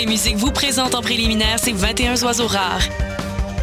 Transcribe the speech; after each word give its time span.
les 0.00 0.06
musiques 0.06 0.36
vous 0.36 0.50
présentent 0.50 0.94
en 0.94 1.02
préliminaire 1.02 1.58
ces 1.58 1.72
21 1.72 2.22
oiseaux 2.22 2.46
rares. 2.46 2.88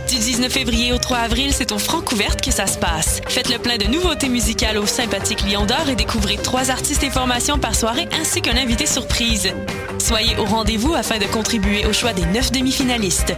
Du 0.07 0.17
19 0.17 0.51
février 0.51 0.93
au 0.93 0.99
3 0.99 1.17
avril, 1.17 1.51
c'est 1.51 1.71
au 1.71 1.79
Francouverte 1.79 2.41
que 2.41 2.51
ça 2.51 2.67
se 2.67 2.77
passe. 2.77 3.21
Faites 3.27 3.49
le 3.49 3.57
plein 3.57 3.77
de 3.77 3.85
nouveautés 3.85 4.29
musicales 4.29 4.77
au 4.77 4.85
sympathique 4.85 5.41
Lion 5.49 5.65
d'Or 5.65 5.89
et 5.89 5.95
découvrez 5.95 6.37
trois 6.37 6.69
artistes 6.69 7.01
et 7.01 7.09
formations 7.09 7.57
par 7.57 7.73
soirée 7.73 8.07
ainsi 8.21 8.43
qu'un 8.43 8.55
invité 8.55 8.85
surprise. 8.85 9.51
Soyez 9.97 10.37
au 10.37 10.45
rendez-vous 10.45 10.93
afin 10.93 11.17
de 11.17 11.25
contribuer 11.25 11.87
au 11.87 11.93
choix 11.93 12.13
des 12.13 12.25
neuf 12.27 12.51
demi-finalistes. 12.51 13.33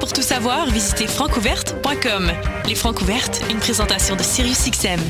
Pour 0.00 0.14
tout 0.14 0.22
savoir, 0.22 0.70
visitez 0.70 1.08
francouverte.com. 1.08 2.32
Les 2.66 2.74
Francouvertes, 2.74 3.42
une 3.50 3.58
présentation 3.58 4.16
de 4.16 4.22
SiriusXM. 4.22 5.00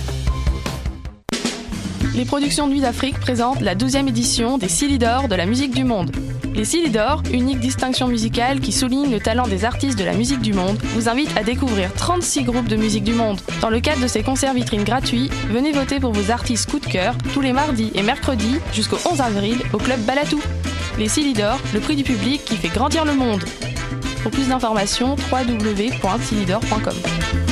Les 2.17 2.25
productions 2.25 2.67
Nuit 2.67 2.81
d'Afrique 2.81 3.21
présentent 3.21 3.61
la 3.61 3.77
12e 3.77 4.09
édition 4.09 4.59
des 4.59 4.69
Silidor 4.69 5.29
de 5.29 5.37
la 5.37 5.47
musique 5.47 5.73
du 5.73 5.85
monde. 5.85 6.11
Les 6.55 6.67
Silidor, 6.67 7.23
unique 7.33 7.61
distinction 7.61 8.09
musicale 8.09 8.61
qui 8.61 8.73
souligne 8.73 9.11
le 9.11 9.21
talent 9.21 9.49
des 9.49 9.65
artistes 9.65 9.99
de 9.99 10.05
la 10.05 10.13
musique 10.13 10.41
du 10.41 10.53
monde, 10.53 10.79
vous 10.95 11.09
invitent 11.09 11.37
à 11.37 11.43
découvrir 11.43 11.93
36 11.95 12.45
groupes 12.45 12.69
de 12.69 12.77
musique 12.77 13.05
du 13.05 13.15
monde. 13.15 13.41
Dans 13.63 13.71
le 13.71 13.81
cadre 13.81 14.03
de 14.03 14.07
ces 14.07 14.23
concerts 14.23 14.53
vitrines 14.53 14.85
gratuits, 14.85 15.31
venez 15.49 15.73
voter 15.73 15.99
pour 15.99 16.13
vos 16.13 16.31
artistes 16.31 16.71
coup 16.71 16.79
de 16.79 16.87
cœur 16.87 17.15
tous 17.33 17.41
les 17.41 17.53
mardis 17.53 17.91
et 17.95 18.03
mercredis 18.03 18.57
jusqu'au 18.73 18.99
11 19.11 19.21
avril 19.23 19.59
au 19.73 19.79
club 19.79 20.01
Balatou. 20.01 20.41
Les 20.99 21.09
Silidor, 21.09 21.59
le 21.73 21.81
prix 21.81 21.97
du 21.97 22.05
public 22.05 22.45
qui 22.45 22.57
fait 22.57 22.69
grandir 22.69 23.05
le 23.05 23.15
monde. 23.15 23.45
Pour 24.23 24.31
plus 24.31 24.49
d'informations, 24.49 25.17
www.silidor.com. 25.33 27.52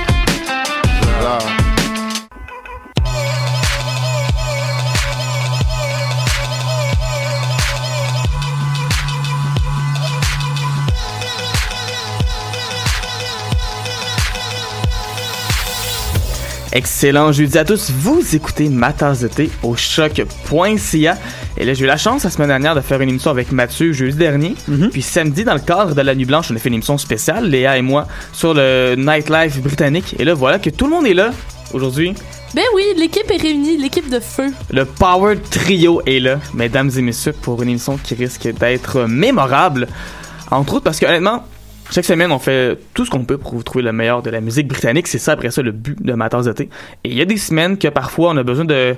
Excellent 16.73 17.33
jeudi 17.33 17.57
à 17.57 17.65
tous. 17.65 17.91
Vous 17.91 18.23
écoutez 18.33 18.69
ma 18.69 18.93
de 19.19 19.27
thé 19.27 19.51
au 19.61 19.75
choc.ca. 19.75 21.17
Et 21.57 21.65
là, 21.65 21.73
j'ai 21.73 21.83
eu 21.83 21.87
la 21.87 21.97
chance 21.97 22.23
la 22.23 22.29
semaine 22.29 22.47
dernière 22.47 22.75
de 22.75 22.81
faire 22.81 23.01
une 23.01 23.09
émission 23.09 23.31
avec 23.31 23.51
Mathieu 23.51 23.91
jeudi 23.91 24.17
dernier. 24.17 24.55
Puis 24.91 25.01
samedi, 25.01 25.43
dans 25.43 25.53
le 25.53 25.59
cadre 25.59 25.95
de 25.95 26.01
la 26.01 26.15
Nuit 26.15 26.25
Blanche, 26.25 26.49
on 26.51 26.55
a 26.55 26.59
fait 26.59 26.69
une 26.69 26.75
émission 26.75 26.97
spéciale, 26.97 27.49
Léa 27.49 27.77
et 27.77 27.81
moi, 27.81 28.07
sur 28.33 28.53
le 28.53 28.95
nightlife 28.97 29.61
britannique. 29.61 30.15
Et 30.19 30.23
là, 30.23 30.33
voilà 30.33 30.59
que 30.59 30.69
tout 30.69 30.85
le 30.85 30.91
monde 30.91 31.05
est 31.05 31.13
là 31.13 31.31
aujourd'hui. 31.73 32.13
Ben 32.53 32.63
oui, 32.75 32.83
l'équipe 32.97 33.29
est 33.31 33.41
réunie, 33.41 33.77
l'équipe 33.77 34.09
de 34.09 34.19
feu. 34.19 34.47
Le 34.71 34.85
Power 34.85 35.37
Trio 35.37 36.01
est 36.05 36.19
là, 36.19 36.39
mesdames 36.53 36.91
et 36.97 37.01
messieurs, 37.01 37.33
pour 37.33 37.61
une 37.61 37.69
émission 37.69 37.97
qui 37.97 38.15
risque 38.15 38.47
d'être 38.59 39.05
mémorable. 39.05 39.87
Entre 40.49 40.73
autres 40.73 40.83
parce 40.83 40.99
que, 40.99 41.05
honnêtement, 41.05 41.45
chaque 41.91 42.05
semaine, 42.05 42.31
on 42.31 42.39
fait 42.39 42.77
tout 42.93 43.05
ce 43.05 43.09
qu'on 43.09 43.23
peut 43.23 43.37
pour 43.37 43.53
vous 43.53 43.63
trouver 43.63 43.83
le 43.83 43.91
meilleur 43.91 44.21
de 44.21 44.29
la 44.29 44.41
musique 44.41 44.67
britannique. 44.67 45.07
C'est 45.07 45.17
ça, 45.17 45.33
après 45.33 45.51
ça, 45.51 45.61
le 45.61 45.71
but 45.71 46.01
de 46.01 46.13
ma 46.13 46.29
tasse 46.29 46.45
de 46.45 46.53
thé. 46.53 46.69
Et 47.03 47.09
il 47.09 47.17
y 47.17 47.21
a 47.21 47.25
des 47.25 47.37
semaines 47.37 47.77
que 47.77 47.87
parfois, 47.87 48.31
on 48.31 48.37
a 48.37 48.43
besoin 48.43 48.65
de 48.65 48.95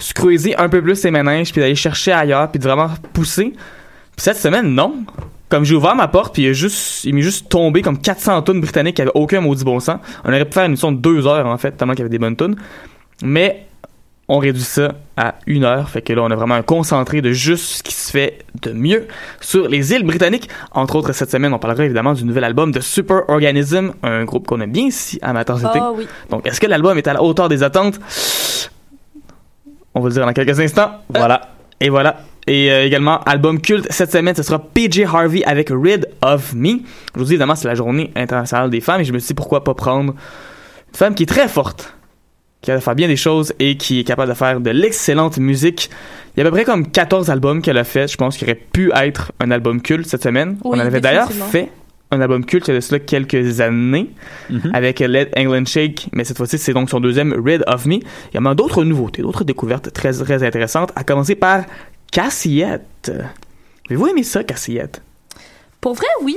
se 0.00 0.14
creuser 0.14 0.56
un 0.56 0.68
peu 0.68 0.82
plus 0.82 0.96
ses 0.96 1.10
méninges, 1.10 1.52
puis 1.52 1.60
d'aller 1.60 1.74
chercher 1.74 2.12
ailleurs, 2.12 2.50
puis 2.50 2.58
de 2.58 2.64
vraiment 2.64 2.90
pousser. 3.12 3.52
Puis 3.52 4.24
cette 4.24 4.38
semaine, 4.38 4.74
non. 4.74 5.04
Comme 5.48 5.64
j'ai 5.64 5.74
ouvert 5.74 5.96
ma 5.96 6.08
porte, 6.08 6.34
puis 6.34 6.44
il, 6.44 6.50
a 6.50 6.52
juste, 6.52 7.04
il 7.04 7.14
m'est 7.14 7.22
juste 7.22 7.48
tombé 7.48 7.82
comme 7.82 7.98
400 7.98 8.42
tonnes 8.42 8.60
britanniques 8.60 8.96
qui 8.96 9.02
avaient 9.02 9.10
aucun 9.14 9.40
maudit 9.40 9.64
bon 9.64 9.80
sens. 9.80 9.98
On 10.24 10.28
aurait 10.28 10.44
pu 10.44 10.52
faire 10.52 10.64
une 10.64 10.70
émission 10.72 10.92
de 10.92 10.98
deux 10.98 11.26
heures, 11.26 11.46
en 11.46 11.58
fait, 11.58 11.72
tellement 11.72 11.94
qu'il 11.94 12.00
y 12.00 12.02
avait 12.02 12.10
des 12.10 12.18
bonnes 12.18 12.36
tonnes. 12.36 12.56
Mais 13.22 13.66
on 14.30 14.38
réduit 14.38 14.62
ça 14.62 14.94
à 15.16 15.34
une 15.48 15.64
heure. 15.64 15.90
Fait 15.90 16.02
que 16.02 16.12
là, 16.12 16.22
on 16.22 16.30
a 16.30 16.36
vraiment 16.36 16.54
un 16.54 16.62
concentré 16.62 17.20
de 17.20 17.32
juste 17.32 17.64
ce 17.64 17.82
qui 17.82 17.92
se 17.92 18.12
fait 18.12 18.44
de 18.62 18.70
mieux 18.70 19.08
sur 19.40 19.66
les 19.66 19.92
îles 19.92 20.04
britanniques. 20.04 20.48
Entre 20.70 20.94
autres, 20.94 21.12
cette 21.12 21.32
semaine, 21.32 21.52
on 21.52 21.58
parlera 21.58 21.84
évidemment 21.84 22.12
du 22.12 22.24
nouvel 22.24 22.44
album 22.44 22.70
de 22.70 22.78
Super 22.78 23.28
Organism, 23.28 23.90
un 24.04 24.24
groupe 24.24 24.46
qu'on 24.46 24.60
aime 24.60 24.70
bien 24.70 24.84
ici 24.84 25.18
à 25.20 25.32
Matin 25.32 25.56
Ah 25.64 25.90
oui. 25.96 26.06
Donc, 26.30 26.46
est-ce 26.46 26.60
que 26.60 26.68
l'album 26.68 26.96
est 26.96 27.08
à 27.08 27.12
la 27.12 27.24
hauteur 27.24 27.48
des 27.48 27.64
attentes? 27.64 27.98
On 29.94 30.00
va 30.00 30.08
le 30.08 30.14
dire 30.14 30.26
dans 30.26 30.32
quelques 30.32 30.60
instants. 30.60 30.92
Voilà. 31.08 31.50
Et 31.80 31.88
voilà. 31.88 32.20
Et 32.46 32.70
euh, 32.70 32.84
également, 32.84 33.20
album 33.24 33.60
culte 33.60 33.86
cette 33.90 34.12
semaine, 34.12 34.34
ce 34.34 34.42
sera 34.42 34.58
PJ 34.58 35.02
Harvey 35.06 35.42
avec 35.44 35.70
Rid 35.70 36.08
of 36.22 36.54
Me. 36.54 36.80
Aujourd'hui, 37.14 37.34
évidemment, 37.34 37.54
c'est 37.54 37.68
la 37.68 37.74
journée 37.74 38.10
internationale 38.16 38.70
des 38.70 38.80
femmes 38.80 39.00
et 39.00 39.04
je 39.04 39.12
me 39.12 39.18
suis 39.18 39.28
dit 39.28 39.34
pourquoi 39.34 39.62
pas 39.62 39.74
prendre 39.74 40.12
une 40.12 40.96
femme 40.96 41.14
qui 41.14 41.24
est 41.24 41.26
très 41.26 41.48
forte, 41.48 41.94
qui 42.62 42.70
a 42.70 42.80
faire 42.80 42.94
bien 42.94 43.08
des 43.08 43.16
choses 43.16 43.52
et 43.58 43.76
qui 43.76 44.00
est 44.00 44.04
capable 44.04 44.30
de 44.30 44.34
faire 44.34 44.60
de 44.60 44.70
l'excellente 44.70 45.38
musique. 45.38 45.90
Il 46.36 46.40
y 46.40 46.42
a 46.42 46.46
à 46.46 46.50
peu 46.50 46.56
près 46.56 46.64
comme 46.64 46.90
14 46.90 47.30
albums 47.30 47.60
qu'elle 47.62 47.78
a 47.78 47.84
fait. 47.84 48.08
Je 48.08 48.16
pense 48.16 48.36
qu'il 48.36 48.48
aurait 48.48 48.54
pu 48.54 48.90
être 48.94 49.32
un 49.40 49.50
album 49.50 49.82
culte 49.82 50.06
cette 50.06 50.22
semaine. 50.22 50.56
Oui, 50.64 50.78
On 50.78 50.80
en 50.80 50.86
avait 50.86 51.00
d'ailleurs 51.00 51.30
fait 51.30 51.70
un 52.10 52.20
album 52.20 52.44
culte 52.44 52.68
il 52.68 52.70
y 52.70 52.72
a 52.72 52.76
de 52.76 52.80
cela 52.80 52.98
quelques 52.98 53.60
années 53.60 54.10
avec 54.74 54.98
Let 55.00 55.30
England 55.36 55.64
Shake, 55.66 56.08
mais 56.12 56.24
cette 56.24 56.36
fois-ci 56.36 56.58
c'est 56.58 56.72
donc 56.72 56.90
son 56.90 57.00
deuxième 57.00 57.32
Rid 57.44 57.62
of 57.66 57.86
Me. 57.86 57.94
Il 57.96 58.02
y 58.34 58.36
a 58.36 58.40
même 58.40 58.54
d'autres 58.54 58.84
nouveautés, 58.84 59.22
d'autres 59.22 59.44
découvertes 59.44 59.92
très 59.92 60.12
très 60.12 60.42
intéressantes, 60.42 60.90
à 60.96 61.04
commencer 61.04 61.34
par 61.34 61.64
Cassiette. 62.10 63.12
Avez-vous 63.88 64.08
aimé 64.08 64.22
ça, 64.22 64.44
Cassiette? 64.44 65.02
Pour 65.80 65.94
vrai, 65.94 66.06
oui. 66.22 66.36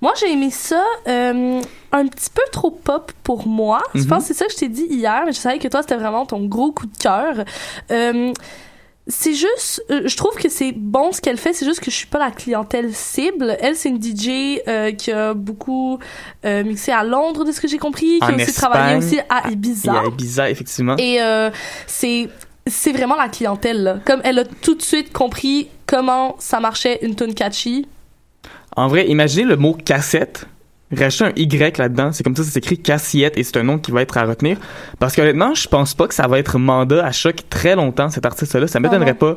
Moi, 0.00 0.12
j'ai 0.20 0.32
aimé 0.32 0.50
ça 0.50 0.82
euh, 1.08 1.60
un 1.92 2.06
petit 2.06 2.30
peu 2.32 2.42
trop 2.52 2.70
pop 2.70 3.10
pour 3.24 3.48
moi. 3.48 3.82
Je 3.94 4.02
Mhm. 4.02 4.06
pense 4.06 4.22
que 4.22 4.28
c'est 4.28 4.34
ça 4.34 4.46
que 4.46 4.52
je 4.52 4.56
t'ai 4.58 4.68
dit 4.68 4.86
hier, 4.88 5.22
mais 5.26 5.32
je 5.32 5.38
savais 5.38 5.58
que 5.58 5.66
toi, 5.68 5.82
c'était 5.82 5.96
vraiment 5.96 6.24
ton 6.24 6.46
gros 6.46 6.70
coup 6.70 6.86
de 6.86 6.96
cœur. 6.96 7.44
Euh, 7.90 8.32
c'est 9.08 9.32
juste, 9.32 9.82
euh, 9.90 10.02
je 10.04 10.16
trouve 10.16 10.34
que 10.34 10.50
c'est 10.50 10.72
bon 10.72 11.12
ce 11.12 11.22
qu'elle 11.22 11.38
fait, 11.38 11.54
c'est 11.54 11.64
juste 11.64 11.80
que 11.80 11.90
je 11.90 11.96
suis 11.96 12.06
pas 12.06 12.18
la 12.18 12.30
clientèle 12.30 12.94
cible. 12.94 13.56
Elle, 13.60 13.74
c'est 13.74 13.88
une 13.88 14.02
DJ 14.02 14.60
euh, 14.68 14.92
qui 14.92 15.10
a 15.10 15.32
beaucoup 15.32 15.98
euh, 16.44 16.62
mixé 16.62 16.92
à 16.92 17.04
Londres, 17.04 17.44
de 17.44 17.52
ce 17.52 17.60
que 17.60 17.68
j'ai 17.68 17.78
compris, 17.78 18.18
qui 18.18 18.24
En 18.24 18.28
a 18.28 18.34
aussi 18.34 18.52
travaillé 18.52 18.96
aussi 18.96 19.18
à 19.30 19.50
Ibiza. 19.50 19.92
Il 19.92 19.94
y 19.94 19.98
a 19.98 20.08
Ibiza, 20.08 20.50
effectivement. 20.50 20.96
Et 20.98 21.18
c'est 21.86 22.28
c'est 22.66 22.92
vraiment 22.92 23.16
la 23.16 23.28
clientèle 23.28 23.82
là. 23.82 23.98
Comme 24.04 24.20
elle 24.24 24.40
a 24.40 24.44
tout 24.44 24.74
de 24.74 24.82
suite 24.82 25.10
compris 25.10 25.68
comment 25.86 26.36
ça 26.38 26.60
marchait 26.60 26.98
une 27.00 27.16
tune 27.16 27.32
catchy. 27.32 27.86
En 28.76 28.88
vrai, 28.88 29.08
imaginez 29.08 29.44
le 29.44 29.56
mot 29.56 29.72
cassette. 29.72 30.46
Rachetez 30.96 31.24
un 31.24 31.32
Y 31.36 31.76
là-dedans. 31.78 32.12
C'est 32.12 32.22
comme 32.22 32.34
ça, 32.34 32.42
c'est 32.44 32.58
écrit 32.58 32.78
cassiette 32.78 33.36
et 33.36 33.42
c'est 33.42 33.56
un 33.58 33.62
nom 33.62 33.78
qui 33.78 33.90
va 33.90 34.00
être 34.02 34.16
à 34.16 34.24
retenir. 34.24 34.56
Parce 34.98 35.14
que 35.14 35.20
honnêtement, 35.20 35.54
je 35.54 35.68
pense 35.68 35.92
pas 35.94 36.06
que 36.08 36.14
ça 36.14 36.26
va 36.26 36.38
être 36.38 36.58
mandat 36.58 37.04
à 37.04 37.12
choc 37.12 37.36
très 37.50 37.76
longtemps, 37.76 38.08
cet 38.08 38.24
artiste-là. 38.24 38.66
Ça 38.66 38.80
m'étonnerait 38.80 39.14
pas 39.14 39.36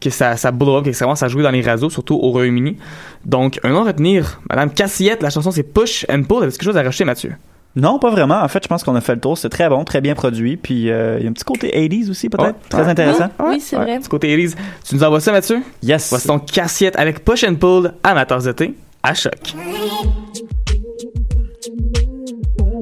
que 0.00 0.08
ça, 0.10 0.36
ça 0.36 0.50
blow 0.52 0.78
up, 0.78 0.84
que 0.86 0.92
ça 0.92 1.04
commence 1.04 1.22
à 1.22 1.28
jouer 1.28 1.42
dans 1.42 1.50
les 1.50 1.60
réseaux, 1.60 1.90
surtout 1.90 2.14
au 2.14 2.30
Royaume-Uni. 2.30 2.78
Donc, 3.26 3.60
un 3.62 3.70
nom 3.70 3.82
à 3.82 3.88
retenir. 3.88 4.40
Madame 4.48 4.70
Cassiette, 4.70 5.22
la 5.22 5.28
chanson 5.30 5.50
c'est 5.50 5.62
Push 5.64 6.06
and 6.10 6.22
Pull. 6.22 6.44
Est-ce 6.44 6.58
quelque 6.58 6.64
chose 6.64 6.76
à 6.78 6.82
rajouter, 6.82 7.04
Mathieu? 7.04 7.32
Non, 7.76 7.98
pas 8.00 8.10
vraiment. 8.10 8.40
En 8.42 8.48
fait, 8.48 8.62
je 8.64 8.68
pense 8.68 8.82
qu'on 8.82 8.96
a 8.96 9.00
fait 9.00 9.14
le 9.14 9.20
tour. 9.20 9.38
C'est 9.38 9.48
très 9.50 9.68
bon, 9.68 9.84
très 9.84 10.00
bien 10.00 10.14
produit. 10.14 10.56
Puis 10.56 10.90
euh, 10.90 11.18
il 11.18 11.24
y 11.24 11.26
a 11.26 11.30
un 11.30 11.32
petit 11.32 11.44
côté 11.44 11.68
80s 11.70 12.10
aussi, 12.10 12.28
peut-être? 12.28 12.46
Ouais. 12.48 12.54
Très 12.68 12.82
Ouais. 12.82 12.88
intéressant. 12.88 13.28
Oui, 13.38 13.46
oui, 13.50 13.60
c'est 13.60 13.76
vrai. 13.76 13.98
Du 13.98 14.08
côté 14.08 14.30
Elise, 14.32 14.56
tu 14.88 14.94
nous 14.96 15.04
envoies 15.04 15.20
ça, 15.20 15.30
Mathieu? 15.30 15.60
Yes. 15.82 16.08
Voici 16.10 16.26
ton 16.26 16.38
cassiette 16.40 16.98
avec 16.98 17.24
Push 17.24 17.44
and 17.44 17.56
Pull 17.56 17.92
tasse 18.26 18.44
de 18.44 18.52
thé. 18.52 18.74
à 19.04 19.14
choc. 19.14 19.54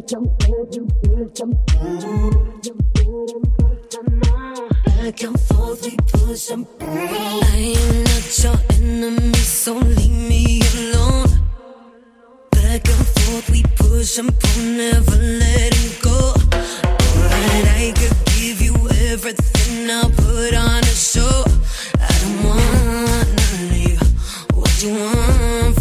Back 0.09 0.23
and 5.23 5.41
forth, 5.41 5.85
we 5.85 5.97
push 6.07 6.51
and 6.51 6.67
pull. 6.79 6.89
I 6.89 7.75
am 7.77 8.05
not 8.05 8.43
your 8.43 8.57
enemy, 8.71 9.35
so 9.35 9.75
leave 9.75 10.11
me 10.11 10.63
alone. 10.73 11.29
Back 12.53 12.89
and 12.89 13.07
forth, 13.07 13.51
we 13.51 13.63
push 13.77 14.19
and 14.19 14.33
pull, 14.41 14.63
never 14.63 15.17
letting 15.17 15.93
go. 16.01 16.33
I 17.77 17.93
could 17.95 18.17
give 18.33 18.63
you 18.63 18.75
everything, 19.13 19.91
I'll 19.91 20.09
put 20.09 20.55
on 20.55 20.85
a 20.85 20.87
show. 20.87 21.45
I 22.01 22.09
don't 22.23 22.45
wanna 22.47 23.75
leave. 23.75 24.01
What 24.55 24.83
you 24.83 24.95
want 24.95 25.78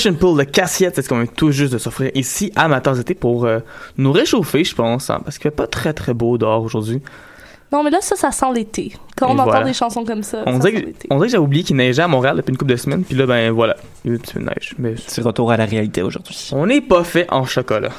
Push 0.00 0.06
and 0.10 0.14
Pull 0.14 0.38
de 0.38 0.44
Cassiette, 0.44 0.94
c'est 0.94 1.02
ce 1.02 1.10
qu'on 1.10 1.18
vient 1.18 1.26
tout 1.26 1.50
juste 1.50 1.74
de 1.74 1.78
s'offrir 1.78 2.10
ici 2.14 2.50
à 2.56 2.68
Matin 2.68 2.94
été 2.94 3.12
pour 3.12 3.44
euh, 3.44 3.58
nous 3.98 4.12
réchauffer, 4.12 4.64
je 4.64 4.74
pense, 4.74 5.10
hein, 5.10 5.20
parce 5.22 5.36
qu'il 5.36 5.42
fait 5.50 5.54
pas 5.56 5.66
très 5.66 5.92
très 5.92 6.14
beau 6.14 6.38
dehors 6.38 6.62
aujourd'hui. 6.62 7.02
Non, 7.70 7.82
mais 7.84 7.90
là, 7.90 7.98
ça, 8.00 8.16
ça 8.16 8.30
sent 8.32 8.46
l'été. 8.54 8.94
Quand 9.14 9.28
Et 9.28 9.32
on 9.32 9.34
voilà. 9.34 9.58
entend 9.58 9.64
des 9.66 9.74
chansons 9.74 10.04
comme 10.06 10.22
ça, 10.22 10.42
On 10.46 10.54
ça 10.54 10.58
dirait, 10.60 10.72
sent 10.72 10.80
que, 10.80 10.86
l'été. 10.86 11.08
on 11.10 11.16
dirait 11.16 11.26
que 11.26 11.32
j'ai 11.32 11.38
oublié 11.38 11.62
qu'il 11.64 11.76
neigeait 11.76 12.00
à 12.02 12.08
Montréal 12.08 12.36
depuis 12.38 12.50
une 12.50 12.56
couple 12.56 12.70
de 12.70 12.76
semaines, 12.76 13.04
puis 13.04 13.14
là, 13.14 13.26
ben 13.26 13.50
voilà, 13.50 13.76
il 14.04 14.08
y 14.08 14.10
a 14.10 14.14
eu 14.14 14.16
un 14.16 14.20
petit 14.22 14.32
peu 14.32 14.40
de 14.40 14.46
neige. 14.46 14.74
Mais 14.78 14.94
C'est 15.06 15.20
retour 15.20 15.52
à 15.52 15.58
la 15.58 15.66
réalité 15.66 16.00
aujourd'hui. 16.02 16.48
on 16.52 16.64
n'est 16.64 16.80
pas 16.80 17.04
fait 17.04 17.26
en 17.30 17.44
chocolat. 17.44 17.90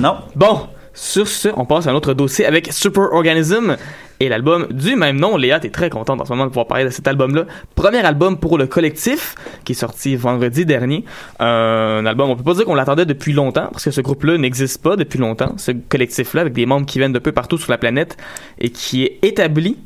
Non. 0.00 0.18
Bon, 0.36 0.68
sur 0.98 1.28
ce, 1.28 1.48
on 1.56 1.64
passe 1.64 1.86
à 1.86 1.90
un 1.90 1.94
autre 1.94 2.12
dossier 2.12 2.44
avec 2.44 2.72
Super 2.72 3.12
Organism 3.12 3.76
et 4.18 4.28
l'album 4.28 4.66
du 4.72 4.96
même 4.96 5.16
nom. 5.20 5.36
Léa, 5.36 5.60
t'es 5.60 5.70
très 5.70 5.90
contente 5.90 6.20
en 6.20 6.24
ce 6.24 6.30
moment 6.32 6.42
de 6.44 6.48
pouvoir 6.48 6.66
parler 6.66 6.84
de 6.84 6.90
cet 6.90 7.06
album-là. 7.06 7.44
Premier 7.76 7.98
album 8.04 8.36
pour 8.36 8.58
le 8.58 8.66
collectif, 8.66 9.36
qui 9.64 9.72
est 9.72 9.76
sorti 9.76 10.16
vendredi 10.16 10.66
dernier. 10.66 11.04
Euh, 11.40 12.00
un 12.00 12.06
album, 12.06 12.30
on 12.30 12.34
peut 12.36 12.42
pas 12.42 12.54
dire 12.54 12.64
qu'on 12.64 12.74
l'attendait 12.74 13.06
depuis 13.06 13.32
longtemps, 13.32 13.68
parce 13.70 13.84
que 13.84 13.92
ce 13.92 14.00
groupe-là 14.00 14.38
n'existe 14.38 14.82
pas 14.82 14.96
depuis 14.96 15.20
longtemps. 15.20 15.54
Ce 15.56 15.70
collectif-là, 15.70 16.40
avec 16.40 16.52
des 16.52 16.66
membres 16.66 16.84
qui 16.84 16.98
viennent 16.98 17.12
de 17.12 17.20
peu 17.20 17.30
partout 17.30 17.58
sur 17.58 17.70
la 17.70 17.78
planète 17.78 18.16
et 18.58 18.70
qui 18.70 19.04
est 19.04 19.18
établi 19.22 19.76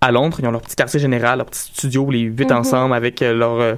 à 0.00 0.10
Londres. 0.10 0.38
Ils 0.40 0.46
ont 0.48 0.50
leur 0.50 0.62
petit 0.62 0.74
quartier 0.74 0.98
général, 0.98 1.38
leur 1.38 1.46
petit 1.46 1.70
studio, 1.72 2.10
les 2.10 2.20
huit 2.22 2.50
Mhm. 2.50 2.56
ensemble, 2.56 2.94
avec 2.94 3.22
euh, 3.22 3.32
leur, 3.32 3.60
euh, 3.60 3.74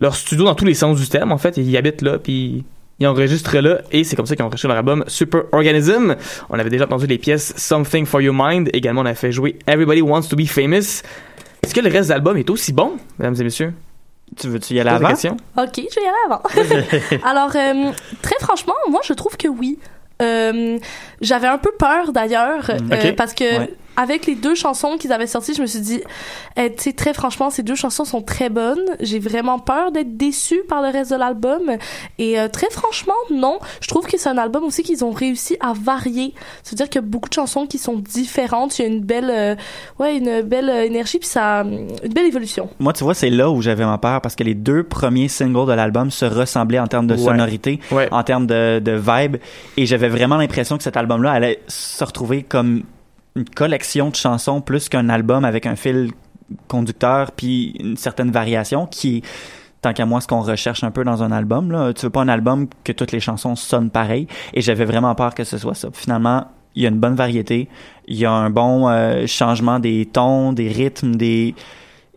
leur 0.00 0.16
studio 0.16 0.46
dans 0.46 0.56
tous 0.56 0.64
les 0.64 0.74
sens 0.74 0.98
du 1.00 1.08
terme, 1.08 1.30
en 1.30 1.38
fait. 1.38 1.56
Ils 1.58 1.70
y 1.70 1.76
habitent 1.76 2.02
là, 2.02 2.18
puis 2.18 2.64
ils 3.00 3.06
enregistrent 3.06 3.58
là, 3.58 3.80
et 3.90 4.04
c'est 4.04 4.14
comme 4.14 4.26
ça 4.26 4.36
qu'ils 4.36 4.44
ont 4.44 4.48
enregistré 4.48 4.68
leur 4.68 4.76
album 4.76 5.02
Super 5.08 5.42
Organism. 5.52 6.14
On 6.50 6.58
avait 6.58 6.70
déjà 6.70 6.84
entendu 6.84 7.06
les 7.06 7.18
pièces 7.18 7.54
Something 7.56 8.04
for 8.06 8.20
Your 8.20 8.34
Mind. 8.36 8.68
Également, 8.74 9.00
on 9.00 9.06
a 9.06 9.14
fait 9.14 9.32
jouer 9.32 9.58
Everybody 9.66 10.02
Wants 10.02 10.22
to 10.28 10.36
Be 10.36 10.44
Famous. 10.46 11.02
Est-ce 11.62 11.74
que 11.74 11.80
le 11.80 11.90
reste 11.90 12.08
de 12.08 12.14
l'album 12.14 12.36
est 12.36 12.48
aussi 12.50 12.72
bon, 12.72 12.92
mesdames 13.18 13.34
et 13.40 13.44
messieurs? 13.44 13.72
Tu 14.38 14.48
veux-tu 14.48 14.74
y 14.74 14.80
aller 14.80 14.90
avant? 14.90 15.08
question. 15.08 15.36
Ok, 15.56 15.76
je 15.76 15.80
vais 15.80 16.02
y 16.02 16.08
aller 16.08 16.16
avant. 16.26 16.42
Alors, 17.28 17.50
euh, 17.56 17.90
très 18.22 18.36
franchement, 18.40 18.74
moi, 18.88 19.00
je 19.04 19.12
trouve 19.12 19.36
que 19.36 19.48
oui. 19.48 19.78
Euh, 20.22 20.78
J'avais 21.22 21.46
un 21.48 21.58
peu 21.58 21.70
peur 21.78 22.12
d'ailleurs, 22.12 22.70
Mm. 22.70 22.92
euh, 22.92 23.12
parce 23.16 23.32
que 23.34 23.58
Ouais. 23.60 23.70
Avec 23.96 24.26
les 24.26 24.34
deux 24.34 24.54
chansons 24.54 24.96
qu'ils 24.98 25.12
avaient 25.12 25.26
sorties, 25.26 25.54
je 25.54 25.60
me 25.62 25.66
suis 25.66 25.80
dit, 25.80 26.00
eh, 26.56 26.72
tu 26.74 26.84
sais, 26.84 26.92
très 26.92 27.12
franchement, 27.12 27.50
ces 27.50 27.62
deux 27.62 27.74
chansons 27.74 28.04
sont 28.04 28.22
très 28.22 28.48
bonnes. 28.48 28.80
J'ai 29.00 29.18
vraiment 29.18 29.58
peur 29.58 29.92
d'être 29.92 30.16
déçue 30.16 30.62
par 30.68 30.80
le 30.82 30.88
reste 30.88 31.10
de 31.10 31.16
l'album. 31.16 31.72
Et 32.18 32.40
euh, 32.40 32.48
très 32.48 32.70
franchement, 32.70 33.12
non. 33.30 33.58
Je 33.80 33.88
trouve 33.88 34.06
que 34.06 34.16
c'est 34.18 34.28
un 34.28 34.38
album 34.38 34.64
aussi 34.64 34.82
qu'ils 34.82 35.04
ont 35.04 35.10
réussi 35.10 35.56
à 35.60 35.72
varier. 35.74 36.34
C'est-à-dire 36.62 36.88
qu'il 36.88 37.00
y 37.02 37.04
a 37.04 37.06
beaucoup 37.06 37.28
de 37.28 37.34
chansons 37.34 37.66
qui 37.66 37.78
sont 37.78 37.96
différentes. 37.96 38.78
Il 38.78 38.82
y 38.82 38.84
a 38.86 38.88
une 38.88 39.00
belle, 39.00 39.30
euh, 39.30 39.54
ouais, 39.98 40.16
une 40.16 40.42
belle 40.42 40.70
euh, 40.70 40.84
énergie, 40.84 41.18
puis 41.18 41.28
ça, 41.28 41.60
une 41.60 41.88
belle 42.12 42.26
évolution. 42.26 42.70
Moi, 42.78 42.92
tu 42.92 43.04
vois, 43.04 43.14
c'est 43.14 43.30
là 43.30 43.50
où 43.50 43.60
j'avais 43.60 43.84
ma 43.84 43.98
peur 43.98 44.20
parce 44.20 44.34
que 44.36 44.44
les 44.44 44.54
deux 44.54 44.82
premiers 44.82 45.28
singles 45.28 45.66
de 45.66 45.72
l'album 45.72 46.10
se 46.10 46.24
ressemblaient 46.24 46.78
en 46.78 46.86
termes 46.86 47.06
de 47.06 47.14
Ouais. 47.14 47.20
sonorité, 47.20 47.80
Ouais. 47.90 48.08
en 48.12 48.22
termes 48.22 48.46
de, 48.46 48.78
de 48.78 48.92
vibe. 48.92 49.36
Et 49.76 49.84
j'avais 49.84 50.08
vraiment 50.08 50.36
l'impression 50.36 50.78
que 50.78 50.82
cet 50.84 50.96
album-là 50.96 51.32
allait 51.32 51.60
se 51.68 52.02
retrouver 52.04 52.42
comme 52.44 52.82
une 53.40 53.48
collection 53.48 54.10
de 54.10 54.16
chansons 54.16 54.60
plus 54.60 54.88
qu'un 54.88 55.08
album 55.08 55.44
avec 55.44 55.66
un 55.66 55.76
fil 55.76 56.10
conducteur 56.68 57.32
puis 57.32 57.74
une 57.80 57.96
certaine 57.96 58.30
variation 58.30 58.86
qui 58.86 59.22
tant 59.82 59.94
qu'à 59.94 60.04
moi 60.04 60.20
ce 60.20 60.28
qu'on 60.28 60.42
recherche 60.42 60.84
un 60.84 60.90
peu 60.90 61.04
dans 61.04 61.22
un 61.22 61.32
album 61.32 61.72
là. 61.72 61.92
Tu 61.94 62.04
veux 62.04 62.10
pas 62.10 62.20
un 62.20 62.28
album 62.28 62.68
que 62.84 62.92
toutes 62.92 63.12
les 63.12 63.20
chansons 63.20 63.56
sonnent 63.56 63.90
pareil. 63.90 64.26
Et 64.52 64.60
j'avais 64.60 64.84
vraiment 64.84 65.14
peur 65.14 65.34
que 65.34 65.44
ce 65.44 65.56
soit 65.56 65.74
ça. 65.74 65.88
Finalement 65.92 66.48
il 66.74 66.82
y 66.82 66.86
a 66.86 66.88
une 66.88 67.00
bonne 67.00 67.16
variété. 67.16 67.68
Il 68.06 68.16
y 68.16 68.26
a 68.26 68.32
un 68.32 68.50
bon 68.50 68.88
euh, 68.88 69.26
changement 69.26 69.78
des 69.78 70.06
tons 70.06 70.52
des 70.52 70.68
rythmes 70.68 71.14
des 71.16 71.54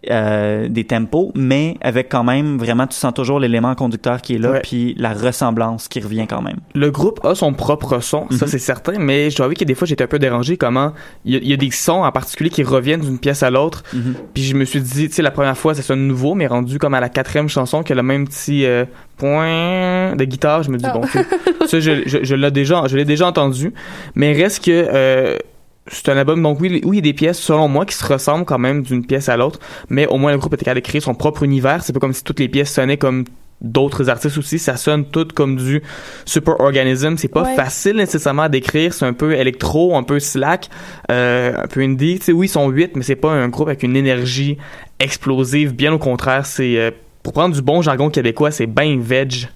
euh, 0.09 0.67
des 0.67 0.83
tempos, 0.85 1.31
mais 1.35 1.75
avec 1.81 2.09
quand 2.09 2.23
même 2.23 2.57
vraiment, 2.57 2.87
tu 2.87 2.95
sens 2.95 3.13
toujours 3.13 3.39
l'élément 3.39 3.73
conducteur 3.75 4.21
qui 4.21 4.35
est 4.35 4.37
là, 4.37 4.59
puis 4.61 4.95
la 4.97 5.13
ressemblance 5.13 5.87
qui 5.87 5.99
revient 5.99 6.25
quand 6.27 6.41
même. 6.41 6.57
Le 6.75 6.91
groupe 6.91 7.19
a 7.25 7.35
son 7.35 7.53
propre 7.53 7.99
son, 8.01 8.27
ça 8.31 8.45
Mhm. 8.45 8.51
c'est 8.51 8.59
certain, 8.59 8.93
mais 8.99 9.29
je 9.29 9.37
dois 9.37 9.45
avouer 9.45 9.55
que 9.55 9.63
des 9.65 9.75
fois 9.75 9.87
j'étais 9.87 10.03
un 10.03 10.07
peu 10.07 10.19
dérangé 10.19 10.57
comment 10.57 10.91
il 11.25 11.33
y, 11.33 11.35
a- 11.37 11.39
il 11.41 11.47
y 11.49 11.53
a 11.53 11.57
des 11.57 11.71
sons 11.71 12.03
en 12.03 12.11
particulier 12.11 12.49
qui 12.49 12.63
reviennent 12.63 13.01
d'une 13.01 13.19
pièce 13.19 13.43
à 13.43 13.49
l'autre. 13.49 13.83
Mhm. 13.93 14.13
Puis 14.33 14.43
je 14.43 14.55
me 14.55 14.65
suis 14.65 14.81
dit, 14.81 15.07
tu 15.09 15.15
sais, 15.15 15.21
la 15.21 15.31
première 15.31 15.57
fois 15.57 15.73
ça 15.73 15.81
sonne 15.81 16.05
nouveau, 16.07 16.33
mais 16.35 16.47
rendu 16.47 16.79
comme 16.79 16.93
à 16.93 16.99
la 16.99 17.09
quatrième 17.09 17.49
chanson 17.49 17.81
a 17.81 17.93
le 17.93 18.03
même 18.03 18.27
petit 18.27 18.65
euh, 18.65 18.85
point 19.17 20.15
de 20.15 20.23
guitare, 20.25 20.63
je 20.63 20.71
me 20.71 20.77
dis 20.77 20.85
Ah. 20.87 20.93
bon, 20.93 21.01
ok, 21.03 21.25
ça 21.67 21.79
je, 21.79 22.01
je, 22.05 22.19
je 22.23 22.35
l'ai 22.35 22.51
déjà, 22.51 22.83
je 22.87 22.97
l'ai 22.97 23.05
déjà 23.05 23.27
entendu, 23.27 23.73
mais 24.15 24.33
reste 24.33 24.63
que 24.65 24.71
euh, 24.71 25.37
c'est 25.87 26.09
un 26.09 26.17
album, 26.17 26.41
donc 26.41 26.59
oui, 26.61 26.81
oui, 26.85 26.89
il 26.91 26.95
y 26.95 26.97
a 26.99 27.01
des 27.01 27.13
pièces, 27.13 27.39
selon 27.39 27.67
moi, 27.67 27.85
qui 27.85 27.95
se 27.95 28.05
ressemblent 28.05 28.45
quand 28.45 28.59
même 28.59 28.83
d'une 28.83 29.05
pièce 29.05 29.27
à 29.29 29.35
l'autre, 29.37 29.59
mais 29.89 30.07
au 30.07 30.17
moins 30.17 30.31
le 30.31 30.37
groupe 30.37 30.53
était 30.53 30.65
capable 30.65 30.81
de 30.81 30.85
créer 30.87 31.01
son 31.01 31.13
propre 31.13 31.43
univers. 31.43 31.83
C'est 31.83 31.93
pas 31.93 31.99
comme 31.99 32.13
si 32.13 32.23
toutes 32.23 32.39
les 32.39 32.47
pièces 32.47 32.71
sonnaient 32.73 32.97
comme 32.97 33.25
d'autres 33.61 34.09
artistes 34.09 34.37
aussi. 34.37 34.59
Ça 34.59 34.75
sonne 34.75 35.05
tout 35.05 35.27
comme 35.33 35.55
du 35.55 35.81
super 36.25 36.59
organism. 36.59 37.15
C'est 37.17 37.27
pas 37.29 37.43
Ouais. 37.43 37.55
facile 37.55 37.95
nécessairement 37.95 38.41
à 38.43 38.49
décrire. 38.49 38.93
C'est 38.93 39.05
un 39.05 39.13
peu 39.13 39.33
électro, 39.35 39.95
un 39.95 40.03
peu 40.03 40.19
slack, 40.19 40.69
euh, 41.11 41.53
un 41.57 41.67
peu 41.67 41.79
indie. 41.81 42.19
Tu 42.19 42.25
sais, 42.25 42.31
oui, 42.33 42.47
ils 42.47 42.49
sont 42.49 42.67
huit, 42.69 42.95
mais 42.95 43.03
c'est 43.03 43.15
pas 43.15 43.31
un 43.31 43.47
groupe 43.47 43.67
avec 43.67 43.83
une 43.83 43.95
énergie 43.95 44.57
explosive. 44.99 45.73
Bien 45.73 45.93
au 45.93 45.97
contraire, 45.99 46.45
c'est, 46.45 46.77
euh, 46.77 46.91
pour 47.23 47.33
prendre 47.33 47.55
du 47.55 47.61
bon 47.61 47.81
jargon 47.81 48.09
québécois, 48.09 48.51
c'est 48.51 48.67
ben 48.67 48.99
veg 48.99 49.47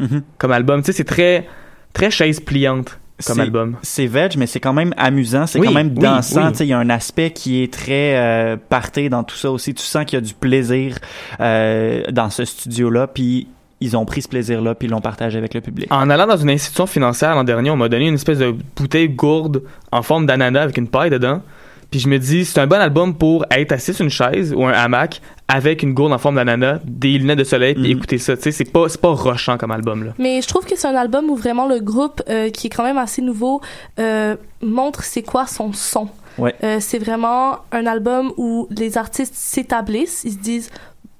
Mhm. 0.00 0.22
comme 0.38 0.50
album. 0.52 0.80
Tu 0.80 0.86
sais, 0.86 0.92
c'est 0.92 1.04
très, 1.04 1.46
très 1.92 2.10
chaise 2.10 2.40
pliante 2.40 2.98
comme 3.26 3.40
album. 3.40 3.76
C'est 3.82 4.06
veg, 4.06 4.36
mais 4.36 4.46
c'est 4.46 4.60
quand 4.60 4.72
même 4.72 4.94
amusant, 4.96 5.46
c'est 5.46 5.58
Oui, 5.58 5.66
quand 5.66 5.72
même 5.74 5.90
dansant. 5.90 6.48
oui. 6.48 6.56
Il 6.60 6.66
y 6.66 6.72
a 6.72 6.78
un 6.78 6.90
aspect 6.90 7.30
qui 7.30 7.62
est 7.62 7.72
très 7.72 8.16
euh, 8.16 8.56
parté 8.68 9.08
dans 9.08 9.24
tout 9.24 9.36
ça 9.36 9.50
aussi. 9.50 9.74
Tu 9.74 9.82
sens 9.82 10.04
qu'il 10.04 10.16
y 10.18 10.22
a 10.22 10.24
du 10.24 10.34
plaisir 10.34 10.96
euh, 11.40 12.02
dans 12.10 12.30
ce 12.30 12.44
studio-là, 12.44 13.06
puis 13.06 13.48
ils 13.80 13.96
ont 13.96 14.04
pris 14.04 14.22
ce 14.22 14.28
plaisir-là, 14.28 14.74
puis 14.74 14.86
ils 14.86 14.90
l'ont 14.90 15.00
partagé 15.00 15.38
avec 15.38 15.54
le 15.54 15.60
public. 15.60 15.88
En 15.90 16.08
allant 16.08 16.26
dans 16.26 16.36
une 16.36 16.50
institution 16.50 16.86
financière 16.86 17.34
l'an 17.34 17.44
dernier, 17.44 17.70
on 17.70 17.76
m'a 17.76 17.88
donné 17.88 18.06
une 18.08 18.14
espèce 18.14 18.38
de 18.38 18.54
bouteille 18.76 19.08
gourde 19.08 19.62
en 19.90 20.02
forme 20.02 20.26
d'ananas 20.26 20.62
avec 20.62 20.76
une 20.76 20.88
paille 20.88 21.10
dedans. 21.10 21.42
Puis 21.90 22.00
je 22.00 22.08
me 22.08 22.18
dis, 22.18 22.44
c'est 22.46 22.58
un 22.60 22.66
bon 22.66 22.80
album 22.80 23.14
pour 23.14 23.44
être 23.50 23.72
assis 23.72 23.92
sur 23.92 24.04
une 24.04 24.10
chaise 24.10 24.54
ou 24.56 24.64
un 24.64 24.72
hamac 24.72 25.20
avec 25.54 25.82
une 25.82 25.92
gourde 25.92 26.12
en 26.12 26.18
forme 26.18 26.36
d'ananas, 26.36 26.78
des 26.84 27.18
lunettes 27.18 27.38
de 27.38 27.44
soleil, 27.44 27.74
puis 27.74 27.82
Mhm. 27.92 27.98
écouter 27.98 28.18
ça. 28.18 28.36
Tu 28.36 28.44
sais, 28.44 28.52
c'est 28.52 28.64
pas, 28.72 28.88
c'est 28.88 29.00
pas 29.00 29.10
rochant 29.10 29.58
comme 29.58 29.70
album, 29.70 30.02
là. 30.04 30.12
Mais 30.18 30.40
je 30.40 30.48
trouve 30.48 30.64
que 30.64 30.76
c'est 30.76 30.88
un 30.88 30.94
album 30.96 31.28
où 31.28 31.36
vraiment 31.36 31.68
le 31.68 31.78
groupe, 31.80 32.22
euh, 32.30 32.48
qui 32.50 32.68
est 32.68 32.70
quand 32.70 32.84
même 32.84 32.96
assez 32.98 33.20
nouveau, 33.20 33.60
euh, 34.00 34.34
montre 34.62 35.04
c'est 35.04 35.22
quoi 35.22 35.46
son 35.46 35.72
son. 35.74 36.08
Ouais. 36.38 36.54
Euh, 36.64 36.78
c'est 36.80 36.98
vraiment 36.98 37.58
un 37.70 37.84
album 37.86 38.32
où 38.38 38.66
les 38.70 38.96
artistes 38.96 39.34
s'établissent, 39.34 40.22
ils 40.24 40.32
se 40.32 40.38
disent 40.38 40.70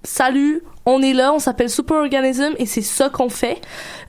salut, 0.04 0.62
on 0.86 1.00
est 1.02 1.12
là, 1.12 1.32
on 1.32 1.38
s'appelle 1.38 1.68
Super 1.70 1.98
Organism 1.98 2.54
et 2.58 2.66
c'est 2.66 2.80
ça 2.82 3.08
qu'on 3.10 3.28
fait. 3.28 3.60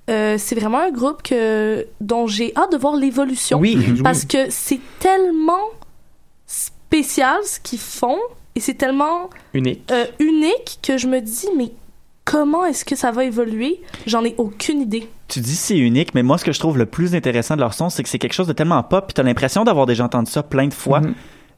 Euh, 0.09 0.37
c'est 0.39 0.55
vraiment 0.55 0.79
un 0.79 0.91
groupe 0.91 1.21
que 1.21 1.85
dont 2.01 2.25
j'ai 2.27 2.53
hâte 2.55 2.71
de 2.71 2.77
voir 2.77 2.95
l'évolution 2.95 3.59
Oui, 3.59 3.75
oui. 3.77 4.01
parce 4.01 4.25
que 4.25 4.49
c'est 4.49 4.79
tellement 4.99 5.65
spécial 6.47 7.37
ce 7.45 7.59
qu'ils 7.59 7.79
font 7.79 8.17
et 8.55 8.59
c'est 8.59 8.73
tellement 8.75 9.29
unique. 9.53 9.81
euh, 9.91 10.05
unique 10.19 10.79
que 10.81 10.97
je 10.97 11.07
me 11.07 11.19
dis 11.21 11.47
mais 11.57 11.71
comment 12.25 12.65
est-ce 12.65 12.85
que 12.85 12.95
ça 12.95 13.11
va 13.11 13.25
évoluer? 13.25 13.81
J'en 14.07 14.23
ai 14.23 14.33
aucune 14.37 14.81
idée. 14.81 15.07
Tu 15.27 15.39
dis 15.39 15.55
c'est 15.55 15.77
unique, 15.77 16.13
mais 16.13 16.23
moi, 16.23 16.37
ce 16.37 16.45
que 16.45 16.51
je 16.53 16.59
trouve 16.59 16.77
le 16.77 16.85
plus 16.85 17.15
intéressant 17.15 17.55
de 17.55 17.61
leur 17.61 17.73
son, 17.73 17.89
c'est 17.89 18.03
que 18.03 18.09
c'est 18.09 18.19
quelque 18.19 18.33
chose 18.33 18.47
de 18.47 18.53
tellement 18.53 18.81
pop, 18.83 19.07
puis 19.07 19.13
t'as 19.13 19.23
l'impression 19.23 19.63
d'avoir 19.63 19.85
déjà 19.85 20.05
entendu 20.05 20.29
ça 20.31 20.43
plein 20.43 20.67
de 20.67 20.73
fois, 20.73 20.99
Mhm. 21.01 21.13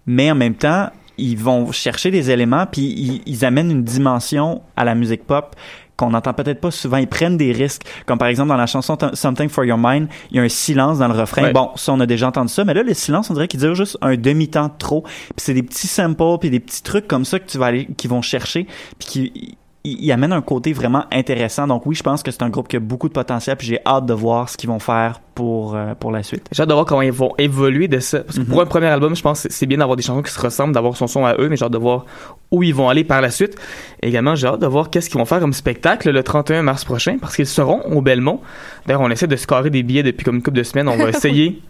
mais 0.08 0.32
en 0.32 0.36
même 0.36 0.56
temps, 0.56 0.90
ils 1.18 1.38
vont 1.38 1.72
chercher 1.72 2.12
des 2.12 2.32
éléments, 2.32 2.66
puis 2.70 2.82
ils, 2.84 3.22
ils 3.26 3.46
amènent 3.46 3.72
une 3.72 3.84
dimension 3.84 4.62
à 4.76 4.84
la 4.86 4.96
musique 4.96 5.26
pop 5.26 5.56
qu'on 5.98 6.10
n'entend 6.10 6.34
peut-être 6.34 6.60
pas 6.60 6.72
souvent. 6.72 6.98
Ils 6.98 7.08
prennent 7.08 7.38
des 7.38 7.52
risques, 7.52 7.84
comme 8.06 8.18
par 8.18 8.28
exemple 8.28 8.50
dans 8.50 8.58
la 8.58 8.68
chanson 8.68 8.98
Something 9.14 9.50
for 9.50 9.66
Your 9.66 9.78
Mind, 9.78 10.08
il 10.32 10.38
y 10.38 10.40
a 10.40 10.44
un 10.44 10.50
silence 10.50 11.00
dans 11.00 11.08
le 11.08 11.14
refrain. 11.14 11.44
Ouais. 11.44 11.54
Bon, 11.54 11.72
ça, 11.76 11.94
on 11.94 12.00
a 12.00 12.06
déjà 12.06 12.28
entendu 12.28 12.52
ça, 12.52 12.66
mais 12.66 12.74
là, 12.74 12.84
le 12.84 12.94
silence, 12.94 13.30
on 13.30 13.34
dirait 13.34 13.48
qu'il 13.48 13.60
dure 13.60 13.76
juste 13.76 13.98
un 14.02 14.16
demi-temps 14.16 14.68
de 14.68 14.74
trop. 14.78 15.02
Puis 15.02 15.34
c'est 15.38 15.54
des 15.54 15.64
petits 15.64 15.88
samples, 15.88 16.38
puis 16.40 16.50
des 16.50 16.60
petits 16.60 16.84
trucs 16.84 17.08
comme 17.08 17.26
ça 17.26 17.40
que 17.40 17.46
tu 17.50 17.58
vas 17.58 17.68
aller, 17.68 17.88
qui 17.98 18.08
vont 18.08 18.22
chercher, 18.22 18.68
puis 19.00 19.08
qui 19.08 19.58
ils 19.86 20.12
amènent 20.12 20.34
un 20.34 20.42
côté 20.42 20.74
vraiment 20.74 21.06
intéressant. 21.12 21.68
Donc 21.68 21.86
oui, 21.86 21.96
je 21.96 22.04
pense 22.04 22.24
que 22.24 22.32
c'est 22.32 22.44
un 22.44 22.50
groupe 22.50 22.68
qui 22.68 22.76
a 22.76 22.80
beaucoup 22.80 23.08
de 23.08 23.14
potentiel, 23.14 23.56
puis 23.56 23.68
j'ai 23.68 23.80
hâte 23.86 24.06
de 24.06 24.14
voir 24.14 24.50
ce 24.50 24.58
qu'ils 24.58 24.70
vont 24.70 24.80
faire 24.80 25.20
pour, 25.36 25.76
euh, 25.76 25.94
pour 26.00 26.12
la 26.12 26.24
suite. 26.24 26.48
J'ai 26.52 26.64
hâte 26.64 26.70
de 26.70 26.74
voir 26.74 26.86
comment 26.86 27.02
ils 27.02 27.12
vont 27.12 27.32
évoluer 27.38 27.88
de 27.88 28.00
ça. 28.00 28.20
Parce 28.22 28.38
que 28.40 28.44
pour 28.44 28.62
un 28.62 28.66
premier 28.66 28.88
album, 28.88 29.16
je 29.16 29.22
pense 29.22 29.44
que 29.44 29.52
c'est 29.52 29.66
bien 29.66 29.78
d'avoir 29.78 29.96
des 29.96 30.04
chansons 30.04 30.22
qui 30.22 30.32
se 30.32 30.40
ressemblent, 30.40 30.74
d'avoir 30.74 30.96
son 30.98 31.08
son 31.08 31.26
à 31.26 31.36
eux, 31.38 31.50
mais 31.50 31.56
j'ai 31.56 31.66
hâte 31.66 31.72
de 31.72 31.78
voir 31.78 32.06
où 32.52 32.64
ils 32.64 32.74
vont 32.74 32.90
aller 32.90 33.04
par 33.04 33.22
la 33.22 33.30
suite. 33.32 33.56
Et 34.02 34.08
également, 34.08 34.36
j'ai 34.36 34.48
hâte 34.48 34.62
de 34.62 34.68
voir 34.68 34.90
qu'est-ce 34.90 35.10
qu'ils 35.10 35.20
vont 35.20 35.26
faire 35.26 35.40
comme 35.40 35.54
spectacle 35.54 36.10
le 36.10 36.24
31 36.24 36.64
mars 36.64 36.84
prochain, 36.86 37.18
parce 37.20 37.36
qu'ils 37.36 37.48
seront 37.48 37.82
au 37.92 38.02
Belmont. 38.02 38.40
D'ailleurs, 38.86 39.02
on 39.02 39.10
essaie 39.12 39.28
de 39.28 39.36
se 39.36 39.46
carrer 39.46 39.70
des 39.70 39.84
billets 39.84 40.04
depuis 40.04 40.24
comme 40.24 40.36
une 40.36 40.44
couple 40.44 40.58
de 40.58 40.64
semaines. 40.64 40.88
On 40.88 40.98
va 40.98 41.10
essayer 41.16 41.62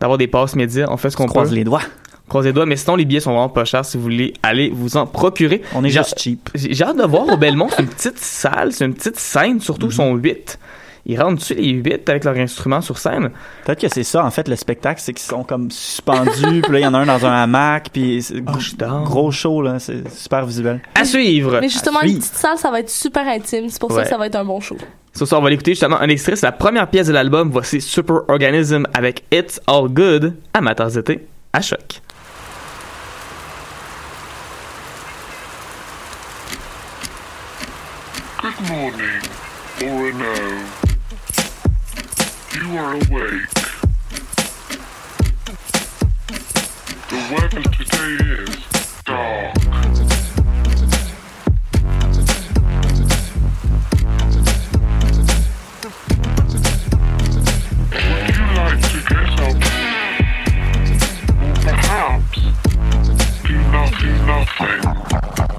d'avoir 0.00 0.18
des 0.18 0.26
passes 0.26 0.56
médias. 0.56 0.86
On 0.90 0.96
fait 0.96 1.10
ce 1.10 1.16
qu'on 1.16 1.24
On 1.24 1.28
croise 1.28 1.50
peut. 1.50 1.54
les 1.54 1.64
doigts. 1.64 1.82
Croise 2.28 2.46
les 2.46 2.52
doigts, 2.54 2.64
mais 2.66 2.76
sinon, 2.76 2.96
les 2.96 3.04
billets 3.04 3.20
sont 3.20 3.32
vraiment 3.32 3.48
pas 3.50 3.64
chers 3.66 3.84
si 3.84 3.96
vous 3.98 4.02
voulez 4.04 4.32
aller 4.42 4.70
vous 4.74 4.96
en 4.96 5.06
procurer. 5.06 5.60
On 5.74 5.84
est 5.84 5.90
J'ai- 5.90 5.98
juste 6.00 6.18
cheap. 6.18 6.50
J'ai 6.54 6.82
hâte 6.84 6.96
de 6.96 7.04
voir 7.04 7.28
au 7.28 7.36
Belmont. 7.36 7.68
C'est 7.70 7.82
une 7.82 7.88
petite 7.88 8.18
salle, 8.18 8.72
c'est 8.72 8.84
une 8.86 8.94
petite 8.94 9.18
scène, 9.18 9.60
surtout, 9.60 9.88
ils 9.88 9.92
sont 9.94 10.14
8. 10.14 10.58
Ils 11.06 11.20
rentrent 11.20 11.36
dessus 11.40 11.52
les 11.52 11.68
8 11.68 12.08
avec 12.08 12.24
leurs 12.24 12.38
instruments 12.38 12.80
sur 12.80 12.96
scène. 12.96 13.28
Peut-être 13.66 13.78
que 13.78 13.88
c'est 13.88 14.04
ça, 14.04 14.24
en 14.24 14.30
fait, 14.30 14.48
le 14.48 14.56
spectacle, 14.56 15.02
c'est 15.04 15.12
qu'ils 15.12 15.26
sont 15.26 15.44
comme 15.44 15.70
suspendus, 15.70 16.62
puis 16.62 16.72
là, 16.72 16.78
il 16.78 16.82
y 16.82 16.86
en 16.86 16.94
a 16.94 16.98
un 17.00 17.04
dans 17.04 17.26
un 17.26 17.42
hamac, 17.42 17.90
puis 17.92 18.22
c'est 18.22 18.36
Oh, 18.48 18.52
down. 18.78 19.04
gros 19.04 19.30
show, 19.30 19.60
là, 19.60 19.78
c'est 19.78 20.08
super 20.10 20.46
visuel. 20.46 20.80
À 20.94 21.04
suivre! 21.04 21.58
Mais 21.60 21.68
justement, 21.68 22.00
une 22.00 22.16
petite 22.16 22.34
salle, 22.34 22.56
ça 22.56 22.70
va 22.70 22.80
être 22.80 22.88
super 22.88 23.28
intime. 23.28 23.68
C'est 23.68 23.78
pour 23.80 23.92
ça 23.92 24.02
que 24.04 24.08
ça 24.08 24.16
va 24.16 24.28
être 24.28 24.36
un 24.36 24.46
bon 24.46 24.60
show. 24.60 24.78
Sur 25.14 25.28
ça, 25.28 25.38
on 25.38 25.42
va 25.42 25.50
l'écouter 25.50 25.72
justement 25.72 26.00
un 26.00 26.08
extrait. 26.08 26.36
C'est 26.36 26.46
la 26.46 26.52
première 26.52 26.88
pièce 26.88 27.06
de 27.08 27.12
l'album. 27.12 27.50
Voici 27.52 27.82
Super 27.82 28.22
Organism 28.28 28.84
avec 28.94 29.24
It's 29.30 29.60
All 29.66 29.88
Good, 29.90 30.32
amateurs 30.54 30.90
d'été, 30.90 31.26
à 31.52 31.60
choc. 31.60 32.00
Morning, 38.68 39.20
or 39.82 40.12
no. 40.12 40.34
You 42.54 42.76
are 42.78 42.94
awake. 42.94 43.54
The 47.10 47.18
weather 47.30 47.62
today 47.62 48.16
is 48.24 48.56
dark. 49.04 49.54
Would 57.92 58.28
you 58.34 58.46
like 58.54 58.80
to 58.80 58.98
get 59.08 59.28
up? 59.40 59.56
Perhaps 61.62 62.38
do 64.00 64.10
nothing. 64.26 65.53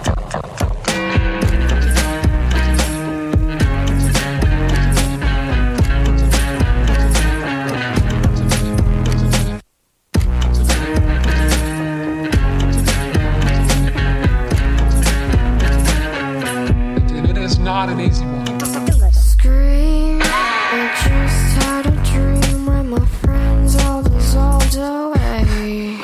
Not 17.86 17.94
an 17.94 18.02
easy 18.02 18.26
one. 18.26 19.12
Scream. 19.14 20.20
I 20.24 20.90
just 21.04 21.64
had 21.64 21.86
a 21.86 21.92
dream 22.12 22.66
where 22.66 22.84
my 22.84 23.06
friends 23.06 23.76
all 23.84 24.02
dissolved 24.02 24.76
away. 24.76 26.00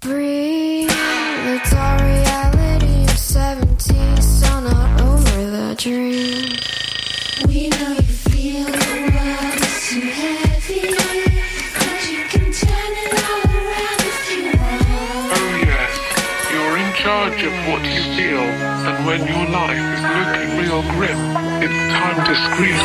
Breathe. 0.00 0.88
The 0.88 1.60
dark 1.70 2.00
reality 2.02 3.04
of 3.04 3.18
17 3.18 4.22
still 4.22 4.60
not 4.62 5.00
over 5.00 5.50
the 5.56 5.74
dream. 5.78 6.56
We 7.46 7.68
know 7.68 7.92
you 7.92 8.02
feel 8.02 8.66
the 8.66 8.80
world 9.14 9.60
is 9.62 9.76
too 9.90 10.00
heavy. 10.00 10.82
But 11.78 12.00
you 12.10 12.22
can 12.32 12.46
turn 12.50 12.92
it 13.04 13.12
all 13.26 13.42
around 13.54 14.00
if 14.10 14.18
you 14.32 14.42
want. 14.58 14.88
Oh 15.38 15.48
yes, 15.70 15.92
you're 16.50 16.76
in 16.78 16.90
charge 16.94 17.42
of 17.44 17.54
what 17.68 17.82
you 17.84 18.02
feel, 18.16 18.46
and 18.88 19.06
when 19.06 19.20
your 19.26 19.46
life 19.50 19.67
your 20.82 20.92
grip. 20.92 21.10
It's 21.10 21.74
time 21.92 22.24
to 22.24 22.34
scream. 22.34 22.76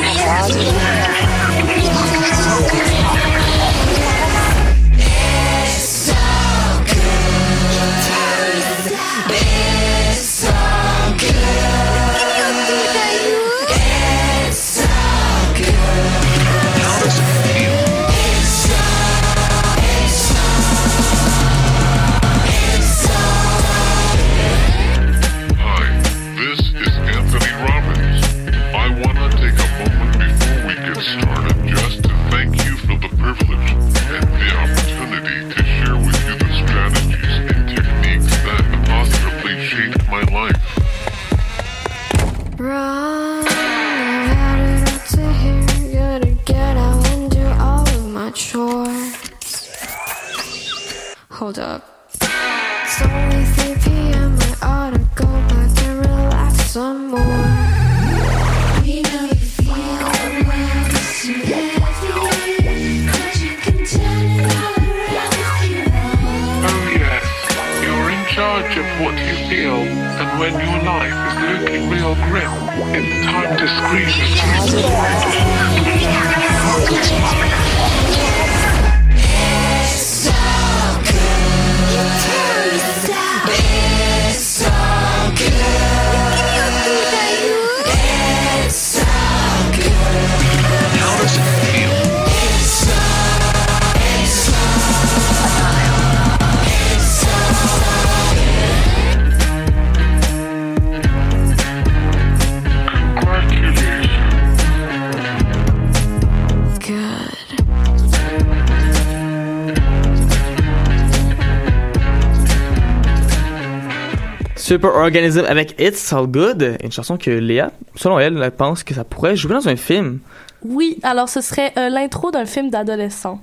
Super 114.73 114.95
Organism 114.95 115.43
avec 115.47 115.75
It's 115.79 116.11
All 116.13 116.25
Good, 116.27 116.77
une 116.83 116.91
chanson 116.91 117.15
que 117.17 117.29
Léa, 117.29 117.71
selon 117.95 118.17
elle, 118.19 118.41
elle 118.41 118.51
pense 118.51 118.83
que 118.83 118.93
ça 118.95 119.03
pourrait 119.03 119.35
jouer 119.35 119.53
dans 119.53 119.67
un 119.67 119.75
film. 119.75 120.17
Oui, 120.63 120.97
alors 121.03 121.29
ce 121.29 121.41
serait 121.41 121.71
euh, 121.77 121.89
l'intro 121.89 122.31
d'un 122.31 122.45
film 122.45 122.69
d'adolescent. 122.71 123.39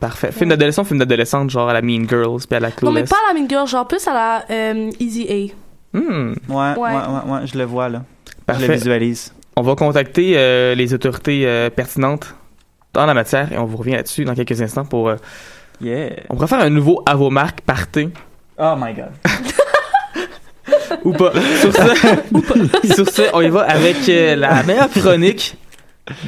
Parfait. 0.00 0.30
Film 0.32 0.50
d'adolescent, 0.50 0.84
film 0.84 0.98
d'adolescente, 1.00 1.50
genre 1.50 1.68
à 1.68 1.72
la 1.72 1.82
Mean 1.82 2.08
Girls 2.08 2.42
puis 2.48 2.56
à 2.56 2.60
la 2.60 2.68
Non, 2.68 2.74
mais 2.92 3.02
Clueless. 3.02 3.10
pas 3.10 3.16
à 3.28 3.32
la 3.32 3.40
Mean 3.40 3.48
Girl, 3.48 3.66
genre 3.66 3.86
plus 3.88 4.06
à 4.06 4.12
la 4.12 4.44
euh, 4.50 4.90
Easy 5.00 5.26
A. 5.28 5.98
Hmm. 5.98 6.34
Ouais, 6.48 6.56
ouais, 6.56 6.76
Ouais. 6.76 6.90
ouais, 6.92 7.32
ouais, 7.32 7.46
je 7.46 7.58
le 7.58 7.64
vois 7.64 7.88
là. 7.88 8.02
Je 8.28 8.32
Parfait. 8.46 8.66
le 8.68 8.74
visualise. 8.74 9.32
On 9.56 9.62
va 9.62 9.74
contacter 9.74 10.34
euh, 10.36 10.74
les 10.76 10.92
autorités 10.94 11.46
euh, 11.46 11.68
pertinentes 11.70 12.34
dans 12.92 13.06
la 13.06 13.14
matière 13.14 13.52
et 13.52 13.58
on 13.58 13.64
vous 13.64 13.76
revient 13.76 13.92
là-dessus 13.92 14.24
dans 14.24 14.34
quelques 14.34 14.60
instants 14.62 14.84
pour. 14.84 15.08
euh, 15.08 15.16
On 16.30 16.34
pourrait 16.34 16.46
faire 16.48 16.60
un 16.60 16.70
nouveau 16.70 17.02
à 17.06 17.14
vos 17.16 17.30
marques 17.30 17.60
party. 17.62 18.10
Oh 18.58 18.74
my 18.78 18.92
god. 18.94 19.10
Ou 21.04 21.12
pas. 21.12 21.32
Sur 21.60 21.72
ce, 21.72 22.94
sur 22.94 23.08
ce, 23.08 23.22
on 23.34 23.40
y 23.42 23.48
va 23.50 23.60
avec 23.62 24.08
euh, 24.08 24.36
la 24.36 24.62
meilleure 24.62 24.90
chronique 24.90 25.56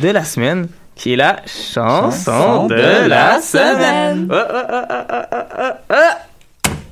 de 0.02 0.08
la 0.10 0.22
semaine, 0.24 0.68
qui 0.94 1.12
est 1.14 1.16
la 1.16 1.36
chanson, 1.46 2.10
Chanson 2.10 2.66
de, 2.66 2.74
de 2.74 3.08
la 3.08 3.40
semaine. 3.40 4.28
semaine. 4.28 4.28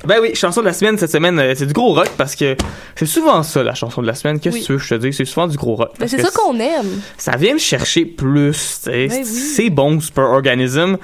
Ben 0.06 0.18
oui, 0.20 0.34
chanson 0.34 0.60
de 0.60 0.66
la 0.66 0.74
semaine 0.74 0.98
cette 0.98 1.10
semaine, 1.12 1.38
euh, 1.38 1.54
c'est 1.56 1.64
du 1.64 1.72
gros 1.72 1.94
rock 1.94 2.10
parce 2.18 2.36
que 2.36 2.56
c'est 2.94 3.06
souvent 3.06 3.42
ça 3.42 3.62
la 3.62 3.74
chanson 3.74 4.02
de 4.02 4.06
la 4.06 4.14
semaine. 4.14 4.38
Qu'est-ce 4.38 4.56
Oui. 4.56 4.60
que 4.60 4.66
tu 4.66 4.72
veux 4.72 4.78
que 4.78 4.84
je 4.84 4.88
te 4.90 5.00
dise? 5.00 5.16
C'est 5.16 5.24
souvent 5.24 5.46
du 5.46 5.56
gros 5.56 5.76
rock. 5.76 5.92
Ben, 5.92 6.00
parce 6.00 6.10
c'est 6.10 6.20
ça 6.20 6.28
qu'on 6.30 6.58
aime. 6.60 7.00
ça 7.16 7.36
vient 7.36 7.54
me 7.54 7.58
chercher 7.58 8.04
plus. 8.04 8.52
tu 8.84 8.90
sais. 8.90 9.06
Ben 9.08 9.16
oui. 9.20 9.24
C'est 9.24 9.70
bon, 9.70 9.98
Super 10.00 10.24
Organism. 10.24 10.96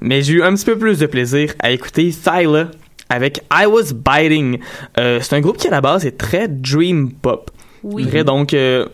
Mais 0.00 0.22
j'ai 0.22 0.34
eu 0.34 0.42
un 0.44 0.54
petit 0.54 0.64
peu 0.66 0.78
plus 0.78 0.98
de 1.00 1.06
plaisir 1.06 1.52
à 1.58 1.72
écouter 1.72 2.12
Thyla 2.12 2.68
avec 3.08 3.42
I 3.52 3.66
Was 3.66 3.92
Biting. 3.94 4.58
Euh, 4.98 5.18
c'est 5.20 5.36
un 5.36 5.40
groupe 5.40 5.56
qui, 5.56 5.68
à 5.68 5.70
la 5.70 5.80
base, 5.80 6.04
est 6.06 6.16
très 6.18 6.48
dream 6.48 7.12
pop. 7.12 7.50
Oui. 7.82 8.06
Très, 8.06 8.24
donc, 8.24 8.54
euh, 8.54 8.86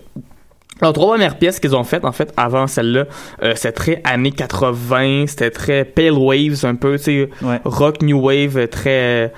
leurs 0.82 0.92
trois 0.92 1.08
premières 1.08 1.38
pièces 1.38 1.60
qu'ils 1.60 1.76
ont 1.76 1.84
faites, 1.84 2.04
en 2.04 2.12
fait, 2.12 2.32
avant 2.36 2.66
celle-là, 2.66 3.04
euh, 3.42 3.52
c'était 3.54 3.72
très 3.72 4.02
années 4.04 4.32
80, 4.32 5.26
c'était 5.28 5.50
très 5.50 5.84
pale 5.84 6.12
waves, 6.12 6.64
un 6.64 6.74
peu, 6.74 6.96
tu 6.98 7.04
sais, 7.04 7.28
rock 7.64 8.02
new 8.02 8.18
wave, 8.20 8.66
très 8.68 9.32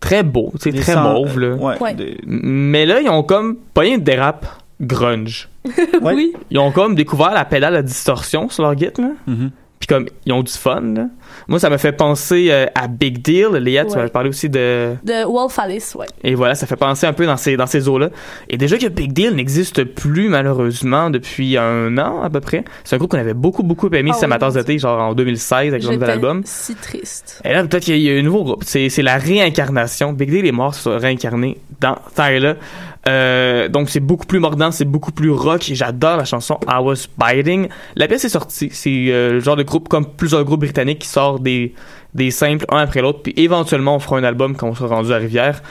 très 0.00 0.22
beau, 0.22 0.52
tu 0.60 0.70
sais, 0.70 0.78
très 0.78 0.94
mauve, 0.96 1.38
là. 1.40 1.54
ouais, 1.54 1.74
Ouais. 1.80 1.94
des- 1.94 2.18
Mais 2.26 2.86
là, 2.86 3.00
ils 3.00 3.08
ont 3.08 3.22
comme 3.22 3.56
pas 3.74 3.80
rien 3.82 3.98
de 3.98 4.02
dérap 4.04 4.46
grunge. 4.80 5.48
oui. 6.02 6.32
Ils 6.50 6.58
ont 6.58 6.70
comme 6.72 6.94
découvert 6.94 7.32
la 7.32 7.44
pédale 7.44 7.74
à 7.76 7.82
distorsion 7.82 8.48
sur 8.48 8.62
leur 8.62 8.76
git, 8.78 8.90
là. 8.98 9.10
Mm-hmm. 9.28 9.50
Comme, 9.88 10.06
ils 10.26 10.32
ont 10.32 10.42
du 10.42 10.52
fun, 10.52 10.80
là. 10.94 11.06
Moi, 11.46 11.58
ça 11.58 11.70
me 11.70 11.76
fait 11.76 11.92
penser 11.92 12.48
euh, 12.50 12.66
à 12.74 12.88
Big 12.88 13.22
Deal. 13.22 13.48
Léa, 13.52 13.84
tu 13.84 13.96
m'avais 13.96 14.08
parlé 14.10 14.28
aussi 14.28 14.48
de... 14.48 14.94
De 15.02 15.24
Wolf 15.24 15.58
Alice, 15.58 15.94
ouais. 15.94 16.06
Et 16.22 16.34
voilà, 16.34 16.54
ça 16.54 16.66
fait 16.66 16.76
penser 16.76 17.06
un 17.06 17.12
peu 17.12 17.26
dans 17.26 17.36
ces, 17.36 17.56
dans 17.56 17.66
ces 17.66 17.88
eaux-là. 17.88 18.10
Et 18.48 18.56
déjà 18.56 18.76
que 18.76 18.86
Big 18.86 19.12
Deal 19.12 19.34
n'existe 19.34 19.84
plus, 19.84 20.28
malheureusement, 20.28 21.10
depuis 21.10 21.56
un 21.56 21.96
an, 21.98 22.22
à 22.22 22.30
peu 22.30 22.40
près. 22.40 22.64
C'est 22.84 22.96
un 22.96 22.98
groupe 22.98 23.10
qu'on 23.10 23.18
avait 23.18 23.34
beaucoup, 23.34 23.62
beaucoup 23.62 23.88
aimé, 23.88 24.10
Ah 24.12 24.16
c'est 24.18 24.26
oui, 24.26 24.32
Amateurs 24.32 24.52
d'été, 24.52 24.78
genre 24.78 25.00
en 25.00 25.14
2016, 25.14 25.72
avec 25.72 25.82
leur 25.82 25.92
nouvel 25.92 26.10
album. 26.10 26.42
si 26.44 26.74
triste. 26.74 27.40
Et 27.44 27.52
là, 27.52 27.64
peut-être 27.64 27.84
qu'il 27.84 27.98
y 27.98 28.10
a 28.10 28.18
un 28.18 28.22
nouveau 28.22 28.44
groupe. 28.44 28.64
C'est, 28.64 28.90
la 29.02 29.16
réincarnation. 29.16 30.12
Big 30.12 30.30
Deal 30.30 30.46
est 30.46 30.52
mort, 30.52 30.74
se 30.74 30.82
sont 30.82 30.98
réincarnés 30.98 31.58
dans 31.80 31.96
Tyler. 32.14 32.54
Euh, 33.08 33.68
donc 33.68 33.88
c'est 33.88 34.00
beaucoup 34.00 34.26
plus 34.26 34.38
mordant, 34.38 34.70
c'est 34.70 34.84
beaucoup 34.84 35.12
plus 35.12 35.30
rock. 35.30 35.70
et 35.70 35.74
J'adore 35.74 36.16
la 36.16 36.24
chanson 36.24 36.58
I 36.68 36.80
Was 36.80 37.06
Biting. 37.16 37.68
La 37.96 38.06
pièce 38.06 38.24
est 38.24 38.28
sortie. 38.28 38.70
C'est 38.72 39.06
euh, 39.08 39.32
le 39.32 39.40
genre 39.40 39.56
de 39.56 39.62
groupe 39.62 39.88
comme 39.88 40.06
plusieurs 40.06 40.44
groupes 40.44 40.60
britanniques 40.60 41.00
qui 41.00 41.08
sortent 41.08 41.42
des, 41.42 41.74
des 42.14 42.30
simples 42.30 42.66
un 42.70 42.78
après 42.78 43.00
l'autre. 43.00 43.22
Puis 43.22 43.32
éventuellement 43.36 43.96
on 43.96 43.98
fera 43.98 44.18
un 44.18 44.24
album 44.24 44.56
quand 44.56 44.68
on 44.68 44.74
sera 44.74 44.96
rendu 44.96 45.12
à 45.12 45.16
Rivière. 45.16 45.62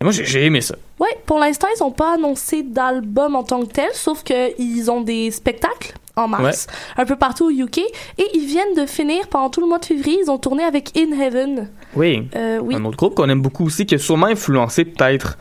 Et 0.00 0.04
moi 0.04 0.12
j'ai, 0.12 0.24
j'ai 0.24 0.44
aimé 0.44 0.60
ça. 0.60 0.76
Ouais, 1.00 1.16
pour 1.26 1.38
l'instant, 1.38 1.66
ils 1.76 1.82
n'ont 1.82 1.90
pas 1.90 2.14
annoncé 2.14 2.62
d'album 2.62 3.34
en 3.34 3.42
tant 3.42 3.60
que 3.64 3.72
tel, 3.72 3.88
sauf 3.92 4.22
qu'ils 4.22 4.90
ont 4.90 5.00
des 5.00 5.30
spectacles 5.30 5.94
en 6.16 6.28
mars, 6.28 6.68
un 6.96 7.04
peu 7.04 7.16
partout 7.16 7.46
au 7.46 7.50
UK, 7.50 7.78
et 7.78 8.26
ils 8.34 8.46
viennent 8.46 8.74
de 8.76 8.86
finir 8.86 9.26
pendant 9.28 9.50
tout 9.50 9.60
le 9.60 9.66
mois 9.66 9.80
de 9.80 9.84
février. 9.84 10.18
Ils 10.22 10.30
ont 10.30 10.38
tourné 10.38 10.62
avec 10.62 10.96
In 10.96 11.10
Heaven. 11.20 11.68
Oui. 11.96 12.28
Euh, 12.36 12.58
oui. 12.58 12.76
Un 12.76 12.84
autre 12.84 12.96
groupe 12.96 13.16
qu'on 13.16 13.28
aime 13.28 13.42
beaucoup 13.42 13.66
aussi, 13.66 13.84
qui 13.86 13.96
a 13.96 13.98
sûrement 13.98 14.26
influencé 14.26 14.84
peut-être 14.84 15.36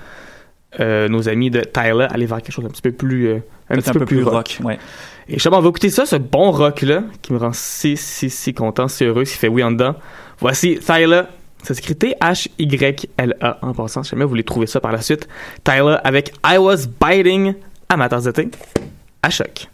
euh, 0.80 1.08
nos 1.08 1.30
amis 1.30 1.50
de 1.50 1.62
Tyler, 1.62 2.08
aller 2.10 2.26
vers 2.26 2.42
quelque 2.42 2.52
chose 2.54 2.66
un 2.66 2.70
petit 2.70 2.82
peu 2.82 2.92
plus, 2.92 3.28
euh, 3.28 3.38
un, 3.70 3.78
petit 3.78 3.90
un 3.90 3.94
peu, 3.94 4.00
peu 4.00 4.06
plus 4.06 4.24
rock. 4.24 4.34
rock, 4.34 4.58
ouais. 4.64 4.80
Et 5.28 5.34
justement, 5.34 5.58
on 5.58 5.62
va 5.62 5.70
écouter 5.70 5.90
ça, 5.90 6.06
ce 6.06 6.16
bon 6.16 6.52
rock-là, 6.52 7.04
qui 7.22 7.34
me 7.34 7.38
rend 7.38 7.54
si, 7.54 7.96
si, 7.96 8.30
si 8.30 8.54
content, 8.54 8.88
si 8.88 9.06
heureux, 9.06 9.24
qui 9.24 9.34
fait 9.34 9.48
oui 9.48 9.64
en 9.64 9.72
dedans. 9.72 9.96
Voici 10.40 10.80
Tyler. 10.80 11.24
Ça 11.64 11.74
s'écrit 11.74 11.96
T-H-Y-L-A 11.96 13.60
en 13.62 13.74
passant. 13.74 14.04
Si 14.04 14.10
jamais 14.10 14.24
vous 14.24 14.30
voulez 14.30 14.44
trouver 14.44 14.68
ça 14.68 14.82
par 14.82 14.92
la 14.92 15.02
suite. 15.02 15.30
Tyler 15.64 15.96
avec 16.04 16.34
I 16.46 16.58
Was 16.58 16.88
Biting 17.00 17.54
de 17.90 18.32
thé. 18.32 18.50
À 19.22 19.30
choc. 19.30 19.70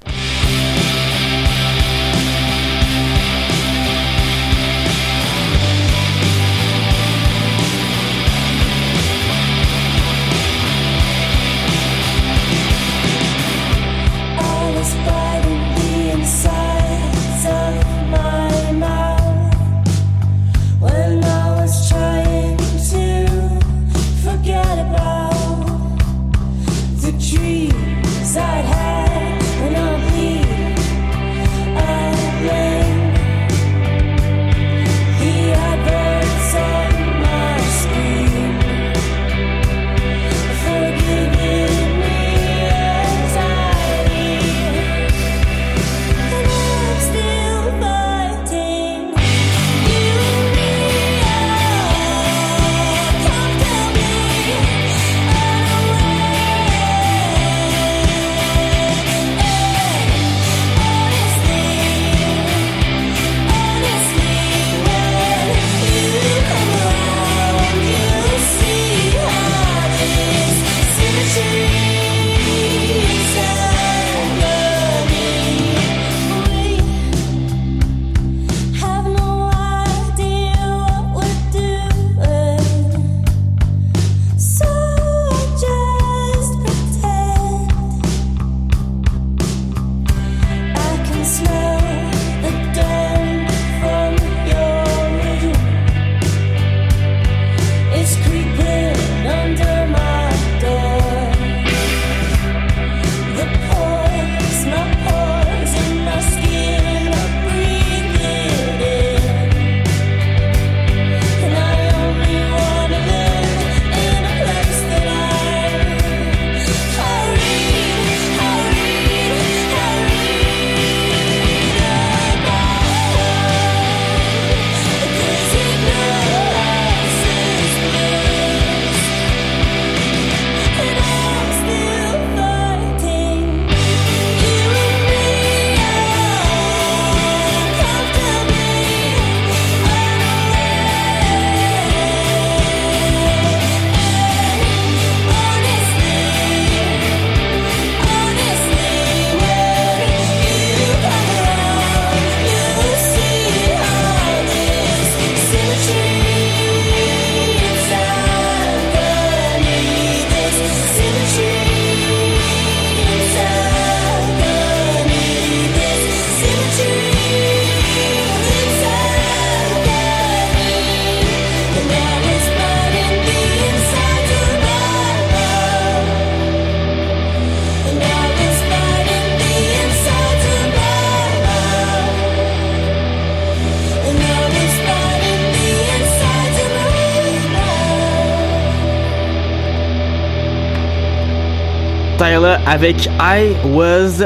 Avec 192.69 193.07
I 193.19 193.55
Was 193.73 194.21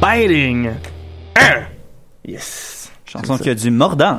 Biting. 0.00 0.70
Hein? 1.36 1.62
Yes. 2.26 2.90
Chanson 3.04 3.36
qui 3.36 3.50
a 3.50 3.54
du 3.54 3.70
mordant. 3.70 4.18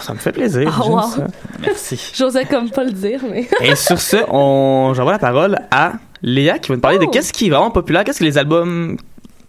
Ça 0.00 0.14
me 0.14 0.18
fait 0.18 0.32
plaisir. 0.32 0.72
Ah, 0.74 0.80
j'aime 0.82 0.92
wow. 0.94 1.02
ça. 1.02 1.26
Merci. 1.60 2.12
J'osais 2.16 2.46
comme 2.46 2.70
pas 2.70 2.82
le 2.84 2.92
dire, 2.92 3.20
mais. 3.30 3.46
Et 3.60 3.76
sur 3.76 4.00
ce, 4.00 4.16
on... 4.30 4.94
j'envoie 4.94 5.12
la 5.12 5.18
parole 5.18 5.58
à 5.70 5.92
Léa 6.22 6.58
qui 6.58 6.70
va 6.70 6.76
nous 6.76 6.80
parler 6.80 6.98
de 6.98 7.04
Oh. 7.04 7.10
qu'est-ce 7.10 7.32
qui 7.34 7.48
est 7.48 7.50
vraiment 7.50 7.70
populaire, 7.70 8.04
qu'est-ce 8.04 8.20
que 8.20 8.24
les 8.24 8.38
albums. 8.38 8.96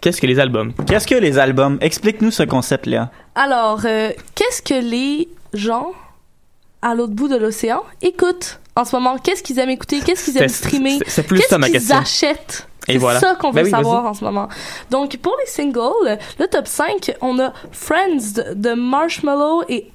Qu'est-ce 0.02 0.20
que 0.20 0.28
les 0.28 0.40
albums? 0.40 0.74
Qu'est-ce 0.86 1.08
que 1.08 1.16
les 1.16 1.38
albums? 1.38 1.78
Explique-nous 1.80 2.32
ce 2.32 2.44
concept, 2.44 2.88
Léa. 2.88 3.10
Alors, 3.36 3.82
euh, 3.86 4.12
qu'est-ce 4.36 4.62
que 4.62 4.74
les 4.74 5.30
gens 5.54 5.92
à 6.82 6.94
l'autre 6.96 7.14
bout 7.14 7.30
de 7.30 7.38
l'océan 7.38 7.84
écoutent 8.02 8.60
en 8.76 8.84
ce 8.84 8.96
moment? 8.96 9.18
Qu'est-ce 9.18 9.44
qu'ils 9.44 9.60
aiment 9.60 9.70
écouter? 9.70 10.00
Qu'est-ce 10.06 10.26
qu'ils 10.26 10.38
aiment 10.38 10.50
streamer? 10.50 11.00
c'est- 11.08 11.24
plus 11.24 11.38
Qu'est-ce 11.38 11.50
ça, 11.50 11.58
ma 11.58 11.68
qu'ils 11.68 11.76
question. 11.76 11.98
achètent? 11.98 12.68
C'est 12.88 12.98
voilà. 12.98 13.20
ça 13.20 13.36
qu'on 13.36 13.50
veut 13.52 13.56
Ben 13.62 13.66
oui, 13.66 13.70
savoir 13.72 14.06
en 14.06 14.14
ce 14.14 14.24
moment. 14.24 14.48
Donc, 14.90 15.18
pour 15.18 15.36
les 15.40 15.46
singles, 15.50 16.18
le 16.40 16.48
top 16.48 16.68
5, 16.68 17.16
on 17.22 17.38
a 17.40 17.54
Friends 17.72 18.34
de- 18.36 18.54
de 18.56 18.74
Marshmallow 18.74 19.64
et 19.70 19.92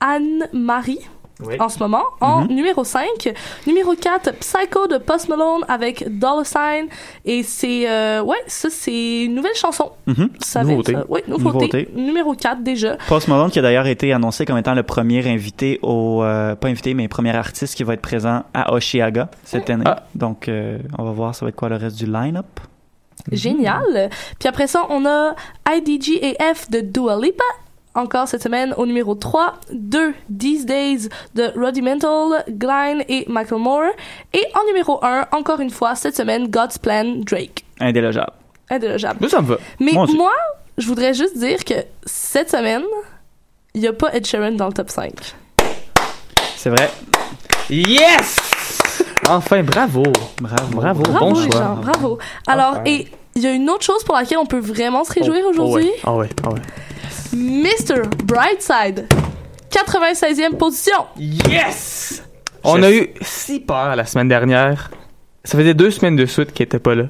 Anne-Marie. 0.00 1.00
Oui. 1.44 1.56
En 1.60 1.68
ce 1.68 1.78
moment, 1.78 2.02
en 2.22 2.42
Mhm. 2.42 2.48
numéro 2.54 2.82
5. 2.82 3.04
Numéro 3.66 3.94
4, 3.94 4.32
Psycho 4.38 4.86
de 4.86 4.96
Post 4.96 5.28
Malone 5.28 5.64
avec 5.68 6.04
Dollar 6.18 6.46
Sign. 6.46 6.86
Et 7.26 7.42
c'est, 7.42 7.88
euh, 7.90 8.22
ouais, 8.22 8.38
ça, 8.46 8.70
c'est 8.70 9.24
une 9.24 9.34
nouvelle 9.34 9.54
chanson. 9.54 9.92
Mhm. 10.06 10.30
Ça 10.40 10.60
va 10.62 10.64
être 10.64 10.70
Nouveauté. 10.70 10.92
ça. 10.94 11.04
Oui, 11.10 11.20
nouveauté. 11.28 11.54
Nouveauté. 11.54 11.88
Numéro 11.94 12.32
4 12.34 12.62
déjà. 12.62 12.96
Post 13.08 13.28
Malone 13.28 13.50
qui 13.50 13.58
a 13.58 13.62
d'ailleurs 13.62 13.86
été 13.86 14.12
annoncé 14.14 14.46
comme 14.46 14.56
étant 14.56 14.72
le 14.74 14.82
premier 14.82 15.28
invité 15.30 15.78
au 15.82 16.22
euh, 16.22 16.54
pas 16.54 16.68
invité 16.68 16.94
mais 16.94 17.06
premier 17.08 17.36
artiste 17.36 17.74
qui 17.76 17.84
va 17.84 17.92
être 17.94 18.00
présent 18.02 18.44
à 18.54 18.72
Oshiaga 18.72 19.28
cette 19.44 19.68
année. 19.68 19.84
Ah. 19.86 20.04
Donc 20.14 20.48
euh, 20.48 20.78
on 20.98 21.04
va 21.04 21.10
voir 21.10 21.34
ça 21.34 21.44
va 21.44 21.50
être 21.50 21.56
quoi 21.56 21.68
le 21.68 21.76
reste 21.76 21.96
du 21.98 22.06
line-up? 22.06 22.46
Génial. 23.32 24.08
Puis 24.38 24.48
après 24.48 24.66
ça, 24.68 24.86
on 24.88 25.04
a 25.04 25.34
IDGAF 25.68 26.70
de 26.70 26.80
Dua 26.80 27.18
Lipa. 27.20 27.44
Encore 27.96 28.28
cette 28.28 28.42
semaine 28.42 28.72
au 28.76 28.86
numéro 28.86 29.14
3. 29.14 29.54
2, 29.72 30.14
These 30.38 30.66
Days 30.66 31.08
de 31.34 31.50
Rudimental, 31.56 32.44
Glenn 32.48 33.02
et 33.08 33.24
Michael 33.28 33.58
Moore. 33.58 33.90
Et 34.32 34.44
en 34.54 34.64
numéro 34.68 35.02
1, 35.02 35.26
encore 35.32 35.60
une 35.60 35.70
fois, 35.70 35.94
cette 35.94 36.14
semaine, 36.16 36.48
God's 36.48 36.78
Plan, 36.78 37.16
Drake. 37.24 37.64
Indélogeable. 37.80 38.32
Indélogeable. 38.70 39.18
Nous, 39.22 39.28
ça 39.28 39.40
me 39.40 39.46
va. 39.48 39.56
Mais 39.80 39.92
Moi 39.92 40.30
je 40.78 40.86
voudrais 40.86 41.14
juste 41.14 41.38
dire 41.38 41.64
que 41.64 41.72
cette 42.04 42.50
semaine, 42.50 42.82
il 43.74 43.80
n'y 43.80 43.86
a 43.88 43.94
pas 43.94 44.14
Ed 44.14 44.26
Sheeran 44.26 44.52
dans 44.52 44.66
le 44.66 44.72
top 44.74 44.90
5. 44.90 45.12
C'est 46.56 46.68
vrai. 46.70 46.90
Yes! 47.70 48.36
Enfin, 49.28 49.62
bravo. 49.62 50.02
Bravo. 50.40 50.66
Bravo, 50.80 51.02
Bravo, 51.02 51.32
bon 51.32 51.40
les 51.40 51.50
choix. 51.50 51.60
gens, 51.62 51.74
bravo. 51.76 52.18
Alors, 52.46 52.72
Enfin. 52.72 52.82
et 52.84 53.08
il 53.34 53.42
y 53.42 53.46
a 53.46 53.52
une 53.52 53.68
autre 53.70 53.84
chose 53.84 54.04
pour 54.04 54.14
laquelle 54.14 54.38
on 54.38 54.46
peut 54.46 54.58
vraiment 54.60 55.02
se 55.04 55.12
réjouir 55.12 55.42
Oh, 55.46 55.50
aujourd'hui? 55.50 55.90
Ah 56.04 56.14
ouais, 56.14 56.28
ah 56.44 56.50
ouais. 56.50 56.60
Mr. 57.32 58.02
Brightside, 58.24 59.06
96e 59.70 60.56
position. 60.56 61.06
Yes! 61.18 62.22
On 62.64 62.82
a 62.82 62.90
eu 62.90 63.08
si 63.20 63.60
peur 63.60 63.94
la 63.94 64.04
semaine 64.04 64.28
dernière. 64.28 64.90
Ça 65.44 65.56
faisait 65.56 65.74
deux 65.74 65.90
semaines 65.92 66.16
de 66.16 66.26
suite 66.26 66.52
qu'il 66.52 66.64
était 66.64 66.80
pas 66.80 66.94
là. 66.94 67.04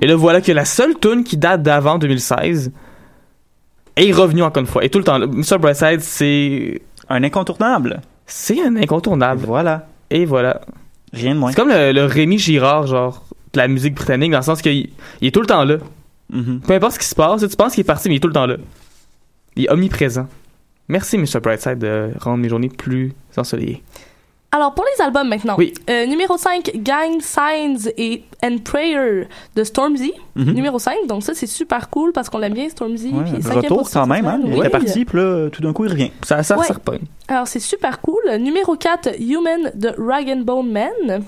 Et 0.00 0.06
là, 0.06 0.16
voilà 0.16 0.40
que 0.40 0.52
la 0.52 0.64
seule 0.64 0.98
tune 0.98 1.22
qui 1.24 1.36
date 1.36 1.62
d'avant 1.62 1.98
2016 1.98 2.72
est 3.96 4.12
revenue 4.12 4.42
encore 4.42 4.62
une 4.62 4.66
fois. 4.66 4.82
Et 4.84 4.88
tout 4.88 4.98
le 4.98 5.04
temps, 5.04 5.18
Mr. 5.18 5.58
Brightside, 5.58 6.00
c'est... 6.00 6.80
Un 7.10 7.22
incontournable. 7.22 8.00
C'est 8.26 8.62
un 8.62 8.74
incontournable. 8.76 9.44
Voilà. 9.46 9.88
Et 10.08 10.24
voilà. 10.24 10.62
Rien 11.12 11.34
de 11.34 11.40
moins. 11.40 11.50
C'est 11.50 11.56
comme 11.56 11.68
le, 11.68 11.92
le 11.92 12.06
Rémi 12.06 12.38
Girard, 12.38 12.86
genre, 12.86 13.24
de 13.52 13.58
la 13.58 13.68
musique 13.68 13.94
britannique, 13.94 14.32
dans 14.32 14.38
le 14.38 14.44
sens 14.44 14.62
qu'il 14.62 14.90
il 15.20 15.28
est 15.28 15.30
tout 15.30 15.40
le 15.40 15.46
temps 15.46 15.64
là. 15.64 15.76
Mhm. 16.30 16.60
Peu 16.66 16.74
importe 16.74 16.94
ce 16.94 16.98
qui 16.98 17.06
se 17.06 17.14
passe, 17.14 17.46
tu 17.46 17.56
penses 17.56 17.74
qu'il 17.74 17.82
est 17.82 17.84
parti, 17.84 18.08
mais 18.08 18.14
il 18.14 18.16
est 18.16 18.20
tout 18.20 18.28
le 18.28 18.34
temps 18.34 18.46
là. 18.46 18.56
Il 19.56 19.64
est 19.66 19.70
omniprésent. 19.70 20.26
Merci, 20.88 21.16
Mr. 21.18 21.40
Brightside, 21.42 21.78
de 21.78 22.10
rendre 22.20 22.38
mes 22.38 22.48
journées 22.48 22.68
plus 22.68 23.12
ensoleillées. 23.36 23.82
Alors, 24.52 24.72
pour 24.72 24.84
les 24.84 25.02
albums 25.04 25.28
maintenant. 25.28 25.56
Oui. 25.58 25.74
Euh, 25.90 26.06
numéro 26.06 26.36
5, 26.36 26.70
Gang 26.76 27.20
Signs 27.20 27.90
et 27.96 28.22
And 28.44 28.58
Prayer 28.64 29.26
de 29.56 29.64
Stormzy. 29.64 30.12
Mhm. 30.36 30.52
Numéro 30.52 30.78
5, 30.78 31.06
donc 31.08 31.24
ça, 31.24 31.34
c'est 31.34 31.48
super 31.48 31.90
cool 31.90 32.12
parce 32.12 32.28
qu'on 32.30 32.38
l'aime 32.38 32.54
bien, 32.54 32.68
Stormzy. 32.68 33.08
Ouais, 33.10 33.24
puis 33.24 33.50
retour 33.50 33.90
quand 33.90 34.06
même, 34.06 34.26
hein? 34.26 34.36
semaine, 34.36 34.46
Il 34.46 34.52
oui. 34.52 34.60
était 34.60 34.70
parti, 34.70 35.04
puis 35.04 35.18
là, 35.18 35.48
tout 35.50 35.60
d'un 35.60 35.72
coup, 35.72 35.86
il 35.86 35.90
revient. 35.90 36.10
Ça, 36.22 36.42
ça, 36.44 36.56
Ouais. 36.56 36.64
ça 36.66 36.74
repogne. 36.74 37.00
Alors, 37.26 37.48
c'est 37.48 37.58
super 37.58 38.00
cool. 38.00 38.20
Numéro 38.38 38.76
4, 38.76 39.18
Human 39.20 39.72
de 39.74 39.92
Rag 39.98 40.28
and 40.30 40.42
Bone 40.42 40.70
Man. 40.70 41.24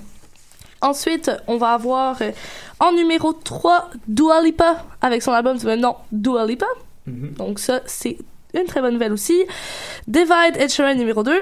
Ensuite, 0.80 1.30
on 1.48 1.56
va 1.56 1.70
avoir 1.72 2.18
euh, 2.20 2.30
en 2.78 2.92
numéro 2.92 3.32
3, 3.32 3.90
Dua 4.06 4.40
Lipa 4.42 4.84
avec 5.00 5.22
son 5.22 5.32
album 5.32 5.56
du 5.56 5.66
même 5.66 5.80
nom, 5.80 5.96
Lipa. 7.07 7.45
Donc 7.45 7.59
ça, 7.59 7.81
c'est 7.87 8.16
une 8.55 8.64
très 8.64 8.81
bonne 8.81 8.95
nouvelle 8.95 9.12
aussi. 9.12 9.42
Divide 10.07 10.57
Ed 10.59 10.71
Sheeran 10.71 10.95
numéro 10.95 11.23
2. 11.23 11.33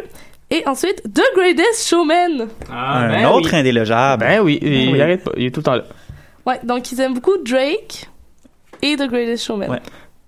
Et 0.50 0.62
ensuite, 0.68 1.02
The 1.12 1.22
Greatest 1.36 1.88
Showman. 1.88 2.48
un 2.70 3.08
ben 3.08 3.26
autre 3.28 3.50
oui. 3.52 3.58
indélogeable. 3.58 4.24
Ben 4.24 4.40
oui, 4.42 4.58
il, 4.60 4.68
Ben 4.70 4.88
oui. 4.88 4.92
il 4.94 5.02
arrête 5.02 5.24
pas. 5.24 5.32
Il 5.36 5.46
est 5.46 5.50
tout 5.50 5.60
le 5.60 5.64
temps 5.64 5.74
là. 5.76 5.84
Ouais, 6.46 6.60
donc 6.62 6.92
ils 6.92 7.00
aiment 7.00 7.14
beaucoup 7.14 7.36
Drake 7.44 8.08
et 8.82 8.96
The 8.96 9.08
Greatest 9.08 9.44
Showman. 9.46 9.70
Ouais. 9.70 9.80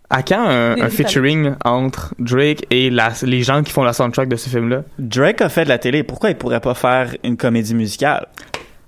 À 0.09 0.23
quand 0.23 0.47
un, 0.49 0.89
featuring 0.89 1.55
entre 1.65 2.15
Drake 2.21 2.65
et 2.71 2.91
la- 2.91 3.13
les 3.25 3.43
gens 3.43 3.63
qui 3.65 3.73
font 3.73 3.83
la 3.83 3.93
soundtrack 3.93 4.29
de 4.29 4.37
ce 4.37 4.49
film-là? 4.49 4.83
Drake 4.99 5.41
a 5.43 5.49
fait 5.49 5.65
de 5.65 5.69
la 5.69 5.79
télé. 5.79 6.03
Pourquoi 6.05 6.31
il 6.31 6.37
pourrait 6.37 6.61
pas 6.61 6.75
faire 6.75 7.15
une 7.25 7.37
comédie 7.37 7.75
musicale? 7.75 8.27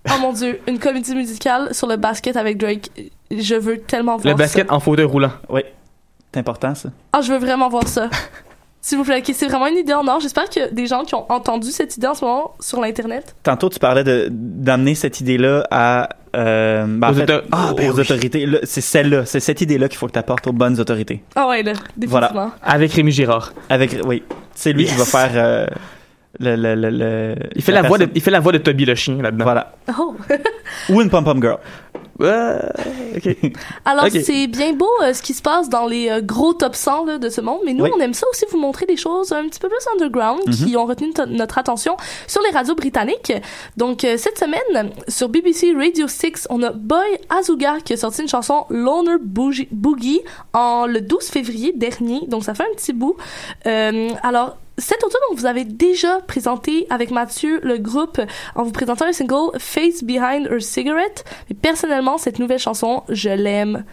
Oh 0.08 0.14
mon 0.20 0.32
dieu, 0.32 0.60
une 0.68 0.78
comédie 0.78 1.14
musicale 1.14 1.74
sur 1.74 1.88
le 1.88 1.96
basket 1.96 2.36
avec 2.36 2.56
Drake. 2.56 2.88
Je 3.30 3.56
veux 3.56 3.78
tellement 3.80 4.16
voir 4.16 4.32
Le 4.32 4.38
basket 4.38 4.68
ça. 4.68 4.74
en 4.74 4.80
fauteuil 4.80 5.04
roulant. 5.04 5.32
Oui. 5.50 5.60
C'est 6.38 6.40
important, 6.40 6.72
ça. 6.76 6.90
Ah, 7.12 7.20
je 7.20 7.32
veux 7.32 7.38
vraiment 7.38 7.68
voir 7.68 7.88
ça. 7.88 8.08
S'il 8.80 8.96
vous 8.96 9.02
plaît, 9.04 9.18
ok, 9.18 9.32
c'est 9.34 9.46
vraiment 9.48 9.66
une 9.66 9.76
idée 9.78 9.92
en 9.92 10.06
or. 10.06 10.20
J'espère 10.20 10.44
a 10.44 10.68
des 10.68 10.86
gens 10.86 11.02
qui 11.02 11.14
ont 11.16 11.26
entendu 11.32 11.72
cette 11.72 11.96
idée 11.96 12.06
en 12.06 12.14
ce 12.14 12.24
moment 12.24 12.54
sur 12.60 12.80
l'internet. 12.80 13.34
Tantôt, 13.42 13.68
tu 13.68 13.80
parlais 13.80 14.04
de 14.04 14.28
d'amener 14.30 14.94
cette 14.94 15.20
idée-là 15.20 15.66
à 15.72 16.08
euh, 16.36 16.86
ben, 16.86 17.08
en 17.08 17.10
Aux 17.10 17.14
fait, 17.14 17.22
auto- 17.24 17.46
Ah, 17.50 17.72
aux, 17.72 17.74
ben 17.74 17.90
aux 17.90 17.94
oui. 17.94 18.00
autorités. 18.02 18.48
C'est 18.62 18.80
celle-là, 18.80 19.26
c'est 19.26 19.40
cette 19.40 19.60
idée-là 19.62 19.88
qu'il 19.88 19.98
faut 19.98 20.06
que 20.06 20.12
tu 20.12 20.18
apportes 20.20 20.46
aux 20.46 20.52
bonnes 20.52 20.78
autorités. 20.78 21.24
Ah 21.34 21.48
ouais, 21.48 21.64
là, 21.64 21.72
définitivement. 21.96 22.52
Avec 22.62 22.92
Rémi 22.92 23.10
Girard. 23.10 23.52
Avec, 23.68 23.96
oui, 24.06 24.22
c'est 24.54 24.72
lui 24.72 24.84
qui 24.84 24.94
va 24.94 25.04
faire 25.04 25.30
euh, 25.34 25.66
le, 26.38 26.54
le, 26.54 26.74
le, 26.76 26.90
le- 26.90 27.34
Il 27.56 27.62
fait 27.62 27.72
la, 27.72 27.82
voix 27.82 27.98
de, 27.98 28.08
il 28.14 28.20
fait 28.22 28.30
la 28.30 28.40
voix 28.40 28.52
de 28.52 28.58
Toby 28.58 28.84
le 28.84 28.94
chien 28.94 29.20
là-dedans. 29.20 29.44
Voilà. 29.44 29.72
Oh. 29.98 30.14
Ou 30.90 31.02
une 31.02 31.10
pom-pom 31.10 31.42
girl. 31.42 31.58
Ouais, 32.18 32.58
ok. 33.16 33.36
Alors, 33.84 34.06
c'est 34.10 34.46
bien 34.48 34.72
beau 34.72 34.90
euh, 35.02 35.12
ce 35.12 35.22
qui 35.22 35.34
se 35.34 35.40
passe 35.42 35.68
dans 35.68 35.86
les 35.86 36.08
euh, 36.10 36.20
gros 36.20 36.52
top 36.52 36.74
100 36.74 37.04
là, 37.04 37.18
de 37.18 37.28
ce 37.28 37.40
monde, 37.40 37.60
mais 37.64 37.74
nous, 37.74 37.84
Oui. 37.84 37.90
on 37.96 38.00
aime 38.00 38.14
ça 38.14 38.26
aussi 38.32 38.44
vous 38.50 38.58
montrer 38.58 38.86
des 38.86 38.96
choses 38.96 39.30
un 39.32 39.46
petit 39.48 39.60
peu 39.60 39.68
plus 39.68 39.78
underground 39.94 40.40
Mhm. 40.46 40.52
qui 40.66 40.76
ont 40.76 40.84
retenu 40.84 41.12
notre 41.28 41.58
attention 41.58 41.96
sur 42.26 42.42
les 42.42 42.50
radios 42.50 42.74
britanniques. 42.74 43.32
Donc, 43.76 44.02
euh, 44.04 44.16
cette 44.16 44.38
semaine, 44.38 44.90
sur 45.06 45.28
BBC 45.28 45.72
Radio 45.74 46.08
6, 46.08 46.48
on 46.50 46.62
a 46.64 46.70
Boy 46.70 47.06
Azuga 47.30 47.76
qui 47.84 47.92
a 47.92 47.96
sorti 47.96 48.22
une 48.22 48.28
chanson 48.28 48.66
Loner 48.68 49.16
Boogie, 49.20 49.68
Boogie 49.70 50.20
en 50.52 50.86
le 50.86 51.00
12 51.00 51.24
février 51.28 51.72
dernier, 51.74 52.22
donc 52.26 52.42
ça 52.44 52.54
fait 52.54 52.64
un 52.64 52.74
petit 52.74 52.92
bout. 52.92 53.16
Euh, 53.66 54.10
alors, 54.24 54.56
cet 54.78 55.02
automne, 55.04 55.20
on 55.32 55.34
vous 55.34 55.46
avait 55.46 55.64
déjà 55.64 56.20
présenté 56.26 56.86
avec 56.90 57.10
Mathieu 57.10 57.60
le 57.62 57.78
groupe 57.78 58.20
en 58.54 58.62
vous 58.62 58.72
présentant 58.72 59.06
un 59.06 59.12
single 59.12 59.50
Face 59.58 60.04
Behind 60.04 60.46
Her 60.46 60.60
Cigarette. 60.62 61.24
Mais 61.50 61.56
personnellement, 61.60 62.16
cette 62.18 62.38
nouvelle 62.38 62.58
chanson, 62.58 63.02
je 63.08 63.28
l'aime 63.30 63.84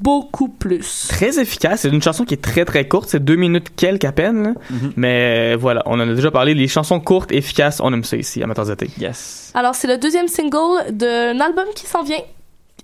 beaucoup 0.00 0.48
plus. 0.48 1.08
Très 1.08 1.40
efficace. 1.40 1.80
C'est 1.82 1.88
une 1.88 2.02
chanson 2.02 2.24
qui 2.24 2.34
est 2.34 2.42
très 2.42 2.64
très 2.64 2.86
courte. 2.86 3.08
C'est 3.08 3.24
deux 3.24 3.36
minutes 3.36 3.68
quelques 3.74 4.04
à 4.04 4.12
peine. 4.12 4.42
là. 4.42 4.54
Mhm. 4.70 4.92
Mais 4.96 5.52
euh, 5.54 5.56
voilà, 5.56 5.82
on 5.86 5.94
en 5.94 6.00
a 6.00 6.14
déjà 6.14 6.30
parlé. 6.30 6.54
Les 6.54 6.68
chansons 6.68 7.00
courtes, 7.00 7.32
efficaces, 7.32 7.80
on 7.82 7.92
aime 7.92 8.04
ça 8.04 8.16
ici 8.16 8.42
à 8.42 8.46
Matin 8.46 8.64
Zété. 8.64 8.90
Yes. 8.98 9.50
Alors, 9.54 9.74
c'est 9.74 9.88
le 9.88 9.98
deuxième 9.98 10.28
single 10.28 10.92
d'un 10.92 11.40
album 11.40 11.66
qui 11.74 11.86
s'en 11.86 12.02
vient 12.02 12.20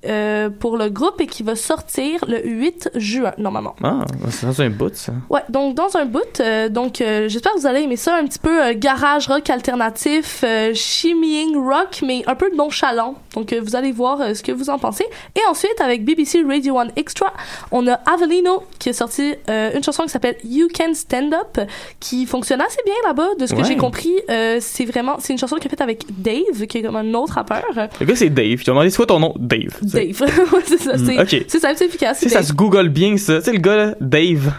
euh, 0.07 0.49
pour 0.51 0.77
le 0.77 0.89
groupe 0.91 1.21
et 1.21 1.27
qui 1.27 1.43
va 1.43 1.57
sortir 1.57 2.25
le 2.29 2.41
8 2.47 2.91
juin, 2.95 3.33
normalement. 3.39 3.75
Ah, 3.83 4.05
c'est 4.31 4.47
dans 4.47 4.61
un 4.63 4.71
bout, 4.71 4.95
ça. 4.95 5.13
Ouais, 5.31 5.41
donc 5.49 5.75
dans 5.75 5.97
un 5.97 6.05
bout, 6.05 6.41
euh, 6.41 6.69
donc 6.69 7.01
euh, 7.01 7.29
j'espère 7.29 7.53
que 7.55 7.59
vous 7.61 7.67
allez 7.67 7.83
aimer 7.83 7.97
ça, 7.97 8.17
un 8.17 8.25
petit 8.27 8.39
peu 8.39 8.63
euh, 8.65 8.73
garage 8.77 9.27
rock 9.29 9.49
alternatif, 9.51 10.43
euh, 10.45 10.73
shimmying 10.75 11.57
rock, 11.57 12.01
mais 12.05 12.23
un 12.27 12.35
peu 12.35 12.51
nonchalant. 12.55 13.15
Donc 13.35 13.53
euh, 13.53 13.61
vous 13.63 13.77
allez 13.77 13.93
voir 13.93 14.21
euh, 14.21 14.35
ce 14.35 14.43
que 14.43 14.53
vous 14.53 14.71
en 14.71 14.79
pensez. 14.79 15.05
Et 15.37 15.41
ensuite, 15.51 15.81
avec 15.81 16.05
BBC 16.05 16.43
Radio 16.47 16.79
1 16.79 16.89
Extra, 16.97 17.33
on 17.73 17.87
a 17.87 17.95
Avelino 18.13 18.63
qui 18.79 18.89
a 18.91 18.93
sorti 18.93 19.35
euh, 19.49 19.71
une 19.75 19.83
chanson 19.83 20.03
qui 20.05 20.09
s'appelle 20.11 20.37
You 20.45 20.69
Can 20.75 20.95
Stand 20.95 21.35
Up, 21.35 21.67
qui 22.01 22.27
fonctionne 22.27 22.61
assez 22.61 22.81
bien 22.85 22.95
là-bas. 23.07 23.29
De 23.39 23.47
ce 23.47 23.53
que 23.55 23.59
Ouais. 23.59 23.65
j'ai 23.65 23.77
compris, 23.77 24.13
euh, 24.31 24.59
c'est 24.61 24.85
vraiment, 24.85 25.17
c'est 25.19 25.33
une 25.33 25.39
chanson 25.39 25.57
qui 25.57 25.67
est 25.67 25.71
faite 25.71 25.81
avec 25.81 26.05
Dave, 26.11 26.67
qui 26.69 26.79
est 26.79 26.83
comme 26.83 26.97
un 26.97 27.15
autre 27.15 27.35
rappeur. 27.35 27.65
Le 28.01 28.07
gars, 28.07 28.17
c'est 28.17 28.31
Dave. 28.31 28.59
Tu 28.63 28.71
as 28.71 28.73
demandé, 28.73 28.91
c'est 28.91 28.97
quoi 28.97 29.07
ton 29.07 29.19
nom? 29.21 29.35
Dave. 29.39 29.79
Dave, 29.93 30.21
Ouais, 30.53 30.61
c'est 30.67 30.79
ça, 30.81 30.97
Mm, 30.97 31.07
c'est 31.07 31.21
ok. 31.39 31.45
c'est 31.49 31.59
simple, 31.61 31.75
c'est 31.77 31.87
efficace. 31.87 32.19
Si 32.19 32.29
ça 32.31 32.43
se 32.43 32.53
google 32.53 32.89
bien, 32.89 33.17
ça. 33.17 33.39
Tu 33.39 33.45
sais, 33.45 33.53
le 33.53 33.59
gars, 33.59 33.77
là, 33.77 33.95
Dave. 34.01 34.53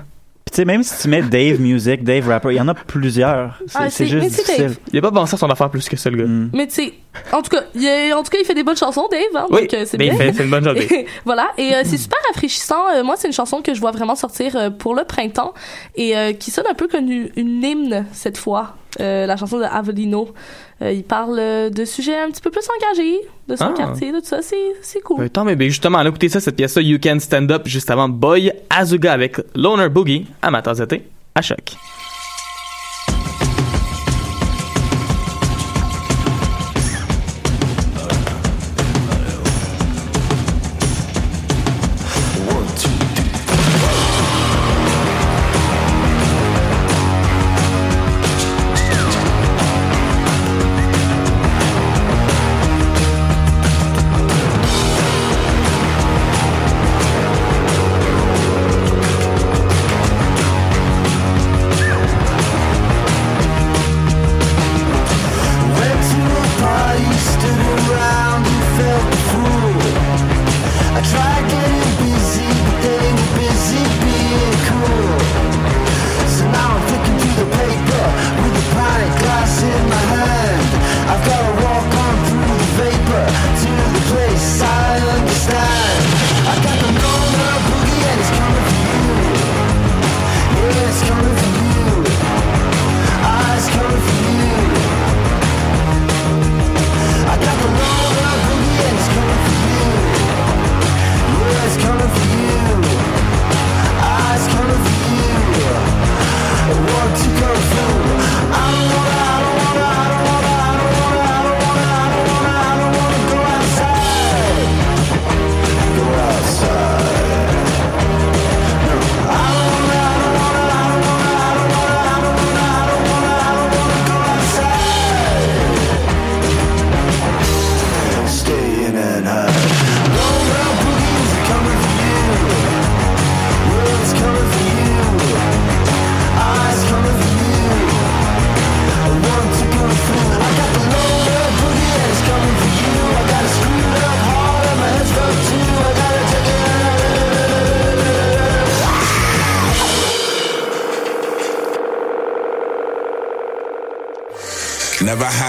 Puis 0.46 0.54
tu 0.54 0.56
sais, 0.56 0.66
même 0.66 0.82
si 0.82 1.00
tu 1.04 1.10
mets 1.10 1.22
Dave 1.22 1.60
Music, 1.62 2.04
Dave 2.04 2.28
Rapper, 2.28 2.50
il 2.52 2.56
y 2.58 2.62
en 2.62 2.68
a 2.68 2.74
plusieurs. 2.74 3.60
C'est 3.68 3.78
Ah, 3.80 3.88
juste 3.90 4.14
mais 4.16 4.30
difficile. 4.30 4.58
Dave. 4.58 4.78
Il 4.92 4.98
a 4.98 5.02
pas 5.04 5.12
pensé 5.12 5.36
à 5.36 5.38
son 5.38 5.48
affaire 5.50 5.70
plus 5.70 5.88
que 5.88 5.96
ça, 5.96 6.10
le 6.10 6.18
gars. 6.18 6.24
Mm. 6.26 6.50
Mais 6.54 6.66
tu 6.66 6.74
sais, 6.74 6.94
en 7.32 7.44
tout 7.44 7.52
cas, 7.52 7.64
il, 7.76 8.14
en 8.16 8.24
tout 8.24 8.32
cas, 8.32 8.40
il 8.42 8.46
fait 8.46 8.56
des 8.56 8.64
bonnes 8.64 8.76
chansons, 8.78 9.08
Dave. 9.12 9.22
Hein, 9.36 9.46
Oui, 9.52 9.62
donc, 9.62 9.74
euh, 9.76 9.84
c'est 9.86 9.98
il 9.98 10.10
bien. 10.10 10.18
fait- 10.18 10.34
c'est 10.34 10.44
une 10.44 10.50
bonne. 10.50 10.68
Et 10.76 11.06
voilà, 11.26 11.50
et 11.60 11.76
euh, 11.76 11.82
c'est 11.86 11.98
super 11.98 12.18
rafraîchissant. 12.30 12.88
Euh, 12.96 13.04
moi, 13.04 13.14
c'est 13.16 13.28
une 13.28 13.34
chanson 13.34 13.62
que 13.62 13.76
je 13.76 13.80
vois 13.80 13.92
vraiment 13.92 14.16
sortir 14.16 14.56
euh, 14.56 14.70
pour 14.72 14.96
le 14.96 15.04
printemps 15.04 15.54
et 15.96 16.18
euh, 16.18 16.34
qui 16.34 16.50
sonne 16.50 16.66
un 16.68 16.74
peu 16.74 16.88
comme 16.88 17.12
une, 17.12 17.30
une 17.36 17.64
hymne 17.64 18.06
cette 18.12 18.38
fois. 18.40 18.76
Euh, 19.00 19.28
la 19.28 19.38
chanson 19.38 19.60
de 19.60 19.64
Avelino. 19.66 20.30
Euh, 20.82 20.92
il 20.94 21.04
parle 21.04 21.38
euh, 21.40 21.70
de 21.70 21.84
sujets 21.84 22.18
un 22.18 22.30
petit 22.32 22.42
peu 22.42 22.52
plus 22.52 22.66
engagés, 22.78 23.20
de 23.48 23.56
son 23.56 23.66
Ah. 23.66 23.74
quartier, 23.76 24.12
de 24.14 24.20
tout 24.20 24.26
ça. 24.26 24.40
C'est, 24.42 25.02
cool. 25.02 25.24
Euh, 25.24 25.28
Tant 25.30 25.44
mais 25.44 25.56
ben, 25.56 25.68
justement, 25.68 25.98
on 25.98 26.02
a 26.06 26.08
écouté 26.08 26.30
ça, 26.30 26.40
cette 26.40 26.56
pièce-là, 26.56 26.82
You 26.82 27.00
Can 27.04 27.20
Stand 27.20 27.52
Up, 27.52 27.64
juste 27.66 27.92
avant 27.92 28.08
Boy 28.08 28.54
Azuga 28.70 29.12
avec 29.12 29.38
Loner 29.56 29.90
Boogie, 29.90 30.26
amateur 30.42 30.76
d'été, 30.76 31.04
à 31.36 31.42
choc. 31.42 31.74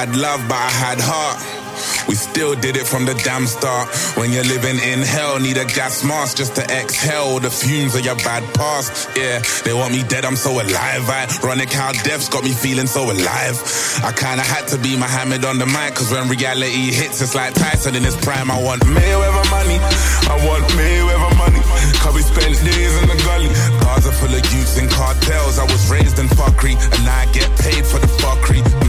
Had 0.00 0.16
love, 0.16 0.40
but 0.48 0.56
I 0.56 0.70
had 0.70 0.98
heart. 0.98 1.36
We 2.08 2.14
still 2.14 2.54
did 2.54 2.76
it 2.76 2.86
from 2.86 3.04
the 3.04 3.12
damn 3.20 3.46
start. 3.46 3.88
When 4.16 4.32
you're 4.32 4.48
living 4.48 4.80
in 4.80 5.00
hell, 5.04 5.38
need 5.38 5.58
a 5.58 5.66
gas 5.66 6.02
mask 6.04 6.38
just 6.38 6.56
to 6.56 6.64
exhale 6.64 7.38
the 7.38 7.50
fumes 7.50 7.94
of 7.94 8.04
your 8.04 8.16
bad 8.16 8.42
past. 8.54 9.08
Yeah, 9.14 9.44
they 9.64 9.74
want 9.74 9.92
me 9.92 10.02
dead, 10.02 10.24
I'm 10.24 10.36
so 10.36 10.52
alive. 10.56 11.04
Ironic 11.04 11.72
how 11.72 11.92
death's 11.92 12.30
got 12.30 12.44
me 12.44 12.52
feeling 12.52 12.86
so 12.86 13.12
alive. 13.12 13.56
I 14.00 14.12
kinda 14.12 14.42
had 14.42 14.68
to 14.72 14.78
be 14.78 14.96
Muhammad 14.96 15.44
on 15.44 15.58
the 15.58 15.66
mic, 15.66 15.94
cause 15.96 16.10
when 16.10 16.28
reality 16.28 16.92
hits, 16.92 17.20
it's 17.20 17.34
like 17.34 17.52
Tyson 17.52 17.94
in 17.94 18.02
his 18.02 18.16
prime. 18.16 18.50
I 18.50 18.56
want 18.56 18.80
Mayweather 18.84 19.46
money, 19.50 19.78
I 20.32 20.36
want 20.48 20.64
Mayweather 20.80 21.36
money. 21.36 21.60
Cause 22.00 22.14
we 22.14 22.22
spent 22.22 22.56
days 22.64 22.94
in 23.02 23.08
the 23.12 23.20
gully. 23.28 23.52
Cars 23.84 24.06
are 24.06 24.16
full 24.16 24.32
of 24.32 24.42
youths 24.52 24.78
and 24.78 24.88
cartels. 24.90 25.58
I 25.58 25.64
was 25.64 25.90
raised 25.90 26.18
in 26.18 26.28
fuckery, 26.28 26.74
and 26.96 27.04
I 27.08 27.26
get 27.32 27.48
paid 27.60 27.84
for 27.84 27.98
the 27.98 28.08
fuckery. 28.22 28.79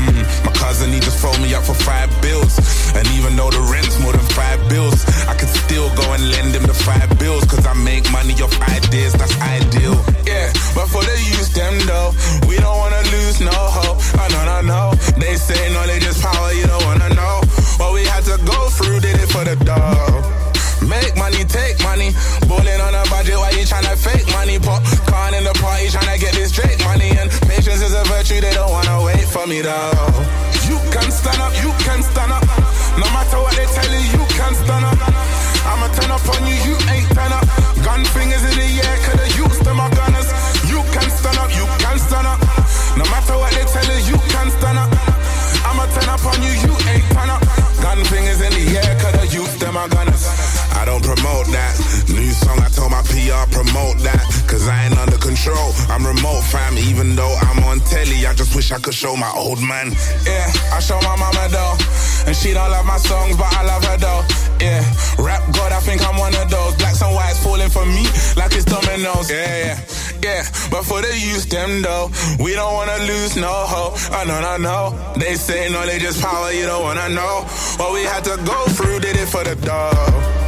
Cousin, 0.81 0.93
he 0.95 0.99
just 0.99 1.21
phoned 1.21 1.43
me 1.43 1.53
up 1.53 1.63
for 1.63 1.75
five 1.75 2.09
bills. 2.23 2.57
And 2.97 3.05
even 3.13 3.35
though 3.35 3.51
the 3.51 3.61
rent's 3.69 4.01
more 4.01 4.13
than 4.13 4.25
five 4.33 4.57
bills, 4.67 5.05
I 5.29 5.37
could 5.37 5.49
still 5.49 5.93
go 5.93 6.01
and 6.13 6.31
lend 6.31 6.55
him 6.55 6.63
the 6.63 6.73
five 6.73 7.05
bills. 7.19 7.45
Cause 7.45 7.67
I 7.67 7.73
make 7.85 8.09
money 8.11 8.33
off 8.41 8.49
ideas, 8.65 9.13
that's 9.13 9.37
ideal. 9.41 9.93
Yeah, 10.25 10.49
but 10.73 10.89
for 10.89 11.05
the 11.05 11.17
youth, 11.29 11.53
them 11.53 11.77
though, 11.85 12.17
we 12.49 12.57
don't 12.57 12.77
wanna 12.81 13.03
lose 13.13 13.37
no 13.41 13.53
hope. 13.53 14.01
Oh, 14.17 14.27
no, 14.33 14.41
no, 14.49 14.57
no. 14.73 14.81
They 15.21 15.35
say 15.37 15.61
knowledge 15.69 16.01
is 16.01 16.17
power, 16.17 16.51
you 16.53 16.65
don't 16.65 16.83
wanna 16.89 17.13
know. 17.13 17.45
What 17.77 17.93
we 17.93 18.01
had 18.09 18.25
to 18.25 18.41
go 18.41 18.59
through, 18.73 19.05
did 19.05 19.21
it 19.21 19.29
for 19.29 19.45
the 19.45 19.57
dog. 19.61 20.25
Make 20.81 21.13
money, 21.15 21.45
take 21.45 21.77
money. 21.85 22.09
Balling 22.49 22.81
on 22.81 22.97
a 22.97 23.05
budget 23.13 23.37
while 23.37 23.53
you 23.53 23.69
tryna 23.69 23.93
fake 24.01 24.25
money. 24.33 24.57
Pop 24.57 24.81
corn 25.05 25.37
in 25.37 25.45
the 25.45 25.53
party, 25.61 25.93
tryna 25.93 26.17
get 26.17 26.33
this 26.33 26.51
Drake 26.51 26.81
money. 26.89 27.13
And 27.21 27.29
patience 27.45 27.85
is 27.85 27.93
a 27.93 28.03
virtue, 28.09 28.41
they 28.41 28.53
don't 28.57 28.71
wanna 28.71 29.05
wait 29.05 29.29
for 29.29 29.45
me 29.45 29.61
though. 29.61 29.90
PR 53.31 53.47
promote 53.47 53.95
that. 54.03 54.19
Cause 54.47 54.67
I 54.67 54.85
ain't 54.85 54.97
under 54.99 55.17
control. 55.17 55.71
I'm 55.87 56.05
remote 56.05 56.43
fam, 56.51 56.77
even 56.77 57.15
though 57.15 57.33
I'm 57.47 57.63
on 57.63 57.79
telly. 57.87 58.27
I 58.27 58.33
just 58.33 58.53
wish 58.55 58.71
I 58.71 58.79
could 58.79 58.93
show 58.93 59.15
my 59.15 59.31
old 59.31 59.63
man. 59.63 59.95
Yeah, 60.27 60.51
I 60.75 60.79
show 60.83 60.99
my 60.99 61.15
mama 61.15 61.47
though. 61.47 61.75
And 62.27 62.35
she 62.35 62.51
don't 62.53 62.69
love 62.69 62.85
my 62.85 62.97
songs, 62.97 63.37
but 63.37 63.47
I 63.47 63.63
love 63.63 63.83
her 63.85 63.97
though. 63.97 64.21
Yeah, 64.59 64.83
rap 65.17 65.41
God, 65.55 65.71
I 65.71 65.79
think 65.79 66.03
I'm 66.03 66.17
one 66.17 66.35
of 66.35 66.49
those. 66.51 66.75
Blacks 66.75 67.01
and 67.01 67.15
whites 67.15 67.41
falling 67.41 67.69
for 67.69 67.85
me 67.85 68.03
like 68.35 68.51
it's 68.51 68.65
dominoes. 68.65 69.31
Yeah, 69.31 69.47
yeah, 69.63 69.77
yeah. 70.21 70.43
But 70.69 70.83
for 70.83 71.01
the 71.01 71.15
youth, 71.15 71.47
them 71.47 71.81
though, 71.81 72.11
we 72.43 72.51
don't 72.53 72.73
wanna 72.73 72.99
lose 73.07 73.37
no 73.37 73.47
hope. 73.47 73.95
Oh, 74.11 74.23
no, 74.27 74.41
no, 74.43 74.57
no. 74.59 74.79
They 75.15 75.35
say 75.35 75.71
knowledge 75.71 76.03
is 76.03 76.19
power, 76.19 76.51
you 76.51 76.65
don't 76.65 76.83
wanna 76.83 77.07
know. 77.09 77.47
What 77.79 77.93
we 77.93 78.03
had 78.03 78.25
to 78.25 78.35
go 78.43 78.59
through, 78.75 78.99
did 78.99 79.15
it 79.15 79.29
for 79.29 79.43
the 79.43 79.55
dog. 79.55 80.41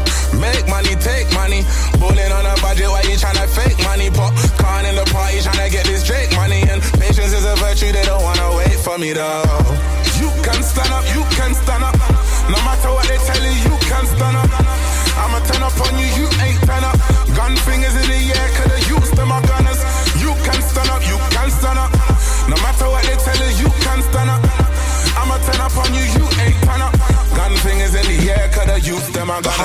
Make 0.43 0.67
money, 0.67 0.93
take 0.99 1.31
money. 1.31 1.63
Balling 2.03 2.31
on 2.35 2.43
a 2.43 2.55
budget 2.59 2.89
while 2.91 3.05
you 3.07 3.15
tryna 3.15 3.47
fake 3.47 3.79
money. 3.87 4.11
Pop 4.11 4.35
corn 4.59 4.83
in 4.83 4.95
the 4.99 5.07
party, 5.15 5.39
tryna 5.39 5.71
get 5.71 5.85
this 5.87 6.03
Drake 6.03 6.31
money. 6.35 6.67
And 6.67 6.83
patience 6.99 7.31
is 7.31 7.45
a 7.45 7.55
virtue, 7.63 7.91
they 7.95 8.03
don't 8.03 8.21
wanna 8.21 8.47
wait 8.59 8.75
for 8.83 8.97
me 8.97 9.13
though. 9.13 9.47
You 10.19 10.29
can 10.43 10.59
stand 10.61 10.91
up, 10.91 11.05
you 11.15 11.23
can 11.37 11.55
stand 11.55 11.83
up. 11.87 11.95
No 12.51 12.59
matter 12.67 12.91
what 12.91 13.07
they 13.07 13.19
tell 13.23 13.43
you 13.67 13.72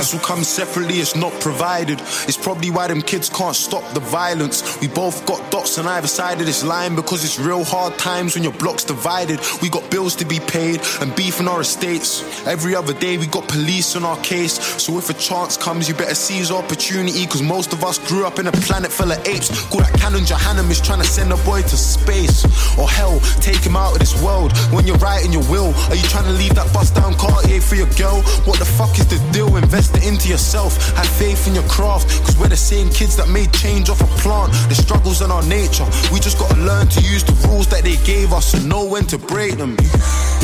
The 0.09 0.17
hassle 0.17 0.27
comes 0.27 0.49
separately, 0.49 1.01
it's 1.01 1.15
not 1.15 1.33
provided. 1.39 2.01
It's 2.01 2.37
probably 2.39 2.71
why 2.71 2.87
them 2.89 3.03
kids 3.03 3.29
can't 3.29 3.55
stop 3.55 3.85
the 3.93 4.01
violence. 4.01 4.81
We 4.81 4.89
both 4.89 5.27
got 5.27 5.51
dots 5.51 5.77
on 5.77 5.87
either 5.87 6.07
side 6.07 6.41
of 6.41 6.47
this 6.47 6.65
line 6.65 6.95
because 6.95 7.25
it's 7.25 7.39
real 7.39 7.63
hard 7.63 7.99
times 7.99 8.35
when 8.35 8.43
your 8.43 8.55
block's 8.55 8.85
divided. 8.85 9.39
We 9.61 9.69
got 9.69 9.91
bills 9.91 10.17
to 10.17 10.25
be 10.25 10.41
paid 10.41 10.81
and 11.03 11.15
beef 11.15 11.41
in 11.41 11.49
our 11.49 11.61
estates. 11.61 12.25
Every 12.47 12.75
other 12.75 12.95
day 12.95 13.19
we 13.19 13.27
got 13.27 13.49
police 13.49 13.97
on 13.97 14.05
our 14.05 14.17
case. 14.23 14.55
So 14.83 14.97
if 14.97 15.11
a 15.11 15.15
chance 15.15 15.59
comes, 15.59 15.89
you 15.89 15.95
better 15.95 16.15
seize 16.15 16.51
opportunity 16.51 17.27
because 17.27 17.43
most 17.43 17.75
of 17.75 17.85
us 17.85 17.99
grew 18.09 18.27
up 18.27 18.39
in 18.39 18.47
a 18.47 18.53
planet 18.53 18.91
full 18.91 19.13
of 19.13 19.19
apes. 19.29 19.51
Call 19.69 19.81
that 19.81 19.93
Canon 20.01 20.25
Johannem 20.25 20.71
is 20.71 20.81
trying 20.81 21.03
to 21.03 21.07
send 21.07 21.33
a 21.33 21.37
boy 21.45 21.61
to 21.61 21.77
space. 21.77 22.47
Or 22.79 22.89
hell, 22.89 23.21
take 23.43 23.61
him 23.61 23.77
out 23.77 23.93
of 23.93 23.99
this 23.99 24.17
world. 24.23 24.57
When 24.73 24.87
you're 24.87 25.03
writing 25.05 25.35
your 25.35 25.45
will, 25.51 25.75
are 25.91 25.97
you 25.97 26.09
trying 26.09 26.25
to 26.33 26.37
leave 26.41 26.55
that 26.55 26.73
bust 26.73 26.95
down 26.95 27.13
Cartier 27.15 27.61
for 27.61 27.75
your 27.75 27.91
girl? 28.01 28.23
What 28.49 28.59
the 28.59 28.65
fuck 28.65 28.99
is 28.99 29.07
the 29.07 29.19
deal? 29.33 29.55
Invest 29.57 29.98
into 30.03 30.29
yourself. 30.29 30.77
Have 30.97 31.09
faith 31.09 31.47
in 31.47 31.55
your 31.55 31.69
craft. 31.69 32.09
Cause 32.25 32.37
we're 32.39 32.49
the 32.49 32.57
same 32.57 32.89
kids 32.91 33.17
that 33.17 33.29
made 33.29 33.53
change 33.53 33.89
off 33.91 34.01
a 34.01 34.11
plant. 34.23 34.53
The 34.69 34.75
struggles 34.75 35.23
in 35.23 35.31
our 35.31 35.45
nature. 35.47 35.87
We 36.13 36.21
just 36.21 36.39
gotta 36.39 36.61
learn 36.61 36.89
to 36.89 37.01
use 37.01 37.25
the 37.25 37.35
rules 37.49 37.67
that 37.69 37.85
they 37.85 37.97
gave 38.05 38.33
us 38.33 38.55
and 38.55 38.69
know 38.69 38.85
when 38.85 39.05
to 39.07 39.19
break 39.19 39.57
them. 39.57 39.77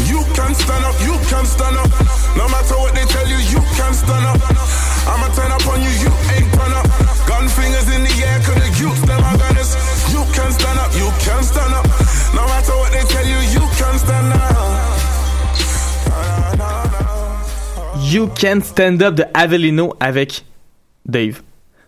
You 0.06 0.22
can 0.34 0.54
stand 0.54 0.84
up, 0.84 0.96
you 1.00 1.14
can 1.30 1.46
stand 1.46 1.76
up. 1.76 1.90
No 2.36 2.48
matter 2.48 2.76
what 2.78 2.94
they 2.94 3.06
tell 3.06 3.26
you, 3.28 3.38
you 3.52 3.60
can 3.76 3.92
stand 3.94 4.26
up. 4.26 4.40
I'ma 5.06 5.28
turn 5.36 5.52
up 5.52 5.66
on 5.68 5.82
you, 5.82 5.92
you 6.02 6.10
ain't 6.34 6.48
turn 6.54 6.72
up. 6.72 6.86
Gun 7.28 7.48
fingers 7.48 7.88
in 7.94 8.02
the 8.02 8.14
air, 8.24 8.40
cause 8.40 8.58
the 8.58 8.68
youths, 8.80 9.00
them 9.06 9.22
are 9.22 9.38
gunners. 9.38 9.76
You 10.12 10.22
can 10.34 10.50
stand 10.52 10.78
up, 10.78 10.92
you 10.94 11.08
can 11.20 11.42
stand 11.42 11.74
up. 11.74 11.86
No 12.34 12.42
matter 12.46 12.76
what 12.76 12.92
they 12.92 13.04
tell 13.06 13.26
you, 13.26 13.38
you 13.52 13.64
can 13.78 13.98
stand 13.98 14.32
up. 14.32 14.93
You 18.14 18.30
Can 18.40 18.60
Stand 18.62 19.02
Up 19.02 19.16
de 19.16 19.24
Avelino 19.34 19.92
avec 19.98 20.44
Dave. 21.04 21.42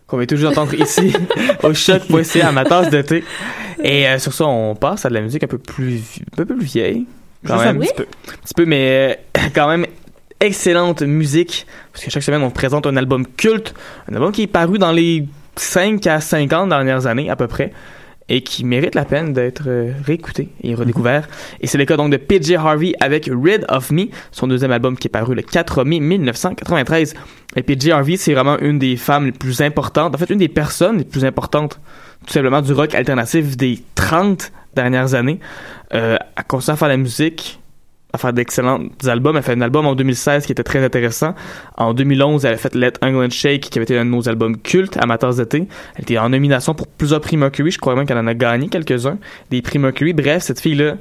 Qu'on 0.08 0.16
va 0.16 0.26
toujours 0.26 0.50
entendre 0.50 0.74
ici 0.74 1.12
au 1.62 1.72
choc.ca 1.72 2.48
à 2.48 2.50
ma 2.50 2.64
tasse 2.64 2.90
de 2.90 3.00
thé. 3.00 3.22
Et 3.80 4.08
euh, 4.08 4.18
sur 4.18 4.32
ça, 4.32 4.44
on 4.44 4.74
passe 4.74 5.06
à 5.06 5.08
de 5.08 5.14
la 5.14 5.20
musique 5.20 5.44
un 5.44 5.46
peu 5.46 5.58
plus, 5.58 6.00
un 6.32 6.36
peu 6.36 6.44
plus 6.44 6.58
vieille. 6.64 7.06
Quand 7.46 7.54
Juste 7.54 7.66
un 7.68 7.72
même. 7.74 7.82
petit 7.82 7.94
peu. 7.94 8.02
Un 8.02 8.42
petit 8.42 8.54
peu, 8.54 8.64
mais 8.64 9.20
euh, 9.36 9.40
quand 9.54 9.68
même 9.68 9.86
excellente 10.40 11.02
musique. 11.02 11.64
Parce 11.92 12.04
que 12.04 12.10
chaque 12.10 12.24
semaine, 12.24 12.42
on 12.42 12.50
présente 12.50 12.88
un 12.88 12.96
album 12.96 13.24
culte. 13.24 13.72
Un 14.10 14.14
album 14.16 14.32
qui 14.32 14.42
est 14.42 14.48
paru 14.48 14.78
dans 14.78 14.90
les 14.90 15.28
5 15.54 16.04
à 16.08 16.20
50 16.20 16.70
dernières 16.70 17.06
années, 17.06 17.30
à 17.30 17.36
peu 17.36 17.46
près. 17.46 17.72
Et 18.28 18.42
qui 18.42 18.64
mérite 18.64 18.94
la 18.96 19.04
peine 19.04 19.32
d'être 19.32 19.64
euh, 19.68 19.92
réécouté 20.04 20.48
et 20.62 20.74
redécouvert. 20.74 21.28
Et 21.60 21.68
c'est 21.68 21.78
le 21.78 21.84
cas 21.84 21.96
donc 21.96 22.10
de 22.10 22.16
PJ 22.16 22.52
Harvey 22.52 22.92
avec 23.00 23.30
Rid 23.32 23.64
of 23.68 23.92
Me, 23.92 24.06
son 24.32 24.48
deuxième 24.48 24.72
album 24.72 24.96
qui 24.96 25.06
est 25.06 25.10
paru 25.10 25.34
le 25.34 25.42
4 25.42 25.84
mai 25.84 26.00
1993. 26.00 27.14
Et 27.54 27.62
PJ 27.62 27.90
Harvey, 27.90 28.16
c'est 28.16 28.34
vraiment 28.34 28.58
une 28.58 28.78
des 28.78 28.96
femmes 28.96 29.26
les 29.26 29.32
plus 29.32 29.60
importantes, 29.60 30.14
en 30.14 30.18
fait, 30.18 30.30
une 30.30 30.38
des 30.38 30.48
personnes 30.48 30.98
les 30.98 31.04
plus 31.04 31.24
importantes, 31.24 31.80
tout 32.26 32.32
simplement, 32.32 32.62
du 32.62 32.72
rock 32.72 32.94
alternatif 32.94 33.56
des 33.56 33.80
30 33.94 34.50
dernières 34.74 35.14
années. 35.14 35.38
Euh, 35.94 36.16
elle 36.36 36.44
continue 36.44 36.74
à 36.74 36.76
faire 36.76 36.88
la 36.88 36.96
musique, 36.96 37.60
à 38.16 38.18
faire 38.18 38.33
d'excellents 38.33 38.81
albums. 39.07 39.37
Elle 39.37 39.40
a 39.40 39.42
fait 39.42 39.52
un 39.52 39.61
album 39.61 39.87
en 39.87 39.94
2016 39.94 40.46
qui 40.46 40.52
était 40.52 40.64
très 40.64 40.85
intéressant. 40.85 41.35
En 41.76 41.94
2011, 41.94 42.44
elle 42.44 42.55
a 42.55 42.57
fait 42.57 42.74
Let 42.74 42.94
England 43.02 43.31
Shake, 43.31 43.62
qui 43.62 43.79
avait 43.79 43.85
été 43.85 43.96
un 43.96 44.05
de 44.05 44.11
nos 44.11 44.29
albums 44.29 44.57
cultes, 44.57 44.96
Amateurs 44.96 45.35
d'été. 45.35 45.68
Elle 45.94 46.02
était 46.02 46.18
en 46.18 46.29
nomination 46.29 46.74
pour 46.74 46.88
plusieurs 46.88 47.20
prix 47.20 47.37
Mercury. 47.37 47.70
Je 47.70 47.79
crois 47.79 47.94
même 47.94 48.07
qu'elle 48.07 48.18
en 48.18 48.26
a 48.26 48.35
gagné 48.35 48.68
quelques-uns. 48.68 49.18
Des 49.50 49.62
prix 49.62 49.79
Mercury. 49.79 50.12
Bref, 50.12 50.42
cette 50.42 50.61
fille-là, 50.61 50.96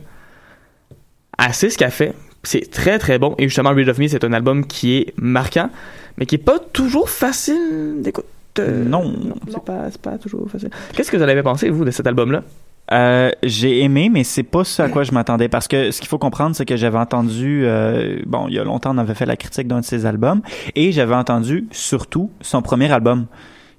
elle 1.38 1.54
sait 1.54 1.69
ce 1.69 1.78
qu'elle 1.78 1.91
fait. 1.91 2.13
C'est 2.43 2.69
très 2.69 2.99
très 2.99 3.17
bon. 3.17 3.36
Et 3.38 3.43
justement, 3.43 3.71
Rid 3.71 3.89
of 3.89 3.97
Me, 3.97 4.08
c'est 4.08 4.23
un 4.23 4.34
album 4.34 4.65
qui 4.65 4.97
est 4.97 5.13
marquant, 5.17 5.69
mais 6.17 6.25
qui 6.25 6.36
est 6.36 6.39
pas 6.39 6.60
toujours 6.60 7.10
facile 7.10 8.02
d'écoute. 8.02 8.25
Euh, 8.60 8.85
non. 8.85 9.13
c'est 9.50 9.63
pas, 9.63 9.92
c'est 9.92 10.02
pas 10.02 10.17
toujours 10.17 10.50
facile. 10.50 10.69
Qu'est-ce 10.94 11.12
que 11.12 11.17
vous 11.17 11.23
en 11.23 11.27
avez 11.27 11.44
pensé, 11.44 11.69
vous, 11.69 11.83
de 11.83 11.92
cet 11.92 12.08
album-là? 12.08 12.44
Euh, 12.92 13.31
j'ai 13.42 13.81
aimé, 13.81 14.10
mais 14.12 14.23
c'est 14.23 14.44
pas 14.44 14.63
ce 14.63 14.81
à 14.81 14.90
quoi 14.90 15.04
je 15.04 15.12
m'attendais 15.12 15.50
parce 15.50 15.67
que 15.67 15.92
ce 15.92 16.00
qu'il 16.00 16.08
faut 16.08 16.19
comprendre, 16.19 16.56
c'est 16.56 16.65
que 16.65 16.75
j'avais 16.75 17.00
entendu, 17.00 17.63
euh, 17.65 18.19
bon, 18.25 18.48
il 18.48 18.54
y 18.56 18.60
a 18.60 18.63
longtemps, 18.63 18.94
on 18.94 19.00
avait 19.00 19.15
fait 19.15 19.25
la 19.25 19.38
critique 19.38 19.67
d'un 19.67 19.79
de 19.79 19.86
ses 19.86 20.06
albums 20.06 20.42
et 20.75 20.92
j'avais 20.92 21.15
entendu 21.15 21.67
surtout 21.71 22.29
son 22.42 22.62
premier 22.62 22.92
album 22.92 23.25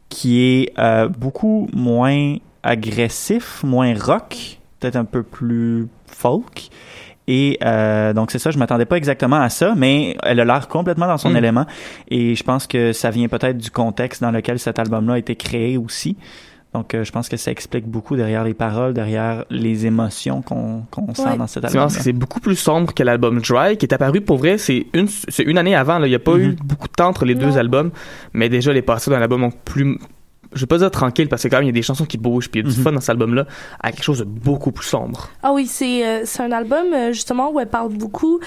qui 0.09 0.43
est 0.43 0.73
euh, 0.79 1.09
beaucoup 1.09 1.69
moins 1.73 2.37
agressif, 2.63 3.63
moins 3.63 3.95
rock, 3.95 4.59
peut-être 4.81 4.97
un 4.97 5.05
peu 5.05 5.23
plus 5.23 5.87
folk. 6.07 6.69
Et 7.29 7.59
euh, 7.65 8.13
donc 8.13 8.31
c'est 8.31 8.39
ça, 8.39 8.51
je 8.51 8.59
m'attendais 8.59 8.85
pas 8.85 8.97
exactement 8.97 9.37
à 9.37 9.49
ça, 9.49 9.75
mais 9.77 10.17
elle 10.23 10.39
a 10.41 10.45
l'air 10.45 10.69
complètement 10.69 11.07
dans 11.07 11.19
son 11.19 11.31
Mm. 11.31 11.37
élément. 11.37 11.67
Et 12.09 12.35
je 12.35 12.43
pense 12.43 12.67
que 12.67 12.93
ça 12.93 13.11
vient 13.11 13.29
peut-être 13.29 13.59
du 13.59 13.71
contexte 13.71 14.23
dans 14.23 14.31
lequel 14.31 14.59
cet 14.59 14.79
album-là 14.79 15.15
a 15.15 15.19
été 15.19 15.35
créé 15.35 15.77
aussi. 15.77 16.17
Donc 16.77 16.95
euh, 16.95 17.05
je 17.05 17.11
pense 17.11 17.31
que 17.31 17.39
ça 17.39 17.51
explique 17.51 17.87
beaucoup 17.87 18.17
derrière 18.17 18.45
les 18.45 18.53
paroles, 18.53 18.93
derrière 18.93 19.47
les 19.49 19.87
émotions 19.87 20.43
qu'on 20.43 20.83
qu'on 20.91 21.15
sent 21.15 21.39
dans 21.39 21.47
cet 21.47 21.65
album. 21.65 21.89
c'est 21.89 22.13
beaucoup 22.13 22.39
plus 22.39 22.57
sombre 22.57 22.93
que 22.93 23.03
l'album 23.03 23.41
Dry, 23.41 23.79
qui 23.79 23.87
est 23.87 23.95
apparu 23.95 24.21
pour 24.21 24.37
vrai, 24.37 24.59
c'est 24.59 24.87
une, 24.93 25.09
c'est 25.09 25.43
une 25.45 25.57
année 25.57 25.75
avant. 25.75 25.99
là. 25.99 26.07
Il 26.07 26.11
n'y 26.11 26.17
a 26.17 26.21
pas 26.21 26.37
eu 26.37 26.55
beaucoup 26.63 26.87
de 26.87 26.93
temps 26.93 27.09
entre 27.09 27.25
les 27.25 27.35
deux 27.35 27.57
albums, 27.57 27.91
mais 28.35 28.51
déjà, 28.51 28.73
elle 28.73 28.77
est 28.77 28.83
passée 28.83 29.11
d'un 29.11 29.23
album 29.23 29.41
donc 29.41 29.55
plus. 29.65 29.99
Je 30.53 30.61
vais 30.61 30.67
pas 30.67 30.79
dire 30.79 30.91
tranquille, 30.91 31.29
parce 31.29 31.43
que 31.43 31.49
quand 31.49 31.57
même, 31.57 31.65
il 31.65 31.69
y 31.69 31.71
a 31.71 31.73
des 31.73 31.83
chansons 31.83 32.05
qui 32.05 32.19
bougent, 32.19 32.51
puis 32.51 32.61
il 32.61 32.67
y 32.67 32.69
a 32.69 32.73
du 32.73 32.77
Mhm. 32.79 32.85
fun 32.85 32.93
dans 32.93 33.01
cet 33.01 33.11
album-là, 33.11 33.47
à 33.81 33.93
quelque 33.93 34.03
chose 34.05 34.19
de 34.21 34.25
beaucoup 34.25 34.73
plus 34.73 34.87
sombre. 34.87 35.31
Ah 35.43 35.53
oui, 35.53 35.67
c'est 35.67 36.07
euh, 36.07 36.23
c'est 36.25 36.43
un 36.43 36.53
album 36.53 36.93
euh, 36.93 37.13
justement 37.13 37.51
où 37.51 37.61
elle 37.61 37.69
parle 37.69 37.93
beaucoup 37.93 38.41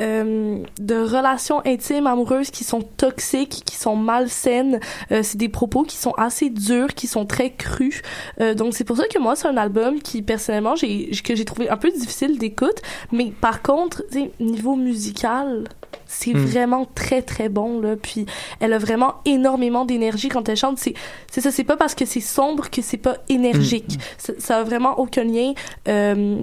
euh, 0.00 0.58
de 0.78 0.94
relations 0.94 1.62
intimes, 1.66 2.06
amoureuses 2.06 2.50
qui 2.50 2.64
sont 2.64 2.82
toxiques, 2.82 3.62
qui 3.64 3.76
sont 3.76 3.96
malsaines. 3.96 4.80
Euh, 5.12 5.20
c'est 5.22 5.38
des 5.38 5.48
propos 5.48 5.82
qui 5.82 5.96
sont 5.96 6.12
assez 6.12 6.50
durs, 6.50 6.94
qui 6.94 7.06
sont 7.06 7.26
très 7.26 7.50
crus. 7.50 8.02
Euh, 8.40 8.54
donc 8.54 8.74
c'est 8.74 8.84
pour 8.84 8.96
ça 8.96 9.04
que 9.08 9.18
moi 9.18 9.36
c'est 9.36 9.48
un 9.48 9.56
album 9.56 10.00
qui 10.00 10.22
personnellement 10.22 10.76
j'ai 10.76 11.10
que 11.24 11.34
j'ai 11.34 11.44
trouvé 11.44 11.68
un 11.68 11.76
peu 11.76 11.90
difficile 11.90 12.38
d'écoute, 12.38 12.80
mais 13.12 13.32
par 13.40 13.62
contre, 13.62 14.02
niveau 14.40 14.76
musical, 14.76 15.64
c'est 16.06 16.34
Mm. 16.34 16.44
vraiment 16.44 16.86
très 16.94 17.22
très 17.22 17.48
bon 17.48 17.80
là. 17.80 17.96
Puis 17.96 18.26
elle 18.60 18.72
a 18.72 18.78
vraiment 18.78 19.14
énormément 19.24 19.84
d'énergie 19.84 20.28
quand 20.28 20.48
elle 20.48 20.56
chante. 20.56 20.78
C'est 20.78 20.94
c'est 21.30 21.40
ça, 21.40 21.50
c'est 21.50 21.64
pas 21.64 21.76
parce 21.76 21.94
que 21.94 22.04
c'est 22.04 22.20
sombre 22.20 22.70
que 22.70 22.82
c'est 22.82 22.96
pas 22.96 23.16
énergique. 23.28 23.98
Ça, 24.18 24.32
ça 24.38 24.58
a 24.58 24.62
vraiment 24.64 24.98
aucun 24.98 25.24
lien. 25.24 25.52
Euh, 25.88 26.40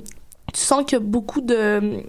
tu 0.53 0.59
sens 0.59 0.83
qu'il 0.85 0.93
y 0.97 1.01
a 1.01 1.03
beaucoup 1.03 1.41
de 1.41 2.03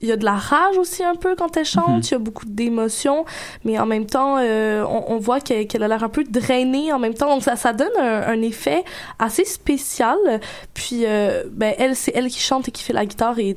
il 0.00 0.08
y 0.08 0.12
a 0.12 0.16
de 0.16 0.24
la 0.24 0.34
rage 0.36 0.78
aussi 0.78 1.02
un 1.02 1.16
peu 1.16 1.34
quand 1.34 1.56
elle 1.56 1.64
chante, 1.64 1.88
Mhm. 1.88 2.00
il 2.04 2.10
y 2.12 2.14
a 2.14 2.18
beaucoup 2.18 2.44
d'émotions, 2.46 3.24
mais 3.64 3.80
en 3.80 3.86
même 3.86 4.06
temps, 4.06 4.36
euh, 4.38 4.84
on, 4.88 5.14
on 5.14 5.18
voit 5.18 5.40
qu'elle 5.40 5.82
a 5.82 5.88
l'air 5.88 6.04
un 6.04 6.08
peu 6.08 6.22
drainée 6.22 6.92
en 6.92 7.00
même 7.00 7.14
temps, 7.14 7.28
donc 7.28 7.42
ça, 7.42 7.56
ça 7.56 7.72
donne 7.72 7.90
un, 7.98 8.22
un 8.28 8.40
effet 8.42 8.84
assez 9.18 9.44
spécial. 9.44 10.16
Puis, 10.72 11.00
euh, 11.04 11.42
ben 11.50 11.74
elle, 11.78 11.96
c'est 11.96 12.12
elle 12.14 12.28
qui 12.28 12.38
chante 12.38 12.68
et 12.68 12.70
qui 12.70 12.84
fait 12.84 12.92
la 12.92 13.06
guitare 13.06 13.40
et 13.40 13.56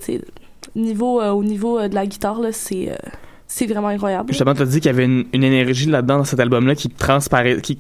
niveau 0.76 1.22
euh, 1.22 1.32
au 1.32 1.44
niveau 1.44 1.80
euh, 1.80 1.88
de 1.88 1.96
la 1.96 2.06
guitare 2.06 2.40
là, 2.40 2.52
c'est 2.52 2.90
euh, 2.90 2.96
c'est 3.48 3.68
vraiment 3.68 3.90
incroyable. 3.90 4.30
Justement, 4.30 4.54
tu 4.54 4.62
as 4.62 4.66
dit 4.66 4.80
qu'il 4.80 4.86
y 4.86 4.94
avait 4.94 5.06
une, 5.06 5.26
une 5.34 5.44
énergie 5.44 5.88
là-dedans, 5.88 6.20
dans 6.20 6.24
cet 6.24 6.40
album-là, 6.40 6.76
qui 6.76 6.90
transparaît, 6.90 7.60
qui 7.62 7.80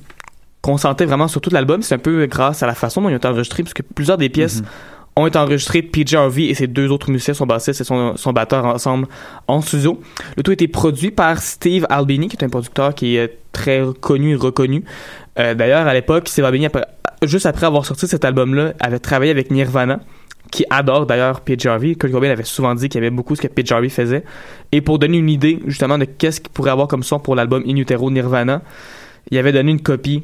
consentait 0.61 1.05
vraiment 1.05 1.29
sur 1.29 1.39
tout 1.39 1.49
l'album. 1.49 1.81
C'est 1.81 1.95
un 1.95 1.99
peu 1.99 2.25
grâce 2.25 2.61
à 2.61 2.67
la 2.67 2.75
façon 2.75 3.01
dont 3.01 3.09
il 3.09 3.13
a 3.13 3.17
été 3.17 3.27
enregistré, 3.27 3.63
puisque 3.63 3.81
plusieurs 3.81 4.17
des 4.17 4.27
pièces 4.27 4.63
ont 5.15 5.27
été 5.27 5.37
enregistrées 5.37 5.81
de 5.81 5.87
PJ 5.87 6.15
Harvey 6.15 6.45
et 6.45 6.53
ses 6.53 6.67
deux 6.67 6.89
autres 6.89 7.09
musiciens, 7.09 7.33
son 7.33 7.45
bassiste 7.45 7.81
et 7.81 7.83
son, 7.83 8.15
son 8.15 8.33
batteur 8.33 8.65
ensemble 8.65 9.07
en 9.47 9.61
studio. 9.61 9.99
Le 10.37 10.43
tout 10.43 10.51
a 10.51 10.53
été 10.53 10.67
produit 10.67 11.11
par 11.11 11.41
Steve 11.41 11.85
Albini, 11.89 12.27
qui 12.27 12.37
est 12.37 12.43
un 12.43 12.49
producteur 12.49 12.95
qui 12.95 13.17
est 13.17 13.37
très 13.51 13.81
connu 13.99 14.31
et 14.31 14.35
reconnu. 14.35 14.83
Euh, 15.39 15.53
D'ailleurs, 15.53 15.87
à 15.87 15.93
l'époque, 15.93 16.27
Steve 16.27 16.45
Albini, 16.45 16.67
juste 17.23 17.45
après 17.45 17.65
avoir 17.65 17.85
sorti 17.85 18.07
cet 18.07 18.23
album-là, 18.25 18.73
avait 18.79 18.99
travaillé 18.99 19.31
avec 19.31 19.51
Nirvana 19.51 19.99
qui 20.51 20.65
adore 20.69 21.05
d'ailleurs 21.05 21.41
PJ 21.41 21.65
Harvey. 21.65 21.95
Kurt 21.95 22.11
Cobain 22.11 22.29
avait 22.29 22.43
souvent 22.43 22.75
dit 22.75 22.89
qu'il 22.89 22.99
aimait 22.99 23.09
beaucoup 23.09 23.35
ce 23.35 23.41
que 23.41 23.47
PJ 23.47 23.71
Harvey 23.71 23.89
faisait. 23.89 24.23
Et 24.71 24.81
pour 24.81 24.99
donner 24.99 25.17
une 25.17 25.29
idée 25.29 25.59
justement 25.65 25.97
de 25.97 26.05
qu'est-ce 26.05 26.41
qu'il 26.41 26.51
pourrait 26.51 26.71
avoir 26.71 26.87
comme 26.87 27.03
son 27.03 27.19
pour 27.19 27.35
l'album 27.35 27.63
In 27.65 27.77
Utero 27.77 28.11
Nirvana, 28.11 28.61
il 29.31 29.37
avait 29.37 29.53
donné 29.53 29.71
une 29.71 29.81
copie 29.81 30.23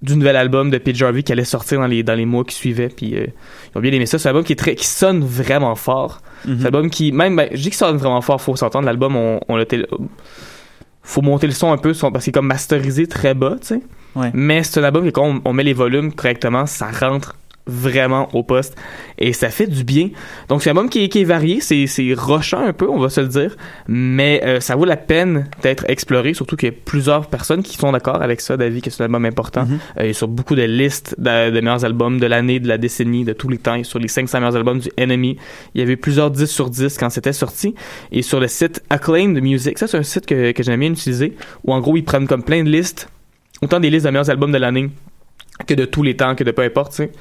du 0.00 0.16
nouvel 0.16 0.36
album 0.36 0.70
de 0.70 0.78
PJ 0.78 1.02
Harvey 1.02 1.22
qui 1.22 1.32
allait 1.32 1.44
sortir 1.44 1.80
dans 1.80 1.86
les, 1.86 2.02
dans 2.02 2.14
les 2.14 2.26
mois 2.26 2.44
qui 2.44 2.54
suivaient. 2.54 2.88
Puis 2.88 3.16
euh, 3.16 3.26
ils 3.74 3.78
ont 3.78 3.80
bien 3.80 3.92
aimé 3.92 4.06
ça. 4.06 4.18
C'est 4.18 4.28
un 4.28 4.30
album 4.30 4.44
qui, 4.44 4.52
est 4.52 4.56
très, 4.56 4.74
qui 4.76 4.86
sonne 4.86 5.24
vraiment 5.24 5.74
fort. 5.74 6.20
Mhm. 6.46 6.56
C'est 6.56 6.62
un 6.62 6.66
album 6.66 6.90
qui, 6.90 7.10
même, 7.10 7.34
ben, 7.34 7.48
je 7.50 7.56
dis 7.56 7.64
qu'il 7.64 7.74
sonne 7.74 7.96
vraiment 7.96 8.20
fort, 8.20 8.40
faut 8.40 8.54
s'entendre. 8.54 8.86
L'album, 8.86 9.16
on, 9.16 9.40
on 9.48 9.56
l'a 9.56 9.64
faut 11.02 11.20
monter 11.20 11.46
le 11.46 11.52
son 11.52 11.70
un 11.70 11.76
peu 11.76 11.92
parce 11.92 12.24
qu'il 12.24 12.30
est 12.30 12.32
comme 12.32 12.46
masterisé 12.46 13.06
très 13.06 13.34
bas, 13.34 13.56
tu 13.60 13.66
sais. 13.66 13.80
Ouais. 14.16 14.30
Mais 14.32 14.62
c'est 14.62 14.80
un 14.80 14.84
album 14.84 15.04
que 15.04 15.10
quand 15.10 15.26
on, 15.26 15.42
on 15.44 15.52
met 15.52 15.64
les 15.64 15.74
volumes 15.74 16.12
correctement, 16.12 16.66
ça 16.66 16.86
rentre 16.90 17.36
vraiment 17.66 18.28
au 18.34 18.42
poste 18.42 18.76
et 19.18 19.32
ça 19.32 19.48
fait 19.48 19.66
du 19.66 19.84
bien. 19.84 20.10
Donc 20.48 20.62
c'est 20.62 20.70
un 20.70 20.72
album 20.72 20.90
qui 20.90 21.04
est, 21.04 21.08
qui 21.08 21.20
est 21.20 21.24
varié, 21.24 21.60
c'est 21.60 21.86
c'est 21.86 22.12
rochant 22.14 22.60
un 22.60 22.72
peu, 22.72 22.88
on 22.88 22.98
va 22.98 23.08
se 23.08 23.20
le 23.20 23.28
dire, 23.28 23.56
mais 23.88 24.42
euh, 24.44 24.60
ça 24.60 24.76
vaut 24.76 24.84
la 24.84 24.96
peine 24.96 25.48
d'être 25.62 25.84
exploré, 25.88 26.34
surtout 26.34 26.56
qu'il 26.56 26.68
y 26.68 26.72
a 26.72 26.74
plusieurs 26.84 27.26
personnes 27.28 27.62
qui 27.62 27.76
sont 27.76 27.92
d'accord 27.92 28.22
avec 28.22 28.40
ça, 28.40 28.56
d'avis 28.56 28.82
que 28.82 28.90
c'est 28.90 29.02
un 29.02 29.06
album 29.06 29.24
important. 29.24 29.66
Euh, 29.98 30.04
il 30.04 30.10
est 30.10 30.12
sur 30.12 30.28
beaucoup 30.28 30.54
de 30.54 30.62
listes 30.62 31.14
de, 31.18 31.50
de 31.50 31.60
meilleurs 31.60 31.84
albums 31.84 32.18
de 32.18 32.26
l'année, 32.26 32.60
de 32.60 32.68
la 32.68 32.78
décennie, 32.78 33.24
de 33.24 33.32
tous 33.32 33.48
les 33.48 33.58
temps, 33.58 33.74
Il 33.74 33.80
est 33.80 33.84
sur 33.84 33.98
les 33.98 34.08
500 34.08 34.40
meilleurs 34.40 34.56
albums 34.56 34.80
du 34.80 34.90
Enemy. 34.98 35.36
Il 35.74 35.80
y 35.80 35.82
avait 35.82 35.96
plusieurs 35.96 36.30
10 36.30 36.46
sur 36.46 36.68
10 36.68 36.98
quand 36.98 37.10
c'était 37.10 37.32
sorti 37.32 37.74
et 38.12 38.22
sur 38.22 38.40
le 38.40 38.48
site 38.48 38.82
Acclaimed 38.90 39.40
Music, 39.40 39.78
ça 39.78 39.86
c'est 39.86 39.96
un 39.96 40.02
site 40.02 40.26
que, 40.26 40.52
que 40.52 40.62
j'aime 40.62 40.80
bien 40.80 40.92
utiliser 40.92 41.34
où 41.64 41.72
en 41.72 41.80
gros 41.80 41.96
ils 41.96 42.04
prennent 42.04 42.26
comme 42.26 42.42
plein 42.42 42.62
de 42.62 42.68
listes, 42.68 43.08
autant 43.62 43.80
des 43.80 43.90
listes 43.90 44.04
de 44.04 44.10
meilleurs 44.10 44.30
albums 44.30 44.52
de 44.52 44.58
l'année 44.58 44.90
que 45.66 45.74
de 45.74 45.84
tous 45.84 46.02
les 46.02 46.16
temps, 46.16 46.34
que 46.34 46.44
de 46.44 46.50
peu 46.50 46.62
importe, 46.62 46.90
tu 46.90 46.96
sais. 46.96 47.12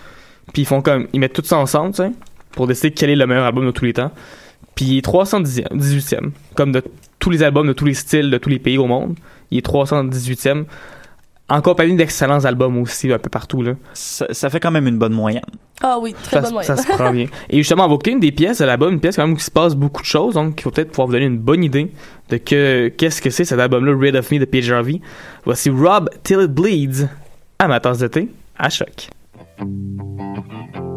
Puis 0.51 0.63
ils 0.63 0.65
font 0.65 0.81
comme, 0.81 1.07
ils 1.13 1.19
mettent 1.19 1.33
tout 1.33 1.43
ça 1.45 1.57
ensemble, 1.57 1.91
tu 1.91 2.03
sais, 2.03 2.11
pour 2.51 2.67
décider 2.67 2.91
quel 2.91 3.09
est 3.09 3.15
le 3.15 3.25
meilleur 3.27 3.45
album 3.45 3.65
de 3.65 3.71
tous 3.71 3.85
les 3.85 3.93
temps. 3.93 4.11
Puis 4.75 4.85
il 4.85 4.97
est 4.97 5.05
310e, 5.05 5.67
18e, 5.75 6.31
comme 6.55 6.71
de 6.71 6.83
tous 7.19 7.29
les 7.29 7.43
albums 7.43 7.67
de 7.67 7.73
tous 7.73 7.85
les 7.85 7.93
styles, 7.93 8.29
de 8.29 8.37
tous 8.37 8.49
les 8.49 8.59
pays 8.59 8.77
au 8.77 8.87
monde. 8.87 9.15
Il 9.51 9.59
est 9.59 9.65
318e, 9.65 10.65
en 11.49 11.61
compagnie 11.61 11.95
d'excellents 11.95 12.43
albums 12.45 12.77
aussi, 12.77 13.11
un 13.11 13.19
peu 13.19 13.29
partout, 13.29 13.61
là. 13.61 13.73
Ça, 13.93 14.25
ça 14.31 14.49
fait 14.49 14.59
quand 14.59 14.71
même 14.71 14.87
une 14.87 14.97
bonne 14.97 15.13
moyenne. 15.13 15.43
Ah 15.81 15.97
oui, 15.99 16.13
très 16.23 16.37
Ça, 16.37 16.41
bonne 16.41 16.53
moyenne. 16.53 16.75
ça 16.75 16.81
se 16.81 16.87
prend 16.87 17.11
bien. 17.11 17.27
Et 17.49 17.57
justement, 17.57 17.85
on 17.85 17.87
va 17.89 17.93
écouter 17.95 18.11
une 18.11 18.19
des 18.19 18.31
pièces 18.31 18.59
de 18.59 18.65
l'album, 18.65 18.93
une 18.93 18.99
pièce 18.99 19.15
quand 19.17 19.23
même 19.23 19.33
où 19.33 19.37
il 19.37 19.41
se 19.41 19.51
passe 19.51 19.75
beaucoup 19.75 20.01
de 20.01 20.07
choses, 20.07 20.33
donc 20.35 20.59
il 20.59 20.63
faut 20.63 20.71
peut-être 20.71 20.89
pouvoir 20.89 21.07
vous 21.07 21.13
donner 21.13 21.25
une 21.25 21.37
bonne 21.37 21.63
idée 21.63 21.91
de 22.29 22.37
que 22.37 22.87
qu'est-ce 22.97 23.21
que 23.21 23.29
c'est 23.29 23.45
cet 23.45 23.59
album-là, 23.59 23.93
Rid 23.95 24.15
of 24.15 24.31
Me 24.31 24.39
de 24.39 24.45
Page 24.45 24.71
Harvey. 24.71 25.01
Voici 25.45 25.69
Rob 25.69 26.09
Till 26.23 26.39
It 26.41 26.51
Bleeds 26.51 27.07
à 27.59 27.67
ma 27.67 27.79
tasse 27.79 27.99
de 27.99 28.07
thé 28.07 28.29
à 28.57 28.69
choc. 28.69 29.09
Thank 29.57 30.75
you. 30.75 30.92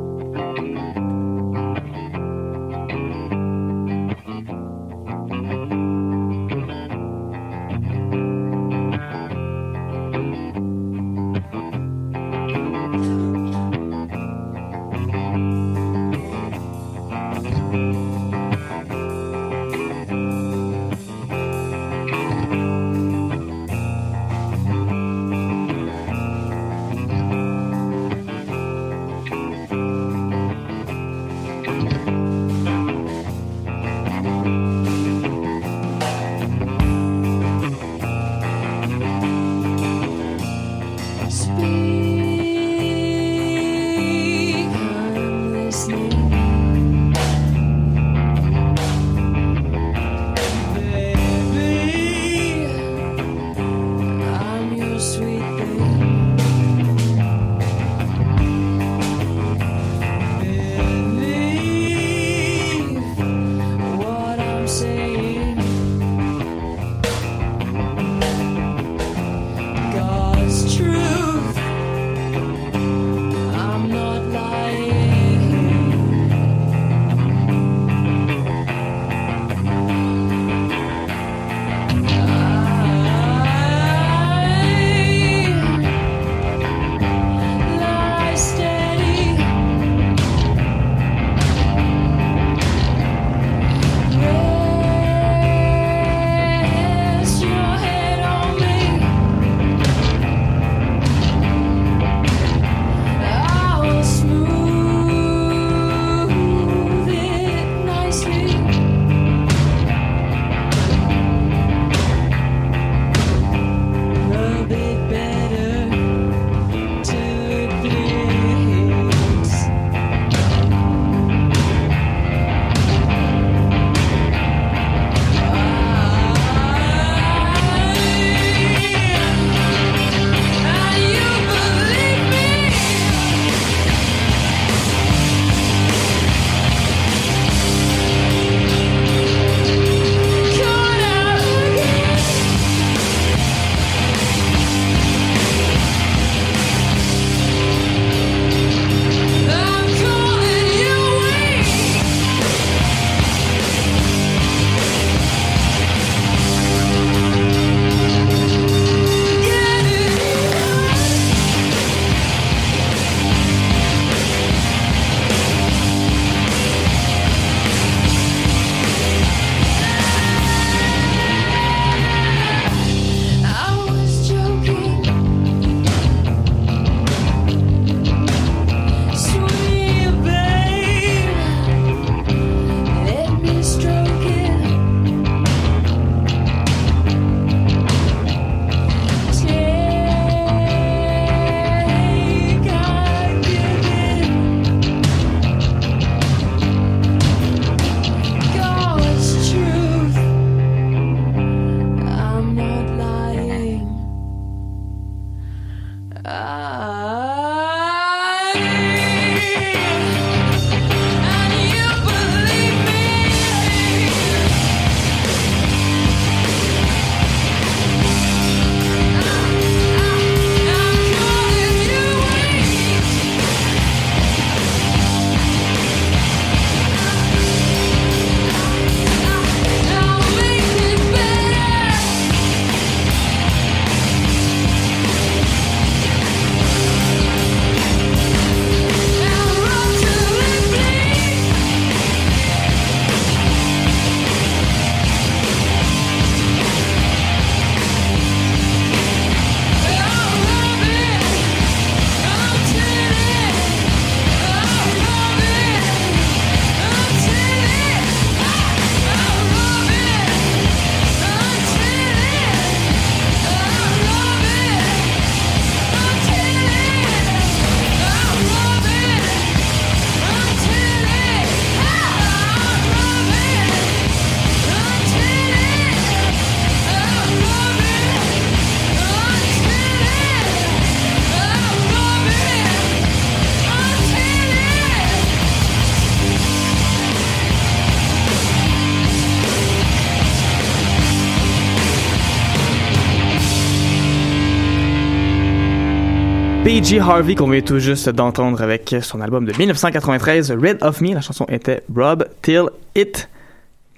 PG 296.76 297.00
Harvey 297.00 297.34
qu'on 297.34 297.48
vient 297.48 297.62
tout 297.62 297.78
juste 297.78 298.10
d'entendre 298.10 298.60
avec 298.60 298.94
son 299.00 299.22
album 299.22 299.46
de 299.46 299.52
1993, 299.56 300.50
Red 300.52 300.82
of 300.82 301.00
Me. 301.00 301.14
La 301.14 301.22
chanson 301.22 301.46
était 301.48 301.82
Rob 301.94 302.26
Till 302.42 302.64
It 302.94 303.30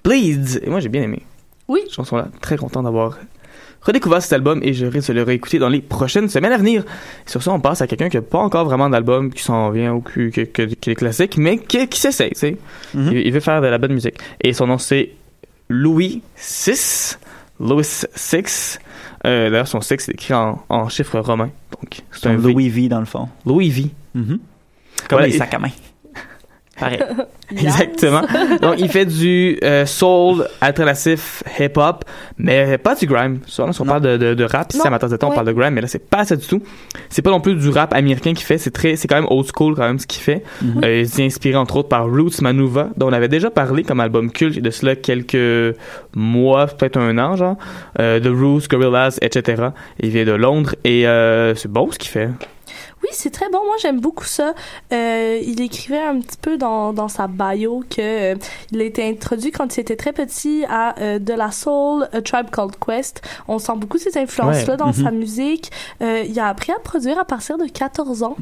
Bleeds. 0.05 0.59
Et 0.63 0.69
moi, 0.69 0.79
j'ai 0.79 0.87
bien 0.87 1.01
aimé. 1.03 1.23
Oui. 1.67 1.81
Cette 1.83 1.95
chanson-là. 1.95 2.29
Très 2.39 2.55
content 2.55 2.81
d'avoir 2.81 3.17
redécouvert 3.81 4.21
cet 4.21 4.31
album 4.31 4.61
et 4.63 4.71
je 4.73 4.85
risque 4.85 5.09
de 5.09 5.15
le 5.15 5.23
réécouter 5.23 5.59
dans 5.59 5.67
les 5.67 5.81
prochaines 5.81 6.29
semaines 6.29 6.53
à 6.53 6.57
venir. 6.57 6.83
Et 7.27 7.29
sur 7.29 7.43
ça, 7.43 7.51
on 7.51 7.59
passe 7.59 7.81
à 7.81 7.87
quelqu'un 7.87 8.07
qui 8.07 8.15
n'a 8.15 8.21
pas 8.21 8.39
encore 8.39 8.63
vraiment 8.63 8.89
d'album, 8.89 9.29
qui 9.33 9.43
s'en 9.43 9.71
vient 9.71 9.91
ou 9.93 9.99
qui, 10.01 10.31
qui- 10.31 10.47
qui- 10.47 10.75
qui 10.77 10.91
est 10.91 10.95
classique, 10.95 11.35
mais 11.37 11.57
qui, 11.57 11.85
qui 11.89 11.99
s'essaye, 11.99 12.29
tu 12.31 12.39
sais. 12.39 12.57
il, 12.93 13.11
il 13.11 13.33
veut 13.33 13.41
faire 13.41 13.61
de 13.61 13.67
la 13.67 13.77
bonne 13.77 13.91
musique. 13.93 14.15
Et 14.39 14.53
son 14.53 14.67
nom, 14.67 14.77
c'est 14.77 15.09
Louis 15.67 16.21
VI. 16.37 17.17
Louis 17.59 17.83
VI. 18.15 18.77
Euh, 19.25 19.49
D'ailleurs, 19.49 19.67
son 19.67 19.81
6 19.81 19.97
c'est 19.99 20.13
écrit 20.13 20.33
en, 20.33 20.63
en 20.69 20.87
chiffres 20.87 21.19
romains. 21.19 21.49
Donc, 21.81 22.01
c'est 22.11 22.27
un 22.27 22.33
Louis 22.37 22.69
V 22.69 22.87
dans 22.89 22.99
le 22.99 23.05
fond. 23.05 23.29
Louis 23.45 23.69
V. 23.69 23.89
Comme 24.13 24.39
Voilà, 25.11 25.27
les 25.27 25.37
sacs 25.37 25.53
à 25.53 25.59
main. 25.59 25.69
Pareil. 26.79 26.99
Exactement. 27.51 28.21
Donc, 28.61 28.75
il 28.77 28.89
fait 28.89 29.05
du 29.05 29.57
euh, 29.63 29.85
soul, 29.85 30.47
alternatif, 30.61 31.43
hip-hop, 31.59 32.05
mais 32.37 32.77
pas 32.77 32.95
du 32.95 33.05
grime. 33.05 33.39
Souvent, 33.45 33.71
si 33.71 33.81
on 33.81 33.85
parle 33.85 34.01
de, 34.01 34.17
de, 34.17 34.33
de 34.33 34.43
rap, 34.43 34.71
si 34.71 34.79
amateur 34.85 35.09
de 35.09 35.17
temps, 35.17 35.27
on 35.27 35.29
ouais. 35.31 35.35
parle 35.35 35.47
de 35.47 35.53
grime, 35.53 35.73
mais 35.73 35.81
là, 35.81 35.87
c'est 35.87 36.07
pas 36.07 36.25
ça 36.25 36.35
du 36.35 36.45
tout. 36.45 36.61
C'est 37.09 37.21
pas 37.21 37.31
non 37.31 37.41
plus 37.41 37.55
du 37.55 37.69
rap 37.69 37.93
américain 37.93 38.33
qu'il 38.33 38.45
fait. 38.45 38.57
C'est 38.57 38.71
très, 38.71 38.95
c'est 38.95 39.07
quand 39.07 39.15
même 39.15 39.27
old 39.29 39.47
school, 39.53 39.75
quand 39.75 39.87
même, 39.87 39.99
ce 39.99 40.07
qu'il 40.07 40.21
fait. 40.21 40.43
Mhm. 40.61 40.81
Euh, 40.83 40.99
il 40.99 41.09
s'est 41.09 41.25
inspiré, 41.25 41.55
entre 41.55 41.77
autres, 41.77 41.89
par 41.89 42.05
Roots 42.05 42.41
Manuva, 42.41 42.89
dont 42.97 43.09
on 43.09 43.13
avait 43.13 43.27
déjà 43.27 43.49
parlé 43.49 43.83
comme 43.83 43.99
album 43.99 44.31
culte, 44.31 44.55
il 44.55 44.57
y 44.57 44.59
a 44.59 44.63
de 44.63 44.69
cela 44.69 44.95
quelques 44.95 45.75
mois, 46.15 46.67
peut-être 46.67 46.97
un 46.97 47.17
an, 47.17 47.35
genre. 47.35 47.57
Euh, 47.99 48.19
The 48.19 48.27
Roots, 48.27 48.67
Gorillaz, 48.69 49.17
etc. 49.21 49.69
Il 49.99 50.09
vient 50.09 50.25
de 50.25 50.31
Londres 50.31 50.75
et 50.83 51.07
euh, 51.07 51.55
c'est 51.55 51.71
beau 51.71 51.89
ce 51.91 51.97
qu'il 51.97 52.11
fait. 52.11 52.29
Oui, 53.01 53.09
c'est 53.13 53.29
très 53.29 53.49
bon. 53.49 53.59
Moi, 53.65 53.75
j'aime 53.81 53.99
beaucoup 54.01 54.25
ça. 54.25 54.53
Euh, 54.91 55.39
il 55.43 55.61
écrivait 55.61 56.01
un 56.01 56.19
petit 56.19 56.37
peu 56.41 56.57
dans, 56.57 56.91
dans 56.91 57.07
sa 57.07 57.27
bio 57.27 57.81
que 57.89 58.33
euh, 58.33 58.35
il 58.71 58.81
a 58.81 58.83
été 58.83 59.07
introduit 59.07 59.51
quand 59.51 59.77
il 59.77 59.79
était 59.79 59.95
très 59.95 60.11
petit 60.11 60.65
à 60.69 60.99
euh, 60.99 61.17
de 61.19 61.33
la 61.33 61.51
soul, 61.51 62.09
A 62.11 62.21
Tribe 62.21 62.49
Called 62.51 62.75
Quest. 62.85 63.21
On 63.47 63.57
sent 63.57 63.73
beaucoup 63.77 63.97
ces 63.97 64.17
influences-là 64.17 64.73
Ouais. 64.73 64.77
dans 64.77 64.91
sa 64.93 65.11
musique. 65.11 65.71
Euh, 66.01 66.23
il 66.27 66.37
a 66.39 66.47
appris 66.47 66.71
à 66.73 66.79
produire 66.79 67.17
à 67.19 67.25
partir 67.25 67.57
de 67.57 67.65
14 67.65 68.23
ans. 68.23 68.35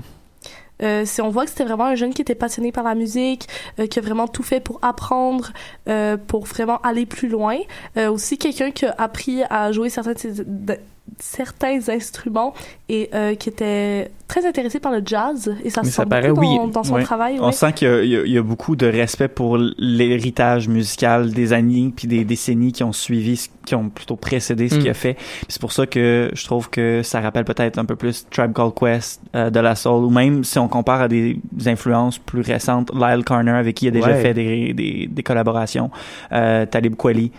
Euh, 0.83 1.05
si 1.05 1.21
on 1.21 1.29
voit 1.29 1.45
que 1.45 1.49
c'était 1.49 1.63
vraiment 1.63 1.85
un 1.85 1.95
jeune 1.95 2.13
qui 2.13 2.21
était 2.21 2.35
passionné 2.35 2.71
par 2.71 2.83
la 2.83 2.93
musique, 2.93 3.47
euh, 3.79 3.87
qui 3.87 3.97
a 3.97 4.01
vraiment 4.01 4.27
tout 4.27 4.43
fait 4.43 4.59
pour 4.59 4.77
apprendre, 4.83 5.51
euh, 5.89 6.17
pour 6.17 6.45
vraiment 6.45 6.77
aller 6.81 7.05
plus 7.07 7.29
loin. 7.29 7.57
Aussi 7.95 8.37
quelqu'un 8.37 8.69
qui 8.71 8.85
a 8.85 8.93
appris 8.97 9.41
à 9.49 9.71
jouer 9.71 9.89
certains 9.89 10.13
de 10.13 10.19
ses- 10.19 10.43
de- 10.45 10.77
certains 11.19 11.79
instruments 11.89 12.53
et 12.89 13.09
euh, 13.13 13.35
qui 13.35 13.49
était 13.49 14.11
très 14.27 14.45
intéressé 14.45 14.79
par 14.79 14.91
le 14.91 15.01
jazz 15.05 15.53
et 15.63 15.69
ça 15.69 15.81
Mais 15.83 15.89
se 15.89 15.95
ça 15.95 16.03
sent 16.03 16.09
paraît, 16.09 16.29
beaucoup 16.29 16.41
oui. 16.41 16.57
dans, 16.57 16.67
dans 16.67 16.83
son 16.83 16.99
travail. 17.01 17.37
On 17.41 17.51
sent 17.51 17.73
qu'il 17.73 17.87
y 18.05 18.15
a, 18.17 18.25
y 18.25 18.39
beaucoup 18.39 18.75
de 18.75 18.85
respect 18.85 19.27
pour 19.27 19.57
l'héritage 19.77 20.67
musical 20.67 21.31
des 21.31 21.53
années 21.53 21.91
puis 21.95 22.07
des 22.07 22.23
décennies 22.23 22.71
qui 22.71 22.83
ont 22.83 22.93
suivi, 22.93 23.49
qui 23.65 23.75
ont 23.75 23.89
plutôt 23.89 24.15
précédé 24.15 24.69
ce 24.69 24.75
Mm. 24.75 24.79
qu'il 24.79 24.89
a 24.89 24.93
fait. 24.93 25.13
Puis 25.15 25.45
C'est 25.49 25.61
pour 25.61 25.71
ça 25.71 25.87
que 25.87 26.29
je 26.33 26.45
trouve 26.45 26.69
que 26.69 27.01
ça 27.03 27.19
rappelle 27.21 27.45
peut-être 27.45 27.77
un 27.79 27.85
peu 27.85 27.95
plus 27.95 28.25
Tribe 28.29 28.53
Called 28.53 28.73
Quest, 28.75 29.21
euh, 29.35 29.49
de 29.49 29.59
la 29.59 29.75
soul, 29.75 30.03
ou 30.05 30.09
même 30.09 30.43
si 30.43 30.59
on 30.59 30.67
compare 30.67 31.01
à 31.01 31.07
des 31.07 31.39
influences 31.65 32.17
plus 32.19 32.41
récentes, 32.41 32.91
Lyle 32.93 33.23
Carner 33.25 33.51
avec 33.51 33.75
qui 33.75 33.85
il 33.85 33.89
a 33.89 33.91
déjà 33.91 34.07
Ouais. 34.09 34.21
fait 34.21 34.33
des, 34.33 34.73
des, 34.73 35.07
des 35.11 35.23
collaborations, 35.23 35.89
euh, 36.31 36.65
Talib 36.65 36.95
Kweli, 36.95 37.31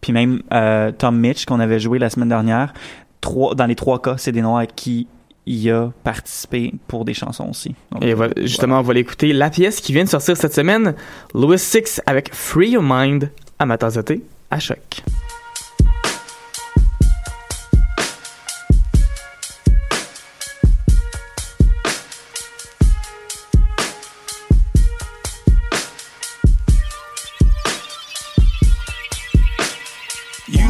puis 0.00 0.12
même 0.12 0.42
euh, 0.52 0.92
Tom 0.96 1.18
Mitch 1.18 1.44
qu'on 1.46 1.58
avait 1.60 1.80
joué 1.80 1.98
la 1.98 2.10
semaine 2.10 2.28
dernière. 2.28 2.72
Trois, 3.26 3.56
dans 3.56 3.66
les 3.66 3.74
trois 3.74 4.00
cas, 4.00 4.14
c'est 4.18 4.30
des 4.30 4.40
à 4.40 4.66
qui 4.66 5.08
il 5.46 5.68
a 5.68 5.90
participé 6.04 6.74
pour 6.86 7.04
des 7.04 7.12
chansons 7.12 7.48
aussi. 7.50 7.74
Donc, 7.90 8.04
Et 8.04 8.14
voilà, 8.14 8.34
justement, 8.36 8.78
on 8.78 8.82
va 8.82 8.94
l'écouter. 8.94 9.32
La 9.32 9.50
pièce 9.50 9.80
qui 9.80 9.92
vient 9.92 10.04
de 10.04 10.08
sortir 10.08 10.36
cette 10.36 10.54
semaine, 10.54 10.94
Louis 11.34 11.58
Six 11.58 12.00
avec 12.06 12.32
Free 12.32 12.70
Your 12.70 12.84
Mind 12.84 13.30
à 13.58 13.66
Matazoté 13.66 14.22
à 14.48 14.60
choc. 14.60 15.02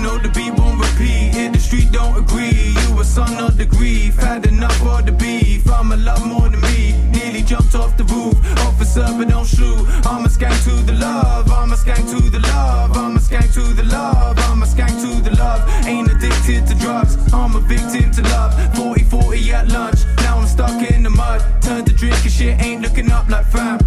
Know 0.07 0.19
the 0.19 0.29
beat 0.29 0.55
won't 0.55 0.79
repeat, 0.79 1.61
street 1.61 1.91
don't 1.91 2.17
agree. 2.17 2.75
You 2.81 3.01
a 3.01 3.05
son 3.05 3.33
of 3.45 3.57
the 3.57 3.67
grief, 3.67 4.15
had 4.17 4.47
enough 4.47 4.77
for 4.79 5.03
the 5.03 5.13
beef. 5.13 5.69
I'm 5.69 5.91
a 5.91 5.97
lot 5.97 6.25
more 6.25 6.49
than 6.49 6.61
me, 6.61 6.81
nearly 7.11 7.43
jumped 7.43 7.75
off 7.75 7.97
the 7.97 8.05
roof. 8.05 8.37
Officer, 8.69 9.07
but 9.19 9.29
don't 9.29 9.49
shoot. 9.57 9.83
I'm 10.11 10.25
a 10.25 10.31
skank 10.37 10.59
to 10.67 10.75
the 10.91 10.97
love, 11.07 11.51
I'm 11.51 11.73
a 11.73 11.77
skank 11.77 12.05
to 12.13 12.21
the 12.31 12.41
love, 12.41 12.97
I'm 12.97 13.17
a 13.17 13.21
skank 13.21 13.53
to 13.55 13.65
the 13.81 13.85
love, 13.85 14.39
I'm 14.49 14.63
a 14.63 14.67
skank 14.67 14.95
to 15.05 15.11
the 15.29 15.35
love. 15.37 15.61
Ain't 15.87 16.11
addicted 16.13 16.67
to 16.69 16.75
drugs, 16.85 17.13
I'm 17.33 17.57
a 17.57 17.61
victim 17.61 18.11
to 18.13 18.23
love. 18.35 18.53
40 18.77 19.05
40 19.05 19.53
at 19.53 19.69
lunch, 19.69 20.01
now 20.19 20.39
I'm 20.39 20.47
stuck 20.47 20.79
in 20.91 21.03
the 21.03 21.11
mud. 21.11 21.41
Turned 21.63 21.87
to 21.89 21.93
drinking 21.93 22.31
shit, 22.31 22.55
ain't 22.63 22.83
looking 22.83 23.11
up 23.11 23.29
like 23.29 23.47
fam. 23.47 23.79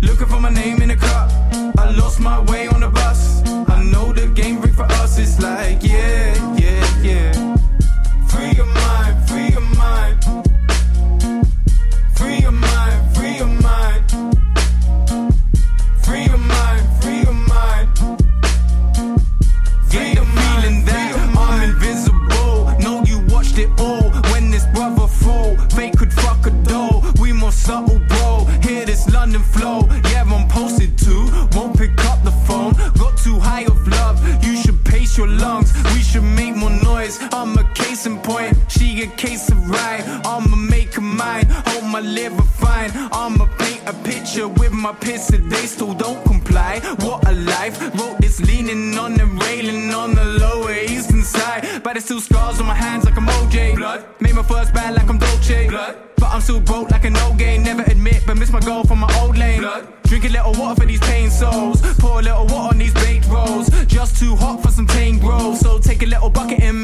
Looking 0.00 0.28
for 0.28 0.40
my 0.40 0.50
name 0.50 0.80
in 0.82 0.88
the 0.88 0.96
cup. 0.96 1.28
I 1.82 1.90
lost 2.00 2.20
my 2.20 2.38
way 2.50 2.68
on 2.68 2.80
the 2.80 2.88
bus. 2.88 3.42
The 4.14 4.26
game 4.34 4.60
rigged 4.60 4.74
for 4.74 4.82
us. 4.84 5.18
It's 5.18 5.40
like, 5.40 5.82
yeah, 5.84 6.56
yeah, 6.56 7.02
yeah. 7.02 7.39
My 42.10 42.42
fine. 42.58 42.90
I'ma 43.12 43.46
paint 43.56 43.82
a 43.86 43.92
picture 44.02 44.48
with 44.48 44.72
my 44.72 44.92
piss. 44.92 45.28
They 45.28 45.66
still 45.66 45.94
don't 45.94 46.22
comply. 46.24 46.80
What 47.06 47.26
a 47.28 47.32
life. 47.32 47.80
Wrote 47.94 48.18
this 48.20 48.40
leaning 48.40 48.98
on 48.98 49.14
the 49.14 49.26
railing 49.26 49.94
on 49.94 50.16
the 50.16 50.24
lower 50.24 50.74
eastern 50.74 51.22
side. 51.22 51.82
But 51.84 51.92
there's 51.92 52.06
still 52.06 52.20
scars 52.20 52.58
on 52.60 52.66
my 52.66 52.74
hands 52.74 53.04
like 53.04 53.16
I'm 53.16 53.28
OJ. 53.28 53.76
Blood. 53.76 54.04
Made 54.18 54.34
my 54.34 54.42
first 54.42 54.74
bad 54.74 54.96
like 54.96 55.08
I'm 55.08 55.18
Dolce. 55.18 55.68
Blood. 55.68 55.98
But 56.16 56.30
I'm 56.30 56.40
still 56.40 56.60
broke 56.60 56.90
like 56.90 57.04
a 57.04 57.10
no 57.10 57.32
gain. 57.38 57.62
Never 57.62 57.82
admit, 57.82 58.24
but 58.26 58.36
miss 58.36 58.50
my 58.50 58.60
goal 58.60 58.82
from 58.82 58.98
my 58.98 59.20
old 59.20 59.38
lane. 59.38 59.60
Blood. 59.60 59.86
Drink 60.02 60.24
a 60.24 60.28
little 60.30 60.54
water 60.54 60.80
for 60.80 60.86
these 60.86 61.00
pain 61.00 61.30
souls. 61.30 61.80
Pour 61.98 62.18
a 62.18 62.22
little 62.22 62.44
water 62.46 62.74
on 62.74 62.78
these 62.78 62.92
baked 62.94 63.26
rolls. 63.28 63.70
Just 63.86 64.18
too 64.18 64.34
hot 64.34 64.60
for 64.60 64.72
some 64.72 64.86
pain, 64.86 65.20
growth. 65.20 65.58
So 65.58 65.78
take 65.78 66.02
a 66.02 66.06
little 66.06 66.28
bucket 66.28 66.60
and 66.60 66.79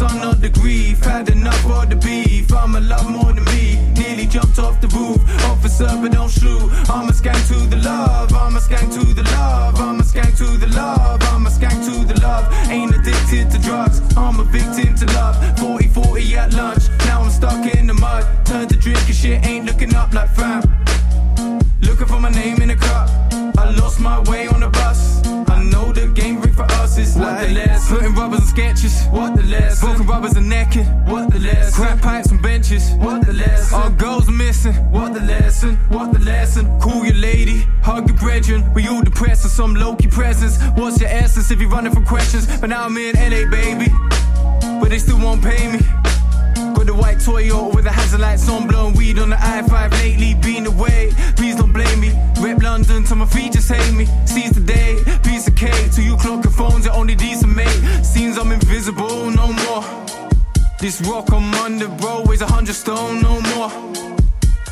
son 0.00 0.22
of 0.22 0.40
the 0.40 0.48
grief. 0.48 1.04
Had 1.04 1.28
enough 1.28 1.60
for 1.60 1.84
the 1.84 1.96
beef. 1.96 2.50
I'm 2.60 2.74
a 2.74 2.80
lot 2.80 3.06
more 3.16 3.32
than 3.36 3.44
me. 3.52 3.64
Nearly 4.00 4.26
jumped 4.34 4.58
off 4.58 4.80
the 4.80 4.88
roof. 4.96 5.20
Officer, 5.52 5.90
but 6.00 6.12
don't 6.12 6.32
shoot. 6.40 6.66
I'm 6.94 7.08
a 7.12 7.14
skank 7.20 7.42
to 7.50 7.58
the 7.72 7.78
love. 7.90 8.32
I'm 8.32 8.56
a 8.56 8.60
skank 8.66 8.88
to 8.96 9.04
the 9.18 9.24
love. 9.36 9.78
I'm 9.78 10.00
a 10.00 10.04
skank 10.10 10.32
to 10.40 10.46
the 10.64 10.68
love. 10.80 11.20
I'm 11.32 11.46
a 11.46 11.50
skank 11.50 11.78
to 11.88 11.94
the 12.10 12.18
love. 12.26 12.44
Ain't 12.70 12.94
addicted 12.98 13.50
to 13.52 13.58
drugs. 13.58 13.98
I'm 14.16 14.40
a 14.40 14.44
victim 14.44 14.94
to 15.00 15.06
love. 15.18 15.36
40 15.58 15.88
40 15.88 16.36
at 16.36 16.54
lunch. 16.54 16.79
Sketches. 28.50 29.04
What 29.10 29.36
the 29.36 29.42
lesson? 29.44 29.88
Broken 29.88 30.06
rubbers 30.06 30.36
and 30.36 30.48
naked. 30.48 30.86
What 31.06 31.32
the 31.32 31.38
lesson? 31.38 31.72
Crack 31.72 32.02
pipes 32.02 32.30
and 32.30 32.42
benches. 32.42 32.90
What 32.94 33.24
the 33.24 33.32
lesson? 33.32 33.80
All 33.80 33.90
girls 33.90 34.28
are 34.28 34.32
missing. 34.32 34.74
What 34.90 35.14
the 35.14 35.20
lesson? 35.20 35.76
What 35.88 36.12
the 36.12 36.18
lesson? 36.18 36.64
Call 36.80 37.04
your 37.04 37.14
lady. 37.14 37.66
Hug 37.82 38.08
your 38.08 38.18
brethren. 38.18 38.60
We 38.74 38.88
all 38.88 39.02
depressed 39.02 39.44
with 39.44 39.52
some 39.52 39.74
low 39.74 39.94
key 39.94 40.08
presence. 40.08 40.60
What's 40.74 41.00
your 41.00 41.10
essence 41.10 41.50
if 41.50 41.60
you're 41.60 41.70
running 41.70 41.92
from 41.92 42.04
questions? 42.04 42.44
But 42.60 42.70
now 42.70 42.84
I'm 42.84 42.96
in 42.96 43.14
LA, 43.16 43.48
baby. 43.50 43.88
But 44.80 44.90
they 44.90 44.98
still 44.98 45.18
won't 45.18 45.42
pay 45.42 45.72
me. 45.72 45.78
Got 46.74 46.86
the 46.86 46.94
white 46.94 47.18
Toyota 47.18 47.74
with 47.74 47.84
the 47.84 47.92
hazard 47.92 48.20
lights 48.20 48.48
on, 48.48 48.68
blowing 48.68 48.94
weed 48.94 49.18
on 49.18 49.30
the 49.30 49.36
I-5 49.38 49.90
lately, 49.92 50.34
been 50.34 50.66
away. 50.66 51.12
Please 51.36 51.56
don't 51.56 51.72
blame 51.72 52.00
me. 52.00 52.12
Rep 52.40 52.62
London 52.62 53.04
till 53.04 53.16
my 53.16 53.26
feet 53.26 53.52
just 53.52 53.70
hate 53.70 53.94
me. 53.94 54.06
Seize 54.26 54.52
the 54.52 54.60
day, 54.60 55.02
piece 55.22 55.46
of 55.48 55.56
cake. 55.56 55.92
Till 55.92 56.04
you 56.04 56.16
clock 56.16 56.44
your 56.44 56.52
phones, 56.52 56.84
you're 56.84 56.94
only 56.94 57.14
decent 57.14 57.54
mate. 57.54 58.04
Seems 58.04 58.38
I'm 58.38 58.52
invisible. 58.52 59.30
no 59.30 59.52
more. 59.52 59.84
This 60.80 61.00
rock 61.02 61.30
I'm 61.32 61.52
under, 61.54 61.88
bro, 61.88 62.22
weighs 62.24 62.40
a 62.40 62.46
hundred 62.46 62.74
stone, 62.74 63.20
no 63.20 63.40
more. 63.52 64.09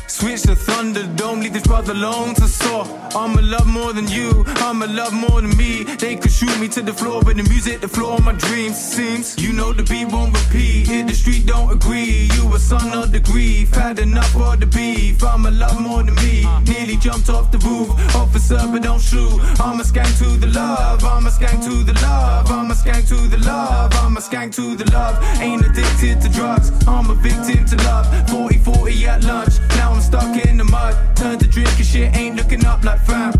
Switch 0.09 0.41
the 0.41 0.55
to 0.55 0.61
Thunderdome, 0.71 1.41
leave 1.43 1.53
this 1.53 1.67
brother 1.67 1.93
alone 1.93 2.33
to 2.33 2.47
soar. 2.47 2.83
I'ma 3.15 3.41
love 3.43 3.67
more 3.67 3.93
than 3.93 4.07
you, 4.07 4.43
I'ma 4.57 4.87
love 4.89 5.13
more 5.13 5.39
than 5.39 5.55
me. 5.55 5.83
They 5.83 6.15
could 6.15 6.31
shoot 6.31 6.59
me 6.59 6.67
to 6.69 6.81
the 6.81 6.91
floor, 6.91 7.21
but 7.21 7.37
the 7.37 7.43
music, 7.43 7.79
the 7.79 7.87
floor 7.87 8.13
of 8.13 8.25
my 8.25 8.33
dreams 8.33 8.75
seems. 8.75 9.37
You 9.37 9.53
know 9.53 9.71
the 9.71 9.83
beat 9.83 10.07
won't 10.11 10.33
repeat, 10.33 10.89
if 10.89 11.07
the 11.07 11.13
street 11.13 11.45
don't 11.45 11.71
agree. 11.71 12.27
You 12.33 12.53
a 12.55 12.59
son 12.59 12.91
of 12.97 13.11
the 13.11 13.19
grief, 13.19 13.69
had 13.75 13.99
enough 13.99 14.31
for 14.31 14.57
the 14.57 14.65
beef. 14.65 15.23
I'ma 15.23 15.49
love 15.49 15.79
more 15.79 16.01
than 16.01 16.15
me. 16.15 16.43
Nearly 16.65 16.97
jumped 16.97 17.29
off 17.29 17.51
the 17.51 17.59
roof, 17.59 17.89
officer, 18.15 18.59
but 18.71 18.81
don't 18.81 19.01
shoot. 19.01 19.39
I'ma 19.61 19.83
skank 19.83 20.17
to 20.17 20.37
the 20.39 20.47
love, 20.47 21.03
I'ma 21.03 21.29
skank 21.29 21.63
to 21.63 21.83
the 21.83 21.93
love, 22.01 22.49
I'ma 22.49 22.73
skank 22.73 23.07
to 23.09 23.27
the 23.27 23.37
love, 23.45 23.93
I'm 23.93 24.17
a 24.17 24.21
skank 24.21 24.55
to 24.55 24.75
the 24.75 24.89
love. 24.91 25.15
Ain't 25.39 25.63
addicted 25.65 26.19
to 26.21 26.29
drugs, 26.29 26.71
I'm 26.87 27.11
a 27.11 27.13
victim 27.13 27.63
to 27.65 27.75
love. 27.85 28.05
40 28.29 28.57
40 28.57 29.07
at 29.07 29.23
lunch, 29.23 29.59
now 29.77 29.93
I'm 29.93 29.98
stuck 30.01 30.45
in 30.45 30.57
the 30.57 30.63
mud. 30.63 30.95
Turn 31.15 31.37
to 31.39 31.47
drinking 31.47 31.85
shit, 31.85 32.15
ain't 32.15 32.35
looking 32.35 32.65
up 32.65 32.83
like 32.83 33.01
fam. 33.01 33.33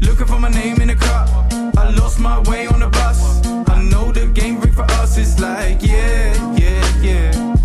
Looking 0.00 0.26
for 0.26 0.38
my 0.38 0.50
name 0.50 0.80
in 0.80 0.90
a 0.90 0.96
cup. 0.96 1.28
I 1.76 1.90
lost 1.90 2.18
my 2.20 2.38
way 2.50 2.66
on 2.66 2.80
the 2.80 2.88
bus. 2.88 3.46
I 3.68 3.82
know 3.82 4.12
the 4.12 4.26
game 4.26 4.60
ring 4.60 4.72
for 4.72 4.86
us 5.00 5.16
is 5.18 5.40
like, 5.40 5.82
yeah, 5.82 6.56
yeah, 6.56 7.02
yeah. 7.02 7.57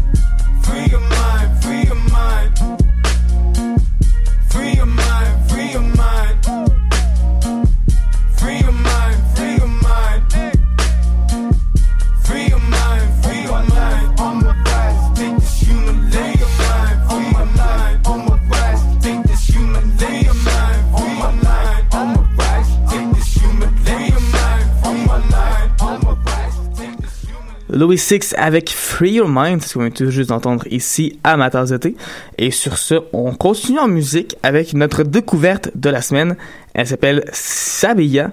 Louis 27.73 27.97
Six 27.97 28.35
avec 28.37 28.69
Free 28.69 29.13
Your 29.13 29.27
Mind, 29.27 29.61
c'est 29.61 29.69
ce 29.69 29.73
qu'on 29.73 29.81
vient 29.81 29.89
tout 29.89 30.09
juste 30.11 30.29
d'entendre 30.29 30.63
ici 30.69 31.19
à 31.23 31.37
ma 31.37 31.49
tasse 31.49 31.69
de 31.69 31.77
thé. 31.77 31.95
Et 32.37 32.51
sur 32.51 32.77
ce, 32.77 32.95
on 33.13 33.33
continue 33.33 33.79
en 33.79 33.87
musique 33.87 34.35
avec 34.43 34.73
notre 34.73 35.03
découverte 35.03 35.71
de 35.75 35.89
la 35.89 36.01
semaine. 36.01 36.35
Elle 36.73 36.87
s'appelle 36.87 37.25
Sabia 37.33 38.31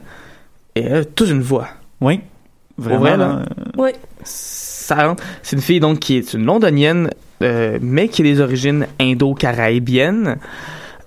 et 0.77 0.83
elle 0.83 0.95
a 0.97 1.05
toute 1.05 1.31
une 1.31 1.41
voix. 1.43 1.69
Oui, 2.01 2.21
vraiment, 2.77 3.01
vrai, 3.01 3.17
là, 3.17 3.43
Oui. 3.79 3.91
ça 4.25 5.07
rentre. 5.09 5.23
C'est 5.43 5.57
une 5.57 5.63
fille 5.63 5.81
donc 5.81 6.01
qui 6.01 6.17
est 6.17 6.35
une 6.35 6.45
londonienne, 6.45 7.11
euh, 7.43 7.79
mais 7.81 8.09
qui 8.09 8.21
a 8.23 8.25
des 8.25 8.41
origines 8.41 8.87
indo-caraïbiennes. 9.01 10.37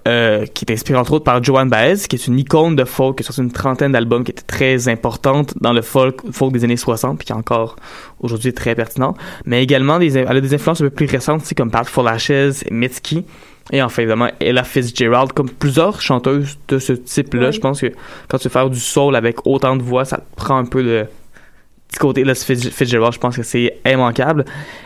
Euh, 0.07 0.45
qui 0.45 0.65
est 0.65 0.73
inspirée 0.73 0.97
entre 0.99 1.13
autres 1.13 1.23
par 1.23 1.41
Joan 1.43 1.69
Baez, 1.69 1.95
qui 2.09 2.15
est 2.15 2.27
une 2.27 2.37
icône 2.39 2.75
de 2.75 2.83
folk, 2.83 3.17
qui 3.17 3.23
a 3.23 3.25
sorti 3.25 3.41
une 3.41 3.51
trentaine 3.51 3.91
d'albums, 3.93 4.23
qui 4.23 4.31
était 4.31 4.41
très 4.41 4.87
importante 4.89 5.53
dans 5.61 5.73
le 5.73 5.81
folk, 5.81 6.21
folk 6.31 6.51
des 6.53 6.63
années 6.63 6.77
60, 6.77 7.17
puis 7.17 7.25
qui 7.25 7.31
est 7.31 7.35
encore 7.35 7.75
aujourd'hui 8.19 8.53
très 8.53 8.75
pertinente. 8.75 9.17
Mais 9.45 9.63
également, 9.63 9.99
des, 9.99 10.17
elle 10.17 10.27
a 10.27 10.41
des 10.41 10.53
influences 10.53 10.81
un 10.81 10.85
peu 10.85 10.89
plus 10.89 11.05
récentes, 11.05 11.43
comme 11.55 11.71
Powerful 11.71 12.07
Ashes, 12.07 12.63
Mitski. 12.69 13.23
Et 13.71 13.81
enfin, 13.81 14.01
évidemment, 14.01 14.27
Ella 14.41 14.63
Fitzgerald, 14.65 15.31
comme 15.31 15.49
plusieurs 15.49 16.01
chanteuses 16.01 16.57
de 16.67 16.79
ce 16.79 16.91
type-là. 16.93 17.51
Je 17.51 17.59
pense 17.61 17.79
que 17.79 17.93
quand 18.27 18.37
tu 18.37 18.43
veux 18.49 18.51
faire 18.51 18.69
du 18.69 18.79
soul 18.79 19.15
avec 19.15 19.47
autant 19.47 19.77
de 19.77 19.83
voix, 19.83 20.03
ça 20.03 20.17
te 20.17 20.35
prend 20.35 20.57
un 20.57 20.65
peu 20.65 20.81
le, 20.81 21.05
petit 21.87 21.99
côté 21.99 22.23
là, 22.25 22.33
Fitz- 22.33 22.69
Fitzgerald, 22.71 23.13
je 23.13 23.19
pense 23.19 23.37
que 23.37 23.43
c'est 23.43 23.77
immanquable. 23.85 24.43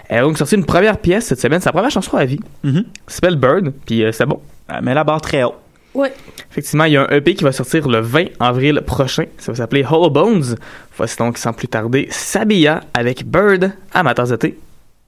Elle 0.10 0.20
a 0.20 0.22
donc 0.22 0.38
sorti 0.38 0.54
une 0.56 0.66
première 0.66 1.00
pièce 1.00 1.26
cette 1.26 1.40
semaine, 1.42 1.60
sa 1.60 1.72
première 1.72 1.90
chanson 1.90 2.18
à 2.18 2.26
vie. 2.26 2.40
Mhm. 2.64 2.84
Ça 3.08 3.16
s'appelle 3.16 3.38
Bird, 3.38 3.74
puis 3.88 4.04
euh, 4.04 4.12
c'est 4.12 4.28
bon. 4.28 4.40
Elle 4.70 4.84
met 4.84 4.94
la 4.94 5.04
barre 5.04 5.22
très 5.22 5.44
haut. 5.44 5.56
Ouais. 5.94 6.14
Effectivement, 6.52 6.84
il 6.84 6.94
y 6.94 6.98
a 6.98 7.04
un 7.04 7.08
EP 7.10 7.34
qui 7.34 7.44
va 7.44 7.52
sortir 7.52 7.88
le 7.88 8.00
20 8.00 8.26
avril 8.40 8.82
prochain. 8.86 9.26
Ça 9.38 9.52
va 9.52 9.58
s'appeler 9.58 9.84
Hollow 9.84 10.10
Bones. 10.10 10.56
Voici 10.96 11.18
donc, 11.18 11.38
sans 11.38 11.54
plus 11.54 11.68
tarder, 11.68 12.08
Sabia 12.12 12.82
avec 12.94 13.26
Bird 13.26 13.72
à 13.94 14.04
ma 14.04 14.14
tasse 14.14 14.30
de 14.30 14.36
thé 14.36 14.60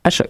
à 0.04 0.10
choc. 0.10 0.30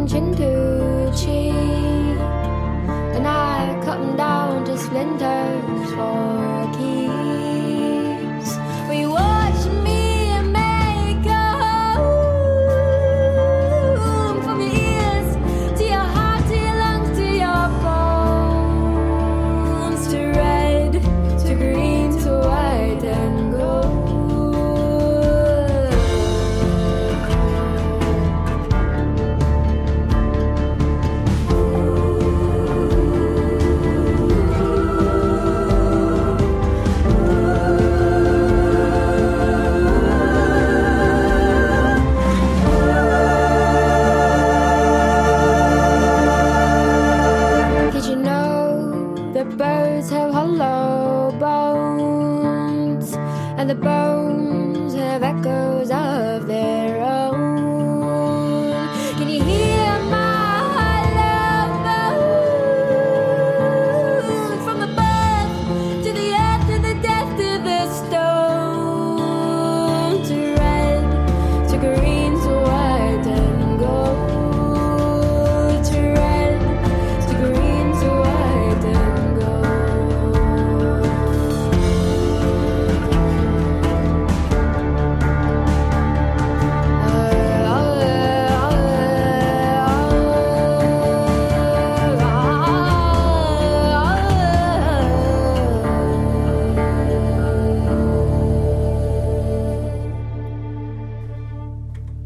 on 0.00 0.06
Chintucci. 0.08 1.50
and 3.16 3.26
I 3.26 3.80
cut 3.84 3.98
them 4.00 4.16
down 4.16 4.64
to 4.64 4.78
splinters. 4.78 5.39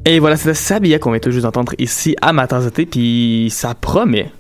Et 0.05 0.19
voilà, 0.19 0.37
c'était 0.37 0.55
Sabia 0.55 0.99
qu'on 0.99 1.11
vient 1.13 1.21
tout 1.21 1.31
juste 1.31 1.45
d'entendre 1.45 1.73
ici 1.79 2.15
à 2.21 2.33
ma 2.33 2.47
tasse 2.47 2.65
de 2.65 2.71
thé, 2.71 2.85
puis 2.87 3.49
ça 3.51 3.75
promet. 3.75 4.31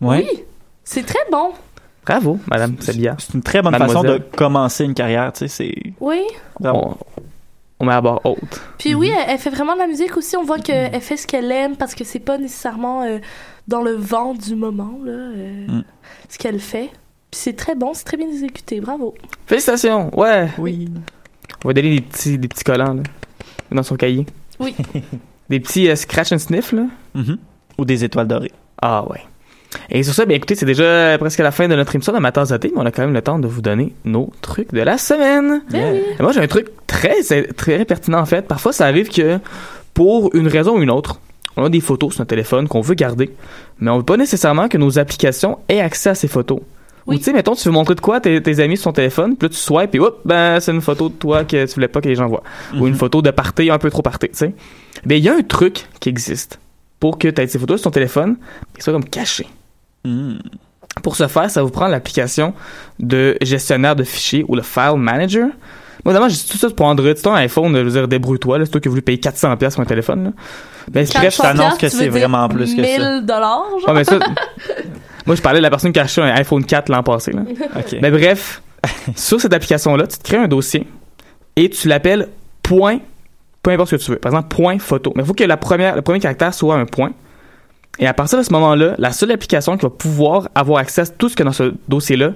Ouais. 0.00 0.26
Oui, 0.30 0.42
c'est 0.84 1.04
très 1.04 1.18
bon. 1.30 1.50
Bravo, 2.06 2.38
Madame 2.48 2.76
Sabia. 2.80 3.16
C'est 3.18 3.34
une 3.34 3.42
très 3.42 3.60
bonne 3.62 3.74
façon 3.76 4.02
de 4.02 4.18
commencer 4.36 4.84
une 4.84 4.94
carrière, 4.94 5.32
tu 5.32 5.40
sais, 5.40 5.48
c'est... 5.48 5.74
Oui. 6.00 6.20
On, 6.62 6.94
on 7.78 7.84
met 7.84 7.92
à 7.92 8.00
barre 8.00 8.20
haute. 8.24 8.60
Puis 8.78 8.94
oui, 8.94 9.08
elle, 9.10 9.30
elle 9.30 9.38
fait 9.38 9.50
vraiment 9.50 9.74
de 9.74 9.78
la 9.80 9.86
musique 9.86 10.16
aussi. 10.16 10.36
On 10.36 10.44
voit 10.44 10.58
qu'elle 10.58 11.00
fait 11.00 11.16
ce 11.16 11.26
qu'elle 11.26 11.50
aime 11.52 11.76
parce 11.76 11.94
que 11.94 12.04
c'est 12.04 12.18
pas 12.18 12.38
nécessairement 12.38 13.02
euh, 13.02 13.18
dans 13.68 13.82
le 13.82 13.92
vent 13.92 14.34
du 14.34 14.54
moment, 14.54 14.98
là, 15.04 15.12
euh, 15.12 15.66
Mm. 15.68 15.84
ce 16.28 16.38
qu'elle 16.38 16.58
fait. 16.60 16.90
Puis 17.30 17.40
c'est 17.42 17.56
très 17.56 17.74
bon, 17.74 17.92
c'est 17.94 18.04
très 18.04 18.16
bien 18.16 18.28
exécuté. 18.28 18.80
Bravo. 18.80 19.14
Félicitations, 19.46 20.10
ouais. 20.18 20.48
Oui. 20.58 20.88
On 21.64 21.68
va 21.68 21.74
donner 21.74 21.96
des 21.96 22.00
petits, 22.00 22.38
des 22.38 22.48
petits 22.48 22.64
collants, 22.64 22.94
là, 22.94 23.02
dans 23.70 23.82
son 23.82 23.96
cahier. 23.96 24.26
Oui. 24.60 24.74
Des 25.50 25.58
petits 25.58 25.88
euh, 25.88 25.96
scratch 25.96 26.32
and 26.32 26.38
sniff, 26.38 26.72
là. 26.72 26.84
Mhm. 27.14 27.38
Ou 27.78 27.84
des 27.84 28.04
étoiles 28.04 28.28
dorées. 28.28 28.52
Ah 28.80 29.04
ouais. 29.08 29.20
Et 29.88 30.02
sur 30.02 30.14
ça, 30.14 30.26
bien 30.26 30.36
écoutez, 30.36 30.54
c'est 30.54 30.66
déjà 30.66 31.16
presque 31.18 31.38
la 31.38 31.50
fin 31.50 31.66
de 31.66 31.74
notre 31.74 31.94
émission 31.94 32.12
de 32.12 32.18
ma 32.18 32.30
tasse 32.32 32.50
de 32.50 32.56
thé, 32.56 32.70
mais 32.74 32.82
on 32.82 32.86
a 32.86 32.90
quand 32.90 33.02
même 33.02 33.14
le 33.14 33.22
temps 33.22 33.38
de 33.38 33.48
vous 33.48 33.62
donner 33.62 33.94
nos 34.04 34.30
trucs 34.42 34.72
de 34.72 34.80
la 34.80 34.98
semaine. 34.98 35.62
Ben 35.70 36.00
moi, 36.20 36.32
j'ai 36.32 36.40
un 36.40 36.46
truc 36.46 36.68
très, 36.86 37.22
très 37.56 37.84
pertinent 37.84 38.20
en 38.20 38.26
fait. 38.26 38.46
Parfois, 38.46 38.72
ça 38.72 38.86
arrive 38.86 39.08
que 39.08 39.38
pour 39.94 40.34
une 40.34 40.48
raison 40.48 40.76
ou 40.76 40.82
une 40.82 40.90
autre, 40.90 41.20
on 41.56 41.64
a 41.64 41.68
des 41.68 41.80
photos 41.80 42.12
sur 42.12 42.20
notre 42.20 42.30
téléphone 42.30 42.68
qu'on 42.68 42.80
veut 42.80 42.94
garder, 42.94 43.30
mais 43.80 43.90
on 43.90 43.98
veut 43.98 44.04
pas 44.04 44.16
nécessairement 44.16 44.68
que 44.68 44.78
nos 44.78 44.98
applications 44.98 45.58
aient 45.68 45.80
accès 45.80 46.10
à 46.10 46.14
ces 46.14 46.28
photos. 46.28 46.60
Ou 47.06 47.14
tu 47.16 47.22
sais, 47.22 47.32
mettons, 47.32 47.54
tu 47.54 47.66
veux 47.68 47.72
montrer 47.72 47.94
de 47.94 48.00
quoi 48.00 48.16
à 48.16 48.20
tes, 48.20 48.42
tes 48.42 48.60
amis 48.60 48.76
sur 48.76 48.84
ton 48.84 48.92
téléphone, 48.92 49.36
puis 49.36 49.48
là 49.48 49.54
tu 49.54 49.58
swipes 49.60 49.94
et 49.94 49.98
hop, 50.00 50.20
ben 50.24 50.60
c'est 50.60 50.70
une 50.72 50.80
photo 50.82 51.08
de 51.08 51.14
toi 51.14 51.44
que 51.44 51.64
tu 51.66 51.74
voulais 51.74 51.88
pas 51.88 52.00
que 52.00 52.08
les 52.08 52.14
gens 52.14 52.26
voient. 52.28 52.42
Ou 52.78 52.86
une 52.86 52.94
photo 52.94 53.22
de 53.22 53.30
party 53.30 53.70
un 53.70 53.78
peu 53.78 53.90
trop 53.90 54.02
party, 54.02 54.28
tu 54.28 54.36
sais. 54.36 54.54
Ben 55.06 55.16
il 55.16 55.24
y 55.24 55.28
a 55.28 55.34
un 55.34 55.42
truc 55.42 55.86
qui 55.98 56.08
existe 56.08 56.60
pour 57.00 57.18
que 57.18 57.28
tu 57.28 57.40
aies 57.40 57.46
ces 57.46 57.58
photos 57.58 57.80
sur 57.80 57.90
ton 57.90 57.94
téléphone, 57.94 58.36
qui 58.76 58.82
soit 58.82 58.92
comme 58.92 59.04
caché. 59.04 59.46
Pour 61.02 61.16
ce 61.16 61.26
faire, 61.28 61.50
ça 61.50 61.62
vous 61.62 61.70
prend 61.70 61.86
l'application 61.86 62.52
de 62.98 63.36
gestionnaire 63.40 63.96
de 63.96 64.04
fichiers 64.04 64.44
ou 64.48 64.54
le 64.56 64.62
File 64.62 64.96
Manager. 64.96 65.46
Moi, 66.04 66.12
évidemment, 66.14 66.28
j'ai 66.28 66.38
tout 66.50 66.58
ça 66.58 66.68
pour 66.70 66.86
Android. 66.86 67.10
C'est 67.14 67.26
un 67.26 67.34
iPhone, 67.34 67.74
je 67.76 67.80
veux 67.82 67.90
dire, 67.90 68.08
débrouille-toi. 68.08 68.58
là. 68.58 68.64
C'est 68.64 68.70
toi 68.72 68.80
qui 68.80 68.88
as 68.88 68.90
voulu 68.90 69.02
payer 69.02 69.18
400$ 69.18 69.56
piastres 69.56 69.76
pour 69.76 69.82
un 69.84 69.88
téléphone. 69.88 70.24
Là. 70.24 70.30
Ben, 70.90 71.04
bref, 71.04 71.10
400 71.12 71.42
t'annonces 71.42 71.78
que 71.78 71.88
c'est 71.88 72.08
vraiment 72.08 72.48
plus 72.48 72.74
que 72.74 72.84
ça. 72.84 72.98
1000 72.98 73.26
dollars, 73.26 73.64
genre? 73.80 73.88
Ouais, 73.88 73.94
mais 73.94 74.04
ça- 74.04 74.18
moi, 75.26 75.36
je 75.36 75.42
parlais 75.42 75.58
de 75.58 75.62
la 75.62 75.70
personne 75.70 75.92
qui 75.92 75.98
a 75.98 76.02
acheté 76.02 76.20
un 76.22 76.34
iPhone 76.34 76.64
4 76.64 76.88
l'an 76.90 77.02
passé. 77.02 77.32
Là. 77.32 77.42
Mais 78.02 78.10
bref, 78.10 78.62
sur 79.16 79.40
cette 79.40 79.52
application-là, 79.52 80.06
tu 80.06 80.18
te 80.18 80.22
crées 80.24 80.36
un 80.38 80.48
dossier 80.48 80.86
et 81.56 81.68
tu 81.70 81.88
l'appelles 81.88 82.28
point, 82.62 82.98
peu 83.62 83.70
importe 83.70 83.90
ce 83.90 83.96
que 83.96 84.02
tu 84.02 84.10
veux. 84.12 84.16
Par 84.18 84.32
exemple, 84.32 84.48
point 84.54 84.78
photo. 84.78 85.12
Mais 85.16 85.22
il 85.22 85.26
faut 85.26 85.34
que 85.34 85.44
la 85.44 85.56
première, 85.56 85.96
le 85.96 86.02
premier 86.02 86.20
caractère 86.20 86.54
soit 86.54 86.76
un 86.76 86.86
point. 86.86 87.12
Et 87.98 88.06
à 88.06 88.14
partir 88.14 88.38
de 88.38 88.44
ce 88.44 88.52
moment-là, 88.52 88.94
la 88.98 89.12
seule 89.12 89.30
application 89.32 89.76
qui 89.76 89.82
va 89.82 89.90
pouvoir 89.90 90.48
avoir 90.54 90.78
accès 90.78 91.02
à 91.02 91.06
tout 91.06 91.28
ce 91.28 91.34
qu'il 91.36 91.40
y 91.44 91.48
a 91.48 91.50
dans 91.50 91.52
ce 91.52 91.74
dossier-là, 91.88 92.30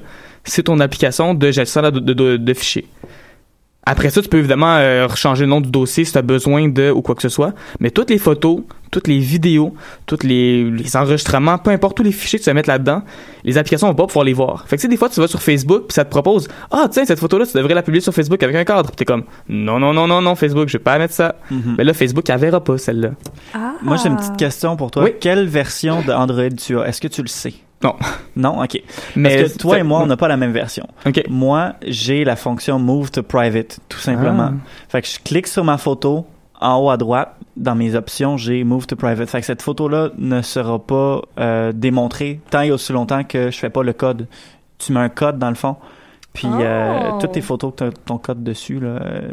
c'est 0.44 0.64
ton 0.64 0.78
application 0.80 1.32
de 1.32 1.50
gestion 1.50 1.80
de, 1.82 1.90
de- 2.00 2.12
de- 2.12 2.36
de 2.36 2.54
fichiers. 2.54 2.86
Après 3.86 4.10
ça, 4.10 4.22
tu 4.22 4.28
peux 4.28 4.38
évidemment 4.38 4.76
euh, 4.78 5.08
changer 5.14 5.44
le 5.44 5.50
nom 5.50 5.60
du 5.60 5.70
dossier 5.70 6.04
si 6.04 6.12
tu 6.12 6.18
as 6.18 6.22
besoin 6.22 6.68
de 6.68 6.90
ou 6.90 7.02
quoi 7.02 7.14
que 7.14 7.22
ce 7.22 7.28
soit. 7.28 7.52
Mais 7.80 7.90
toutes 7.90 8.10
les 8.10 8.18
photos, 8.18 8.60
toutes 8.90 9.08
les 9.08 9.18
vidéos, 9.18 9.74
tous 10.06 10.22
les, 10.22 10.70
les 10.70 10.96
enregistrements, 10.96 11.58
peu 11.58 11.70
importe 11.70 11.96
tous 11.96 12.02
les 12.02 12.12
fichiers 12.12 12.38
que 12.38 12.44
tu 12.44 12.50
vas 12.50 12.54
mettre 12.54 12.68
là-dedans, 12.68 13.02
les 13.42 13.58
applications 13.58 13.88
vont 13.88 13.94
pas 13.94 14.06
pouvoir 14.06 14.24
les 14.24 14.32
voir. 14.32 14.64
Fait 14.66 14.76
que 14.76 14.80
tu 14.80 14.86
sais, 14.86 14.88
des 14.88 14.96
fois, 14.96 15.08
tu 15.08 15.20
vas 15.20 15.26
sur 15.26 15.42
Facebook 15.42 15.86
puis 15.88 15.94
ça 15.94 16.04
te 16.04 16.10
propose 16.10 16.48
Ah, 16.70 16.86
tiens, 16.90 17.04
cette 17.04 17.18
photo-là, 17.18 17.46
tu 17.46 17.56
devrais 17.56 17.74
la 17.74 17.82
publier 17.82 18.00
sur 18.00 18.14
Facebook 18.14 18.42
avec 18.42 18.56
un 18.56 18.64
cadre. 18.64 18.88
Puis 18.90 18.96
t'es 18.96 19.04
comme 19.04 19.24
Non, 19.48 19.78
non, 19.78 19.92
non, 19.92 20.06
non, 20.06 20.22
non, 20.22 20.34
Facebook, 20.34 20.68
je 20.68 20.78
vais 20.78 20.82
pas 20.82 20.98
mettre 20.98 21.14
ça. 21.14 21.34
Mhm. 21.50 21.74
Mais 21.76 21.84
là, 21.84 21.92
Facebook, 21.92 22.28
elle 22.30 22.38
verra 22.38 22.62
pas 22.62 22.78
celle-là. 22.78 23.10
Moi, 23.82 23.96
j'ai 23.96 24.08
une 24.08 24.16
petite 24.16 24.36
question 24.36 24.76
pour 24.76 24.90
toi. 24.90 25.04
Oui. 25.04 25.10
Quelle 25.20 25.46
version 25.46 26.02
d'Android 26.02 26.50
tu 26.56 26.78
as? 26.78 26.86
Est-ce 26.88 27.00
que 27.00 27.08
tu 27.08 27.20
le 27.22 27.28
sais? 27.28 27.54
Non. 27.84 27.96
Non? 28.36 28.62
OK. 28.62 28.82
Mais 29.14 29.42
Parce 29.42 29.52
que 29.52 29.58
toi 29.58 29.78
et 29.78 29.82
moi, 29.82 30.00
on 30.00 30.06
n'a 30.06 30.16
pas 30.16 30.28
la 30.28 30.36
même 30.36 30.52
version. 30.52 30.88
OK. 31.06 31.22
Moi, 31.28 31.74
j'ai 31.86 32.24
la 32.24 32.34
fonction 32.34 32.78
Move 32.78 33.10
to 33.10 33.22
Private, 33.22 33.78
tout 33.88 33.98
simplement. 33.98 34.50
Ah. 34.52 34.68
Fait 34.88 35.02
que 35.02 35.08
je 35.08 35.18
clique 35.20 35.46
sur 35.46 35.64
ma 35.64 35.78
photo, 35.78 36.26
en 36.60 36.78
haut 36.78 36.90
à 36.90 36.96
droite, 36.96 37.36
dans 37.56 37.74
mes 37.74 37.94
options, 37.94 38.36
j'ai 38.36 38.64
Move 38.64 38.86
to 38.86 38.96
Private. 38.96 39.28
Fait 39.28 39.40
que 39.40 39.46
cette 39.46 39.62
photo-là 39.62 40.10
ne 40.18 40.42
sera 40.42 40.84
pas 40.84 41.22
euh, 41.38 41.72
démontrée 41.72 42.40
tant 42.50 42.62
et 42.62 42.72
aussi 42.72 42.92
longtemps 42.92 43.22
que 43.22 43.50
je 43.50 43.58
fais 43.58 43.70
pas 43.70 43.82
le 43.82 43.92
code. 43.92 44.26
Tu 44.78 44.92
mets 44.92 45.00
un 45.00 45.08
code 45.08 45.38
dans 45.38 45.50
le 45.50 45.54
fond, 45.54 45.76
puis 46.34 46.46
euh, 46.60 47.10
Oh. 47.14 47.18
toutes 47.20 47.32
tes 47.32 47.40
photos 47.40 47.72
que 47.76 47.88
ton 48.04 48.18
code 48.18 48.42
dessus, 48.44 48.78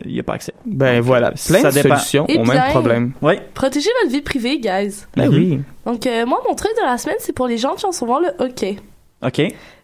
il 0.06 0.12
n'y 0.14 0.20
a 0.20 0.24
pas 0.24 0.36
accès. 0.36 0.54
Ben 0.66 1.02
voilà, 1.02 1.32
plein 1.32 1.60
ça 1.60 1.70
de 1.70 1.74
dépend. 1.82 1.96
solutions 1.98 2.26
au 2.30 2.46
même 2.46 2.70
problème. 2.70 3.12
Oui. 3.22 3.34
Protégez 3.54 3.90
votre 4.02 4.14
vie 4.14 4.22
privée, 4.22 4.60
guys. 4.60 5.04
Ben 5.18 5.28
oui. 5.28 5.60
Donc, 5.86 6.06
euh, 6.08 6.26
moi, 6.26 6.40
mon 6.48 6.56
truc 6.56 6.72
de 6.78 6.86
la 6.86 6.98
semaine, 6.98 7.18
c'est 7.20 7.34
pour 7.34 7.48
les 7.48 7.58
gens 7.58 7.74
qui 7.76 7.86
ont 7.86 7.92
souvent 7.92 8.20
le 8.20 8.30
hockey. 8.40 8.78
OK. 9.26 9.42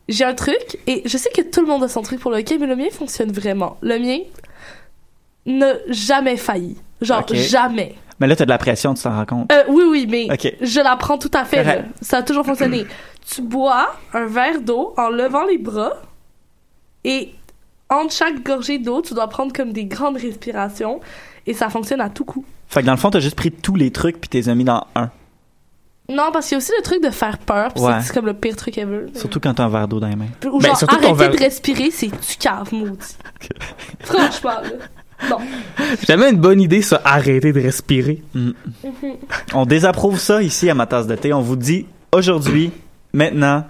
J'ai 0.08 0.24
un 0.24 0.34
truc, 0.36 0.78
et 0.88 1.02
je 1.06 1.18
sais 1.18 1.30
que 1.36 1.42
tout 1.42 1.60
le 1.60 1.68
monde 1.68 1.84
a 1.84 1.90
son 1.90 2.02
truc 2.02 2.20
pour 2.22 2.32
le 2.32 2.38
hockey, 2.38 2.58
mais 2.58 2.68
le 2.68 2.76
mien 2.78 2.86
fonctionne 2.92 3.32
vraiment. 3.32 3.78
Le 3.82 4.00
mien 4.00 4.20
n'a 5.46 5.74
jamais 5.90 6.38
failli. 6.38 6.78
Genre, 7.02 7.26
jamais. 7.34 7.96
Mais 8.20 8.28
là, 8.28 8.36
tu 8.36 8.42
as 8.44 8.46
de 8.46 8.50
la 8.50 8.58
pression, 8.58 8.94
tu 8.94 9.04
t'en 9.04 9.16
rends 9.16 9.26
compte. 9.26 9.52
Euh, 9.52 9.64
oui, 9.70 9.84
oui, 9.90 10.08
mais 10.10 10.28
Ok. 10.32 10.56
je 10.62 10.80
la 10.80 10.96
prends 10.96 11.18
tout 11.18 11.30
à 11.34 11.46
fait. 11.46 11.64
Là. 11.64 11.76
Ça 12.02 12.18
a 12.18 12.24
toujours 12.24 12.46
fonctionné. 12.46 12.86
tu 13.30 13.42
bois 13.42 13.90
un 14.14 14.26
verre 14.26 14.62
d'eau 14.62 14.94
en 14.98 15.10
levant 15.10 15.46
les 15.46 15.58
bras 15.58 15.94
et 17.08 17.34
entre 17.90 18.14
chaque 18.14 18.44
gorgée 18.44 18.78
d'eau, 18.80 19.02
tu 19.02 19.14
dois 19.14 19.28
prendre 19.30 19.52
comme 19.54 19.72
des 19.74 19.86
grandes 19.86 20.18
respirations 20.18 21.00
et 21.48 21.54
ça 21.54 21.70
fonctionne 21.70 22.02
à 22.02 22.10
tout 22.10 22.26
coup. 22.26 22.44
Fait 22.68 22.82
que 22.82 22.86
dans 22.86 22.92
le 22.92 22.98
fond, 22.98 23.10
tu 23.10 23.18
as 23.18 23.22
juste 23.22 23.36
pris 23.38 23.52
tous 23.52 23.76
les 23.76 23.92
trucs 23.92 24.20
puis 24.20 24.30
tu 24.30 24.38
les 24.38 24.50
as 24.50 24.56
mis 24.56 24.66
dans 24.66 24.86
un. 24.96 25.10
Non, 26.10 26.30
parce 26.32 26.48
qu'il 26.48 26.54
y 26.54 26.56
a 26.56 26.60
aussi 26.60 26.72
le 26.78 26.84
truc 26.84 27.04
de 27.04 27.10
faire 27.10 27.38
peur, 27.38 27.74
puis 27.74 27.84
Ouais. 27.84 28.02
c'est- 28.02 28.14
comme 28.14 28.26
le 28.26 28.34
pire 28.34 28.56
truc 28.56 28.78
ever. 28.78 29.06
Surtout 29.14 29.40
quand 29.42 29.54
tu 29.54 29.62
as 29.62 29.66
un 29.66 29.70
verre 29.70 29.88
d'eau 29.90 30.00
dans 30.00 30.08
les 30.08 30.16
mains. 30.16 30.28
Ou 30.52 30.60
Ben, 30.60 30.70
genre, 30.70 30.84
arrêter 30.90 31.14
verre- 31.14 31.32
de 31.32 31.38
respirer, 31.38 31.92
c'est 31.92 32.08
tu 32.08 32.38
caves, 32.38 32.74
maudit. 32.74 33.18
Franchement, 34.02 34.62
là. 34.64 35.30
Non. 35.30 35.38
Jamais 36.08 36.30
une 36.30 36.38
bonne 36.38 36.62
idée, 36.62 36.82
ça, 36.82 37.02
arrêter 37.04 37.52
de 37.52 37.60
respirer. 37.60 38.22
Mm. 38.34 38.52
On 39.54 39.66
désapprouve 39.66 40.20
ça 40.20 40.42
ici 40.44 40.70
à 40.70 40.76
ma 40.76 40.86
tasse 40.86 41.08
de 41.08 41.16
thé. 41.16 41.34
On 41.34 41.42
vous 41.42 41.56
dit 41.56 41.86
aujourd'hui, 42.12 42.72
maintenant, 43.14 43.66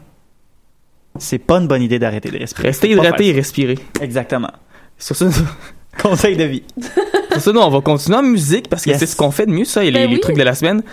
c'est 1.20 1.38
pas 1.40 1.58
une 1.58 1.68
bonne 1.68 1.82
idée 1.82 2.00
d'arrêter 2.00 2.30
de 2.30 2.38
respirer. 2.38 2.72
Pas 2.72 2.88
hydraté 2.88 3.28
et 3.28 3.32
respirer. 3.32 3.78
Exactement. 4.02 4.52
Sur 4.98 5.16
ça, 5.16 5.28
Conseil 6.02 6.38
de 6.38 6.44
vie. 6.44 6.64
sur 7.32 7.42
ça, 7.42 7.52
nous, 7.54 7.60
on 7.60 7.70
va 7.70 7.82
continuer 7.82 8.18
en 8.18 8.24
musique 8.24 8.70
parce 8.70 8.84
que 8.84 8.92
Yes. 8.92 9.00
c'est 9.00 9.06
ce 9.08 9.16
qu'on 9.16 9.32
fait 9.32 9.46
de 9.48 9.52
mieux, 9.52 9.66
ça, 9.66 9.84
et 9.84 9.88
les, 9.92 10.00
Ben 10.02 10.10
les 10.10 10.16
oui. 10.16 10.22
trucs 10.22 10.38
de 10.38 10.44
la 10.44 10.54
semaine, 10.54 10.84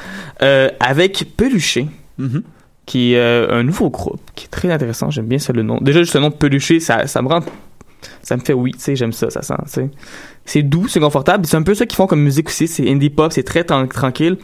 euh, 0.43 0.69
avec 0.81 1.27
Peluché, 1.37 1.87
Mhm. 2.19 2.43
qui 2.87 3.13
est 3.15 3.19
euh, 3.19 3.49
un 3.51 3.63
nouveau 3.63 3.91
groupe, 3.91 4.21
qui 4.35 4.47
est 4.47 4.49
très 4.49 4.71
intéressant. 4.71 5.11
J'aime 5.11 5.27
bien 5.27 5.39
ça, 5.39 5.53
le 5.53 5.63
nom. 5.63 5.79
Déjà, 5.81 6.01
juste 6.01 6.15
le 6.15 6.21
nom 6.21 6.31
de 6.31 6.35
Peluché, 6.35 6.81
ça, 6.81 7.07
ça 7.07 7.21
me 7.23 7.29
rend. 7.29 7.41
Ça 8.23 8.37
me 8.37 8.43
fait 8.43 8.53
oui, 8.53 8.73
tu 8.73 8.81
sais, 8.81 8.97
j'aime 8.97 9.13
ça, 9.13 9.31
ça 9.31 9.43
sent, 9.43 9.55
tu 9.67 9.71
sais. 9.73 9.91
C'est 10.47 10.63
doux, 10.63 10.89
c'est 10.89 11.01
confortable. 11.01 11.47
C'est 11.47 11.57
un 11.57 11.63
peu 11.63 11.75
ça 11.75 11.87
qu'ils 11.87 11.97
font 11.97 12.07
comme 12.07 12.21
musique 12.21 12.49
aussi. 12.49 12.69
C'est 12.69 12.89
indie 12.91 13.09
pop, 13.11 13.33
c'est 13.33 13.43
très 13.43 13.63
tran- 13.65 13.87
tranquille. 13.89 14.37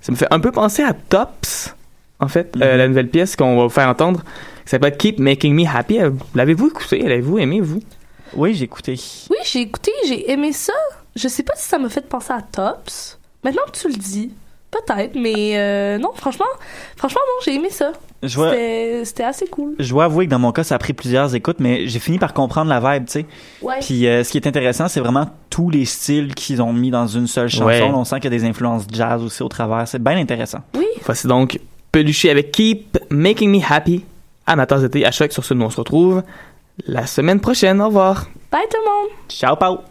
Ça 0.00 0.12
me 0.12 0.16
fait 0.16 0.28
un 0.30 0.38
peu 0.40 0.52
penser 0.52 0.82
à 0.84 0.92
Tops, 0.92 1.74
en 2.20 2.28
fait, 2.28 2.54
euh, 2.60 2.72
Mhm. 2.72 2.78
la 2.78 2.88
nouvelle 2.88 3.08
pièce 3.08 3.34
qu'on 3.36 3.56
va 3.56 3.64
vous 3.64 3.68
faire 3.68 3.88
entendre, 3.88 4.22
qui 4.70 4.76
s'appelle 4.76 4.96
Keep 4.96 5.18
Making 5.18 5.52
Me 5.52 5.66
Happy. 5.66 5.98
Euh, 5.98 6.10
L'avez-vous 6.32 6.68
écouté? 6.68 7.00
L'avez-vous 7.00 7.40
aimé, 7.40 7.60
vous? 7.60 7.82
Oui, 8.34 8.54
j'ai 8.54 8.66
écouté. 8.66 8.92
Oui, 9.28 9.36
j'ai 9.42 9.62
écouté, 9.62 9.90
j'ai 10.06 10.30
aimé 10.30 10.52
ça. 10.52 10.72
Je 11.16 11.26
sais 11.26 11.42
pas 11.42 11.54
si 11.56 11.68
ça 11.68 11.76
m'a 11.76 11.88
fait 11.88 12.08
penser 12.08 12.32
à 12.32 12.40
Tops. 12.40 13.18
Maintenant 13.42 13.62
que 13.66 13.76
tu 13.76 13.88
le 13.88 13.94
dis, 13.94 14.30
peut-être, 14.70 15.16
mais 15.16 15.58
euh, 15.58 15.98
non, 15.98 16.12
franchement, 16.14 16.46
franchement, 16.94 17.20
non, 17.26 17.44
j'ai 17.44 17.56
aimé 17.56 17.68
ça. 17.70 17.90
C'était 18.22 19.04
c'était 19.04 19.24
assez 19.24 19.48
cool. 19.48 19.74
Je 19.80 19.88
dois 19.88 20.04
avouer 20.04 20.26
que 20.26 20.30
dans 20.30 20.38
mon 20.38 20.52
cas, 20.52 20.62
ça 20.62 20.76
a 20.76 20.78
pris 20.78 20.92
plusieurs 20.92 21.34
écoutes, 21.34 21.58
mais 21.58 21.88
j'ai 21.88 21.98
fini 21.98 22.20
par 22.20 22.32
comprendre 22.32 22.70
la 22.70 22.78
vibe, 22.78 23.06
tu 23.06 23.12
sais. 23.12 23.26
Ouais. 23.62 23.80
Puis 23.80 24.06
euh, 24.06 24.22
ce 24.22 24.30
qui 24.30 24.38
est 24.38 24.46
intéressant, 24.46 24.86
c'est 24.86 25.00
vraiment 25.00 25.30
tous 25.48 25.70
les 25.70 25.84
styles 25.84 26.32
qu'ils 26.36 26.62
ont 26.62 26.72
mis 26.72 26.92
dans 26.92 27.08
une 27.08 27.26
seule 27.26 27.48
chanson. 27.48 27.64
Ouais. 27.64 27.82
On 27.92 28.04
sent 28.04 28.20
qu'il 28.20 28.32
y 28.32 28.36
a 28.36 28.38
des 28.38 28.44
influences 28.44 28.84
jazz 28.92 29.20
aussi 29.20 29.42
au 29.42 29.48
travers. 29.48 29.88
C'est 29.88 30.00
bien 30.00 30.16
intéressant. 30.16 30.60
Oui. 30.76 30.86
Voici 31.04 31.26
donc 31.26 31.58
Peluché 31.90 32.30
avec 32.30 32.52
Keep 32.52 32.98
Making 33.10 33.50
Me 33.50 33.60
Happy 33.68 34.04
de 34.56 34.86
thé 34.88 35.04
à 35.04 35.10
choc. 35.10 35.32
Sur 35.32 35.44
ce, 35.44 35.54
nous 35.54 35.66
on 35.66 35.70
se 35.70 35.76
retrouve 35.76 36.22
la 36.86 37.06
semaine 37.06 37.40
prochaine. 37.40 37.80
Au 37.80 37.86
revoir. 37.86 38.28
Bye 38.50 38.62
tout 38.70 38.78
le 38.78 38.84
monde! 38.84 39.10
Ciao, 39.28 39.56
Pau! 39.56 39.89